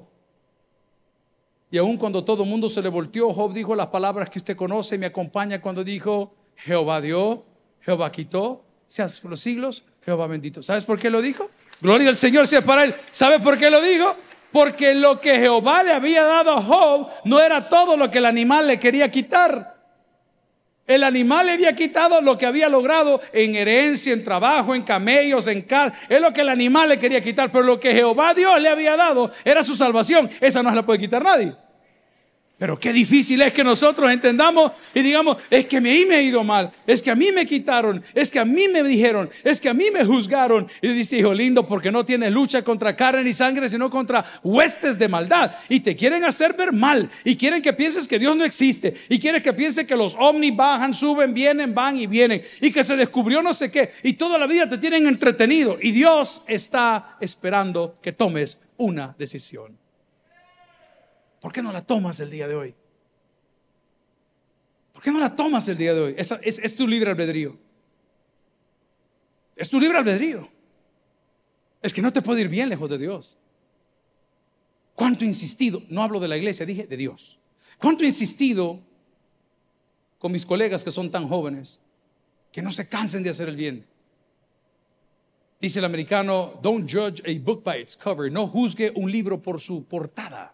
Y 1.69 1.77
aun 1.77 1.97
cuando 1.97 2.23
todo 2.23 2.43
el 2.43 2.49
mundo 2.49 2.69
se 2.69 2.81
le 2.81 2.89
volteó, 2.89 3.33
Job 3.33 3.53
dijo 3.53 3.75
las 3.75 3.87
palabras 3.87 4.29
que 4.29 4.39
usted 4.39 4.55
conoce 4.55 4.97
me 4.97 5.07
acompaña 5.07 5.61
cuando 5.61 5.83
dijo, 5.83 6.33
Jehová 6.55 7.01
dio, 7.01 7.45
Jehová 7.81 8.11
quitó, 8.11 8.63
sean 8.87 9.09
los 9.25 9.41
siglos, 9.41 9.83
Jehová 10.03 10.27
bendito. 10.27 10.63
¿Sabes 10.63 10.85
por 10.85 10.99
qué 10.99 11.09
lo 11.09 11.21
dijo? 11.21 11.49
Gloria 11.81 12.09
al 12.09 12.15
Señor 12.15 12.47
sea 12.47 12.61
para 12.61 12.83
él. 12.83 12.95
¿Sabes 13.11 13.41
por 13.41 13.57
qué 13.57 13.69
lo 13.69 13.81
dijo? 13.81 14.15
Porque 14.51 14.95
lo 14.95 15.19
que 15.19 15.35
Jehová 15.35 15.83
le 15.83 15.93
había 15.93 16.23
dado 16.23 16.51
a 16.51 16.61
Job 16.61 17.07
no 17.25 17.39
era 17.39 17.69
todo 17.69 17.95
lo 17.95 18.09
que 18.09 18.17
el 18.17 18.25
animal 18.25 18.67
le 18.67 18.79
quería 18.79 19.09
quitar. 19.11 19.77
El 20.87 21.03
animal 21.03 21.45
le 21.45 21.51
había 21.51 21.75
quitado 21.75 22.19
lo 22.19 22.35
que 22.35 22.47
había 22.47 22.67
logrado 22.67 23.21
en 23.31 23.53
herencia, 23.53 24.11
en 24.11 24.23
trabajo, 24.23 24.73
en 24.73 24.81
camellos, 24.81 25.45
en 25.45 25.61
casa. 25.61 25.93
Es 26.09 26.19
lo 26.19 26.33
que 26.33 26.41
el 26.41 26.49
animal 26.49 26.89
le 26.89 26.97
quería 26.97 27.21
quitar. 27.21 27.51
Pero 27.51 27.63
lo 27.63 27.79
que 27.79 27.93
Jehová 27.93 28.33
Dios 28.33 28.59
le 28.59 28.69
había 28.69 28.97
dado 28.97 29.29
era 29.45 29.61
su 29.61 29.75
salvación. 29.75 30.29
Esa 30.41 30.63
no 30.63 30.71
se 30.71 30.75
la 30.75 30.83
puede 30.83 30.99
quitar 30.99 31.23
nadie. 31.23 31.53
Pero 32.59 32.77
qué 32.77 32.91
difícil 32.91 33.41
es 33.41 33.53
que 33.53 33.63
nosotros 33.63 34.11
entendamos 34.11 34.73
y 34.93 34.99
digamos, 34.99 35.37
es 35.49 35.65
que 35.65 35.77
a 35.77 35.81
mí 35.81 36.03
me 36.05 36.15
ha 36.15 36.21
ido 36.21 36.43
mal, 36.43 36.69
es 36.85 37.01
que 37.01 37.09
a 37.09 37.15
mí 37.15 37.31
me 37.31 37.45
quitaron, 37.45 38.03
es 38.13 38.29
que 38.29 38.37
a 38.37 38.43
mí 38.43 38.67
me 38.67 38.83
dijeron, 38.83 39.29
es 39.45 39.61
que 39.61 39.69
a 39.69 39.73
mí 39.73 39.85
me 39.93 40.03
juzgaron. 40.03 40.67
Y 40.81 40.89
dice, 40.89 41.17
hijo 41.17 41.33
lindo, 41.33 41.65
porque 41.65 41.89
no 41.89 42.03
tienes 42.03 42.33
lucha 42.33 42.61
contra 42.61 42.97
carne 42.97 43.23
ni 43.23 43.31
sangre, 43.31 43.69
sino 43.69 43.89
contra 43.89 44.25
huestes 44.43 44.99
de 44.99 45.07
maldad. 45.07 45.55
Y 45.69 45.79
te 45.79 45.95
quieren 45.95 46.25
hacer 46.25 46.53
ver 46.53 46.73
mal 46.73 47.09
y 47.23 47.37
quieren 47.37 47.61
que 47.61 47.71
pienses 47.71 48.09
que 48.09 48.19
Dios 48.19 48.35
no 48.35 48.43
existe 48.43 48.93
y 49.07 49.19
quieren 49.19 49.41
que 49.41 49.53
pienses 49.53 49.87
que 49.87 49.95
los 49.95 50.17
ovnis 50.19 50.53
bajan, 50.53 50.93
suben, 50.93 51.33
vienen, 51.33 51.73
van 51.73 51.97
y 51.97 52.07
vienen 52.07 52.41
y 52.59 52.73
que 52.73 52.83
se 52.83 52.97
descubrió 52.97 53.41
no 53.41 53.53
sé 53.53 53.71
qué. 53.71 53.93
Y 54.03 54.13
toda 54.13 54.37
la 54.37 54.47
vida 54.47 54.67
te 54.67 54.77
tienen 54.77 55.07
entretenido 55.07 55.77
y 55.81 55.91
Dios 55.91 56.43
está 56.45 57.15
esperando 57.21 57.95
que 58.01 58.11
tomes 58.11 58.59
una 58.75 59.15
decisión. 59.17 59.88
¿Por 61.39 61.53
qué 61.53 61.61
no 61.61 61.71
la 61.71 61.85
tomas 61.85 62.19
el 62.19 62.29
día 62.29 62.47
de 62.47 62.55
hoy? 62.55 62.75
¿Por 64.93 65.03
qué 65.03 65.11
no 65.11 65.19
la 65.19 65.33
tomas 65.33 65.67
el 65.67 65.77
día 65.77 65.93
de 65.93 66.01
hoy? 66.01 66.15
Es, 66.17 66.31
es, 66.41 66.75
tu 66.75 66.85
libre 66.87 67.11
albedrío. 67.11 67.57
Es 69.55 69.69
tu 69.69 69.79
libre 69.79 69.97
albedrío. 69.97 70.49
Es 71.81 71.93
que 71.93 72.01
no 72.01 72.11
te 72.11 72.21
puede 72.21 72.41
ir 72.41 72.49
bien 72.49 72.67
lejos 72.67 72.89
de 72.89 72.97
Dios. 72.97 73.37
¿Cuánto 74.95 75.23
he 75.23 75.27
insistido? 75.27 75.81
No 75.87 76.03
hablo 76.03 76.19
de 76.19 76.27
la 76.27 76.35
iglesia, 76.35 76.65
dije 76.65 76.85
de 76.85 76.97
Dios. 76.97 77.39
¿Cuánto 77.77 78.03
he 78.03 78.07
insistido 78.07 78.81
con 80.17 80.33
mis 80.33 80.45
colegas 80.45 80.83
que 80.83 80.91
son 80.91 81.09
tan 81.09 81.29
jóvenes 81.29 81.81
que 82.51 82.61
no 82.61 82.73
se 82.73 82.89
cansen 82.89 83.23
de 83.23 83.29
hacer 83.29 83.47
el 83.47 83.55
bien? 83.55 83.87
Dice 85.61 85.79
el 85.79 85.85
americano, 85.85 86.59
don't 86.61 86.89
judge 86.89 87.21
a 87.25 87.39
book 87.41 87.63
by 87.63 87.81
its 87.81 87.95
cover. 87.95 88.29
No 88.29 88.47
juzgue 88.47 88.91
un 88.95 89.09
libro 89.09 89.41
por 89.41 89.61
su 89.61 89.85
portada. 89.85 90.53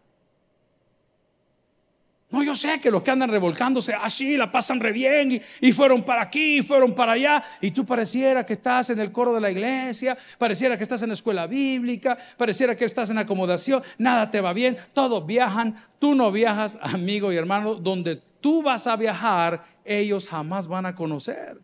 No, 2.36 2.44
yo 2.44 2.54
sé 2.54 2.82
que 2.82 2.92
los 2.92 3.02
que 3.02 3.12
andan 3.12 3.30
revolcándose 3.30 3.94
así 3.94 4.36
la 4.36 4.52
pasan 4.52 4.82
re 4.82 4.92
bien 4.92 5.42
y, 5.62 5.72
fueron 5.72 6.04
para 6.04 6.24
aquí, 6.24 6.58
y 6.58 6.62
fueron 6.62 6.94
para 6.94 7.14
allá. 7.14 7.42
Y 7.62 7.72
tú 7.72 7.86
pareciera 7.86 8.46
que 8.46 8.52
estás 8.52 8.90
en 8.90 9.00
el 9.00 9.14
coro 9.14 9.34
de 9.34 9.40
la 9.40 9.50
iglesia, 9.50 10.18
pareciera 10.38 10.76
que 10.76 10.84
estás 10.84 11.02
en 11.02 11.08
la 11.08 11.14
escuela 11.14 11.48
bíblica, 11.48 12.18
pareciera 12.36 12.76
que 12.76 12.84
estás 12.84 13.10
en 13.10 13.20
acomodación, 13.20 13.84
nada 13.98 14.30
te 14.32 14.42
va 14.42 14.52
bien, 14.52 14.76
todos 14.92 15.26
viajan, 15.26 15.82
tú 15.98 16.14
no 16.14 16.30
viajas, 16.30 16.78
amigo 16.82 17.32
y 17.32 17.38
hermano, 17.38 17.76
donde 17.76 18.22
tú 18.42 18.62
vas 18.62 18.86
a 18.86 18.98
viajar, 18.98 19.64
ellos 19.86 20.28
jamás 20.28 20.68
van 20.68 20.88
a 20.88 20.94
conocer. 20.94 21.58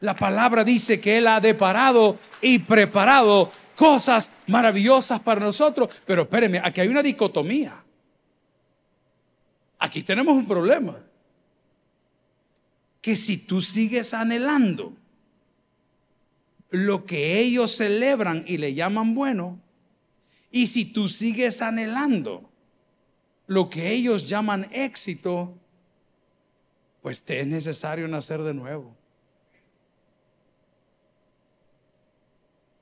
La 0.00 0.16
palabra 0.16 0.64
dice 0.64 0.98
que 0.98 1.18
Él 1.18 1.28
ha 1.28 1.38
deparado 1.38 2.16
y 2.42 2.58
preparado 2.58 3.52
cosas 3.76 4.32
maravillosas 4.48 5.20
para 5.20 5.40
nosotros. 5.40 5.88
Pero 6.04 6.22
espérenme, 6.22 6.60
aquí 6.64 6.80
hay 6.80 6.88
una 6.88 7.00
dicotomía. 7.00 7.84
Aquí 9.88 10.02
tenemos 10.02 10.36
un 10.36 10.46
problema. 10.46 11.02
Que 13.00 13.16
si 13.16 13.38
tú 13.38 13.62
sigues 13.62 14.12
anhelando 14.12 14.92
lo 16.68 17.06
que 17.06 17.40
ellos 17.40 17.74
celebran 17.74 18.44
y 18.46 18.58
le 18.58 18.74
llaman 18.74 19.14
bueno, 19.14 19.58
y 20.50 20.66
si 20.66 20.84
tú 20.84 21.08
sigues 21.08 21.62
anhelando 21.62 22.50
lo 23.46 23.70
que 23.70 23.90
ellos 23.90 24.28
llaman 24.28 24.68
éxito, 24.72 25.54
pues 27.00 27.22
te 27.22 27.40
es 27.40 27.46
necesario 27.46 28.06
nacer 28.08 28.42
de 28.42 28.52
nuevo. 28.52 28.94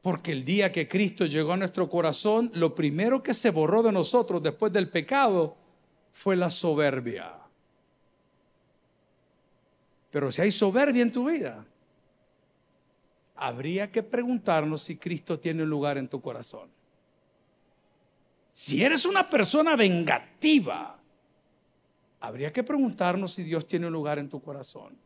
Porque 0.02 0.32
el 0.32 0.44
día 0.44 0.72
que 0.72 0.88
Cristo 0.88 1.24
llegó 1.24 1.52
a 1.52 1.57
nuestro 1.57 1.88
corazón, 1.88 2.50
lo 2.52 2.74
primero 2.74 3.22
que 3.22 3.32
se 3.32 3.50
borró 3.50 3.84
de 3.84 3.92
nosotros 3.92 4.42
después 4.42 4.72
del 4.72 4.88
pecado 4.88 5.66
fue 6.17 6.35
la 6.35 6.51
soberbia. 6.51 7.35
Pero 10.11 10.33
si 10.33 10.41
hay 10.41 10.51
soberbia 10.51 11.03
en 11.03 11.12
tu 11.12 11.29
vida, 11.29 11.67
habría 13.35 13.93
que 13.93 14.03
preguntarnos 14.03 14.83
si 14.83 14.97
Cristo 14.97 15.39
tiene 15.39 15.64
un 15.64 15.69
lugar 15.69 15.99
en 15.99 16.09
tu 16.09 16.23
corazón. 16.23 16.71
Si 18.55 18.83
eres 18.83 19.05
una 19.05 19.29
persona 19.29 19.77
vengativa, 19.77 20.99
habría 22.21 22.51
que 22.51 22.64
preguntarnos 22.64 23.33
si 23.33 23.43
Dios 23.43 23.67
tiene 23.67 23.87
un 23.87 23.93
lugar 23.93 24.19
en 24.19 24.31
tu 24.31 24.41
corazón. 24.41 24.97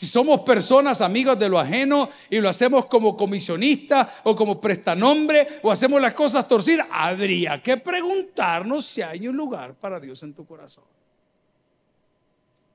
Si 0.00 0.06
somos 0.06 0.40
personas 0.40 1.02
amigas 1.02 1.38
de 1.38 1.46
lo 1.46 1.58
ajeno 1.58 2.08
y 2.30 2.40
lo 2.40 2.48
hacemos 2.48 2.86
como 2.86 3.14
comisionista 3.14 4.10
o 4.24 4.34
como 4.34 4.58
prestanombre 4.58 5.46
o 5.62 5.70
hacemos 5.70 6.00
las 6.00 6.14
cosas 6.14 6.48
torcidas, 6.48 6.86
habría 6.90 7.62
que 7.62 7.76
preguntarnos 7.76 8.86
si 8.86 9.02
hay 9.02 9.28
un 9.28 9.36
lugar 9.36 9.74
para 9.74 10.00
Dios 10.00 10.22
en 10.22 10.32
tu 10.32 10.46
corazón. 10.46 10.84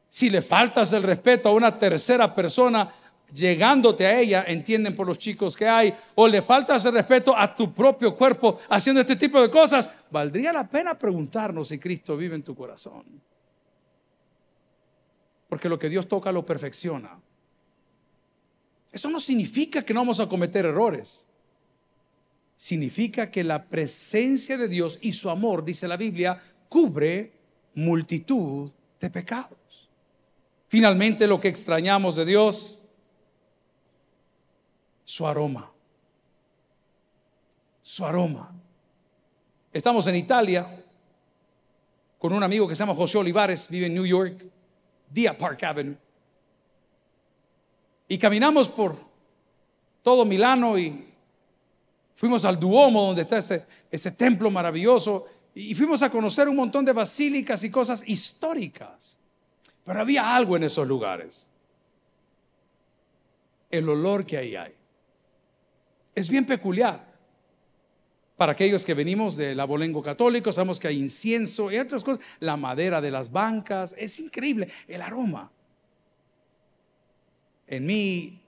Si 0.07 0.29
le 0.29 0.43
faltas 0.43 0.93
el 0.93 1.01
respeto 1.01 1.49
a 1.49 1.53
una 1.53 1.75
tercera 1.75 2.31
persona 2.31 2.93
llegándote 3.33 4.05
a 4.05 4.19
ella, 4.19 4.45
entienden 4.47 4.95
por 4.95 5.07
los 5.07 5.17
chicos 5.17 5.57
que 5.57 5.67
hay, 5.67 5.95
o 6.13 6.27
le 6.27 6.43
faltas 6.43 6.85
el 6.85 6.93
respeto 6.93 7.35
a 7.35 7.55
tu 7.55 7.73
propio 7.73 8.15
cuerpo 8.15 8.59
haciendo 8.69 9.01
este 9.01 9.15
tipo 9.15 9.41
de 9.41 9.49
cosas, 9.49 9.89
valdría 10.11 10.53
la 10.53 10.69
pena 10.69 10.95
preguntarnos 10.95 11.69
si 11.69 11.79
Cristo 11.79 12.15
vive 12.15 12.35
en 12.35 12.43
tu 12.43 12.53
corazón. 12.53 13.03
Porque 15.47 15.69
lo 15.69 15.77
que 15.77 15.89
Dios 15.89 16.07
toca 16.07 16.31
lo 16.31 16.45
perfecciona. 16.45 17.19
Eso 18.91 19.09
no 19.09 19.19
significa 19.19 19.83
que 19.83 19.93
no 19.93 19.99
vamos 19.99 20.19
a 20.19 20.29
cometer 20.29 20.65
errores. 20.65 21.27
Significa 22.55 23.29
que 23.29 23.43
la 23.43 23.65
presencia 23.65 24.57
de 24.57 24.67
Dios 24.67 24.97
y 25.01 25.11
su 25.11 25.29
amor, 25.29 25.65
dice 25.65 25.87
la 25.87 25.97
Biblia, 25.97 26.41
cubre 26.69 27.33
multitud 27.73 28.71
de 28.99 29.09
pecados. 29.09 29.89
Finalmente 30.67 31.27
lo 31.27 31.39
que 31.39 31.49
extrañamos 31.49 32.15
de 32.15 32.25
Dios, 32.25 32.79
su 35.03 35.27
aroma. 35.27 35.71
Su 37.81 38.05
aroma. 38.05 38.51
Estamos 39.71 40.07
en 40.07 40.15
Italia 40.15 40.83
con 42.17 42.33
un 42.33 42.41
amigo 42.41 42.67
que 42.67 42.75
se 42.75 42.79
llama 42.79 42.95
José 42.95 43.17
Olivares, 43.17 43.69
vive 43.69 43.87
en 43.87 43.93
New 43.93 44.05
York. 44.05 44.45
Dia 45.15 45.37
Park 45.37 45.63
Avenue. 45.63 45.95
Y 48.09 48.17
caminamos 48.17 48.67
por 48.67 48.99
todo 50.03 50.25
Milano 50.25 50.77
y 50.77 51.07
fuimos 52.17 52.43
al 52.43 52.59
Duomo, 52.59 53.01
donde 53.01 53.21
está 53.21 53.37
ese, 53.37 53.65
ese 53.89 54.11
templo 54.11 54.51
maravilloso, 54.51 55.25
y 55.53 55.73
fuimos 55.73 56.03
a 56.03 56.09
conocer 56.09 56.49
un 56.49 56.57
montón 56.57 56.83
de 56.83 56.91
basílicas 56.91 57.63
y 57.63 57.71
cosas 57.71 58.03
históricas. 58.05 59.17
Pero 59.85 60.01
había 60.01 60.35
algo 60.35 60.57
en 60.57 60.63
esos 60.63 60.85
lugares. 60.85 61.49
El 63.71 63.87
olor 63.87 64.25
que 64.25 64.37
ahí 64.37 64.57
hay. 64.57 64.73
Es 66.13 66.29
bien 66.29 66.45
peculiar. 66.45 67.04
Para 68.37 68.51
aquellos 68.51 68.85
que 68.85 68.93
venimos 68.93 69.37
del 69.37 69.59
abolengo 69.59 70.03
católico, 70.03 70.51
sabemos 70.51 70.79
que 70.79 70.89
hay 70.89 70.99
incienso 70.99 71.71
y 71.71 71.77
otras 71.77 72.03
cosas, 72.03 72.23
la 72.39 72.57
madera 72.57 72.99
de 72.99 73.11
las 73.11 73.31
bancas, 73.31 73.95
es 73.97 74.19
increíble 74.19 74.67
el 74.87 75.01
aroma. 75.01 75.51
En 77.67 77.85
mi 77.85 78.41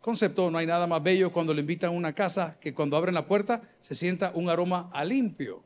concepto 0.00 0.50
no 0.50 0.58
hay 0.58 0.66
nada 0.66 0.86
más 0.86 1.02
bello 1.02 1.32
cuando 1.32 1.54
le 1.54 1.60
invitan 1.60 1.90
a 1.90 1.92
una 1.92 2.12
casa 2.12 2.56
que 2.60 2.74
cuando 2.74 2.96
abren 2.96 3.14
la 3.14 3.26
puerta 3.26 3.62
se 3.80 3.94
sienta 3.94 4.32
un 4.34 4.50
aroma 4.50 4.90
a 4.92 5.04
limpio. 5.04 5.62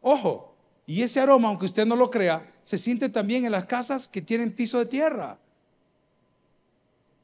Ojo, 0.00 0.56
y 0.86 1.02
ese 1.02 1.20
aroma, 1.20 1.48
aunque 1.48 1.66
usted 1.66 1.84
no 1.84 1.96
lo 1.96 2.10
crea, 2.10 2.50
se 2.62 2.78
siente 2.78 3.10
también 3.10 3.44
en 3.44 3.52
las 3.52 3.66
casas 3.66 4.08
que 4.08 4.22
tienen 4.22 4.52
piso 4.52 4.78
de 4.78 4.86
tierra. 4.86 5.38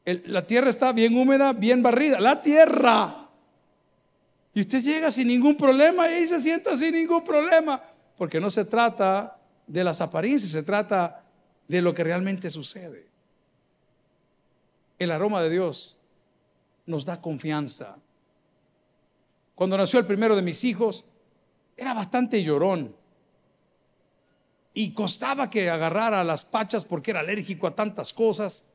la 0.05 0.47
tierra 0.47 0.69
está 0.69 0.93
bien 0.93 1.17
húmeda, 1.17 1.55
bien 1.55 1.83
barrida. 1.83 2.21
La 2.21 2.43
tierra. 2.43 3.24
Y 4.55 4.61
usted 4.61 4.83
llega 4.83 5.11
sin 5.11 5.27
ningún 5.29 5.57
problema 5.57 6.09
y 6.09 6.13
ahí 6.15 6.27
se 6.27 6.39
sienta 6.41 6.77
sin 6.77 6.95
ningún 6.95 7.25
problema. 7.25 7.83
Porque 8.17 8.41
no 8.41 8.49
se 8.49 8.65
trata 8.65 9.37
de 9.67 9.83
las 9.83 10.01
apariencias, 10.01 10.53
se 10.53 10.63
trata 10.63 11.25
de 11.67 11.83
lo 11.83 11.93
que 11.93 12.05
realmente 12.05 12.49
sucede. 12.51 13.09
El 14.97 15.11
aroma 15.11 15.43
de 15.43 15.51
Dios 15.51 15.99
nos 16.87 17.05
da 17.05 17.21
confianza. 17.21 17.97
Cuando 19.57 19.77
nació 19.77 19.99
el 19.99 20.07
primero 20.07 20.37
de 20.37 20.43
mis 20.43 20.63
hijos, 20.63 21.05
era 21.77 21.93
bastante 21.93 22.43
llorón. 22.43 22.95
Y 24.73 24.93
costaba 24.93 25.51
que 25.51 25.69
agarrara 25.71 26.23
las 26.23 26.45
pachas 26.45 26.85
porque 26.85 27.11
era 27.11 27.21
alérgico 27.21 27.67
a 27.67 27.75
tantas 27.75 28.13
cosas. 28.13 28.67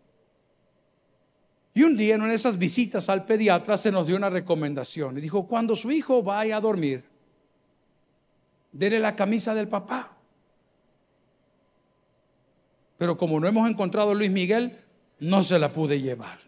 Y 1.74 1.84
un 1.84 1.96
día 1.96 2.16
en 2.16 2.22
una 2.22 2.32
de 2.32 2.36
esas 2.36 2.58
visitas 2.58 3.10
al 3.10 3.26
pediatra 3.26 3.78
se 3.78 3.92
nos 3.92 4.08
dio 4.08 4.16
una 4.16 4.30
recomendación 4.30 5.18
y 5.18 5.22
dijo, 5.22 5.48
cuando 5.48 5.76
su 5.76 5.92
hijo 5.92 6.24
vaya 6.24 6.58
a 6.58 6.62
dormir, 6.62 7.04
dele 8.72 9.00
la 9.00 9.16
camisa 9.16 9.54
del 9.54 9.68
papá. 9.68 10.16
Pero 12.98 13.18
como 13.18 13.40
no 13.40 13.48
hemos 13.48 13.70
encontrado 13.70 14.12
a 14.12 14.16
Luis 14.16 14.32
Miguel, 14.32 14.78
no 15.20 15.44
se 15.44 15.58
la 15.60 15.72
pude 15.72 16.02
llevar. 16.02 16.40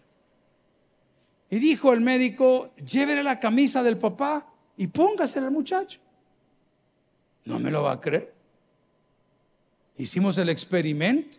Y 1.50 1.60
dijo 1.60 1.94
el 1.94 2.02
médico, 2.02 2.74
llévele 2.76 3.24
la 3.24 3.40
camisa 3.40 3.84
del 3.84 3.98
papá 3.98 4.48
y 4.78 4.88
póngasela 4.88 5.48
al 5.48 5.54
muchacho. 5.54 6.00
No 7.46 7.60
me 7.60 7.72
lo 7.72 7.84
va 7.84 7.94
a 7.94 8.02
creer. 8.02 8.34
Hicimos 9.98 10.38
el 10.38 10.50
experimento. 10.50 11.38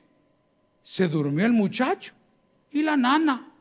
Se 0.83 1.09
durmió 1.09 1.47
el 1.47 1.53
muchacho 1.53 2.13
y 2.71 2.83
la 2.83 2.97
nana. 2.97 3.52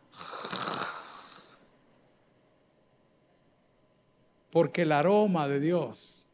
Porque 4.52 4.82
el 4.82 4.92
aroma 4.92 5.48
de 5.48 5.60
Dios 5.60 6.28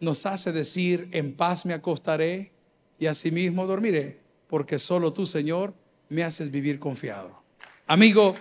nos 0.00 0.26
hace 0.26 0.52
decir, 0.52 1.08
en 1.12 1.34
paz 1.34 1.64
me 1.64 1.74
acostaré 1.74 2.52
y 2.98 3.06
asimismo 3.06 3.66
dormiré, 3.66 4.20
porque 4.48 4.78
solo 4.78 5.12
tú, 5.12 5.26
Señor, 5.26 5.74
me 6.08 6.22
haces 6.22 6.50
vivir 6.50 6.78
confiado. 6.78 7.42
Amigo, 7.86 8.34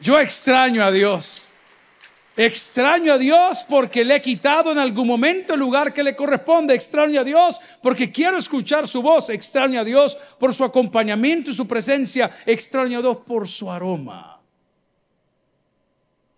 yo 0.00 0.18
extraño 0.18 0.82
a 0.82 0.90
Dios. 0.90 1.50
Extraño 2.34 3.12
a 3.12 3.18
Dios 3.18 3.62
porque 3.68 4.06
le 4.06 4.16
he 4.16 4.22
quitado 4.22 4.72
en 4.72 4.78
algún 4.78 5.06
momento 5.06 5.52
el 5.52 5.60
lugar 5.60 5.92
que 5.92 6.02
le 6.02 6.16
corresponde. 6.16 6.74
Extraño 6.74 7.20
a 7.20 7.24
Dios 7.24 7.60
porque 7.82 8.10
quiero 8.10 8.38
escuchar 8.38 8.88
su 8.88 9.02
voz. 9.02 9.28
Extraño 9.28 9.80
a 9.80 9.84
Dios 9.84 10.16
por 10.38 10.54
su 10.54 10.64
acompañamiento 10.64 11.50
y 11.50 11.54
su 11.54 11.68
presencia. 11.68 12.30
Extraño 12.46 13.00
a 13.00 13.02
Dios 13.02 13.18
por 13.18 13.46
su 13.46 13.70
aroma. 13.70 14.40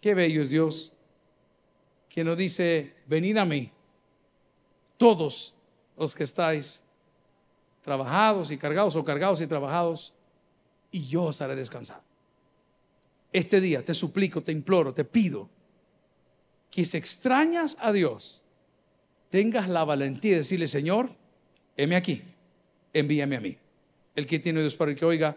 Qué 0.00 0.14
bello 0.14 0.42
es 0.42 0.50
Dios 0.50 0.93
quien 2.14 2.28
nos 2.28 2.38
dice, 2.38 2.94
venid 3.08 3.36
a 3.38 3.44
mí, 3.44 3.72
todos 4.96 5.52
los 5.96 6.14
que 6.14 6.22
estáis 6.22 6.84
trabajados 7.82 8.52
y 8.52 8.56
cargados 8.56 8.94
o 8.94 9.04
cargados 9.04 9.40
y 9.40 9.48
trabajados, 9.48 10.14
y 10.92 11.08
yo 11.08 11.24
os 11.24 11.40
haré 11.40 11.56
descansar. 11.56 12.00
Este 13.32 13.60
día 13.60 13.84
te 13.84 13.94
suplico, 13.94 14.42
te 14.42 14.52
imploro, 14.52 14.94
te 14.94 15.04
pido 15.04 15.50
que 16.70 16.84
si 16.84 16.96
extrañas 16.96 17.76
a 17.80 17.90
Dios, 17.90 18.44
tengas 19.28 19.68
la 19.68 19.84
valentía 19.84 20.32
de 20.32 20.38
decirle, 20.38 20.68
Señor, 20.68 21.10
heme 21.76 21.96
aquí, 21.96 22.22
envíame 22.92 23.34
a 23.34 23.40
mí. 23.40 23.58
El 24.14 24.28
que 24.28 24.38
tiene 24.38 24.60
Dios 24.60 24.76
para 24.76 24.92
el 24.92 24.96
que 24.96 25.04
oiga, 25.04 25.36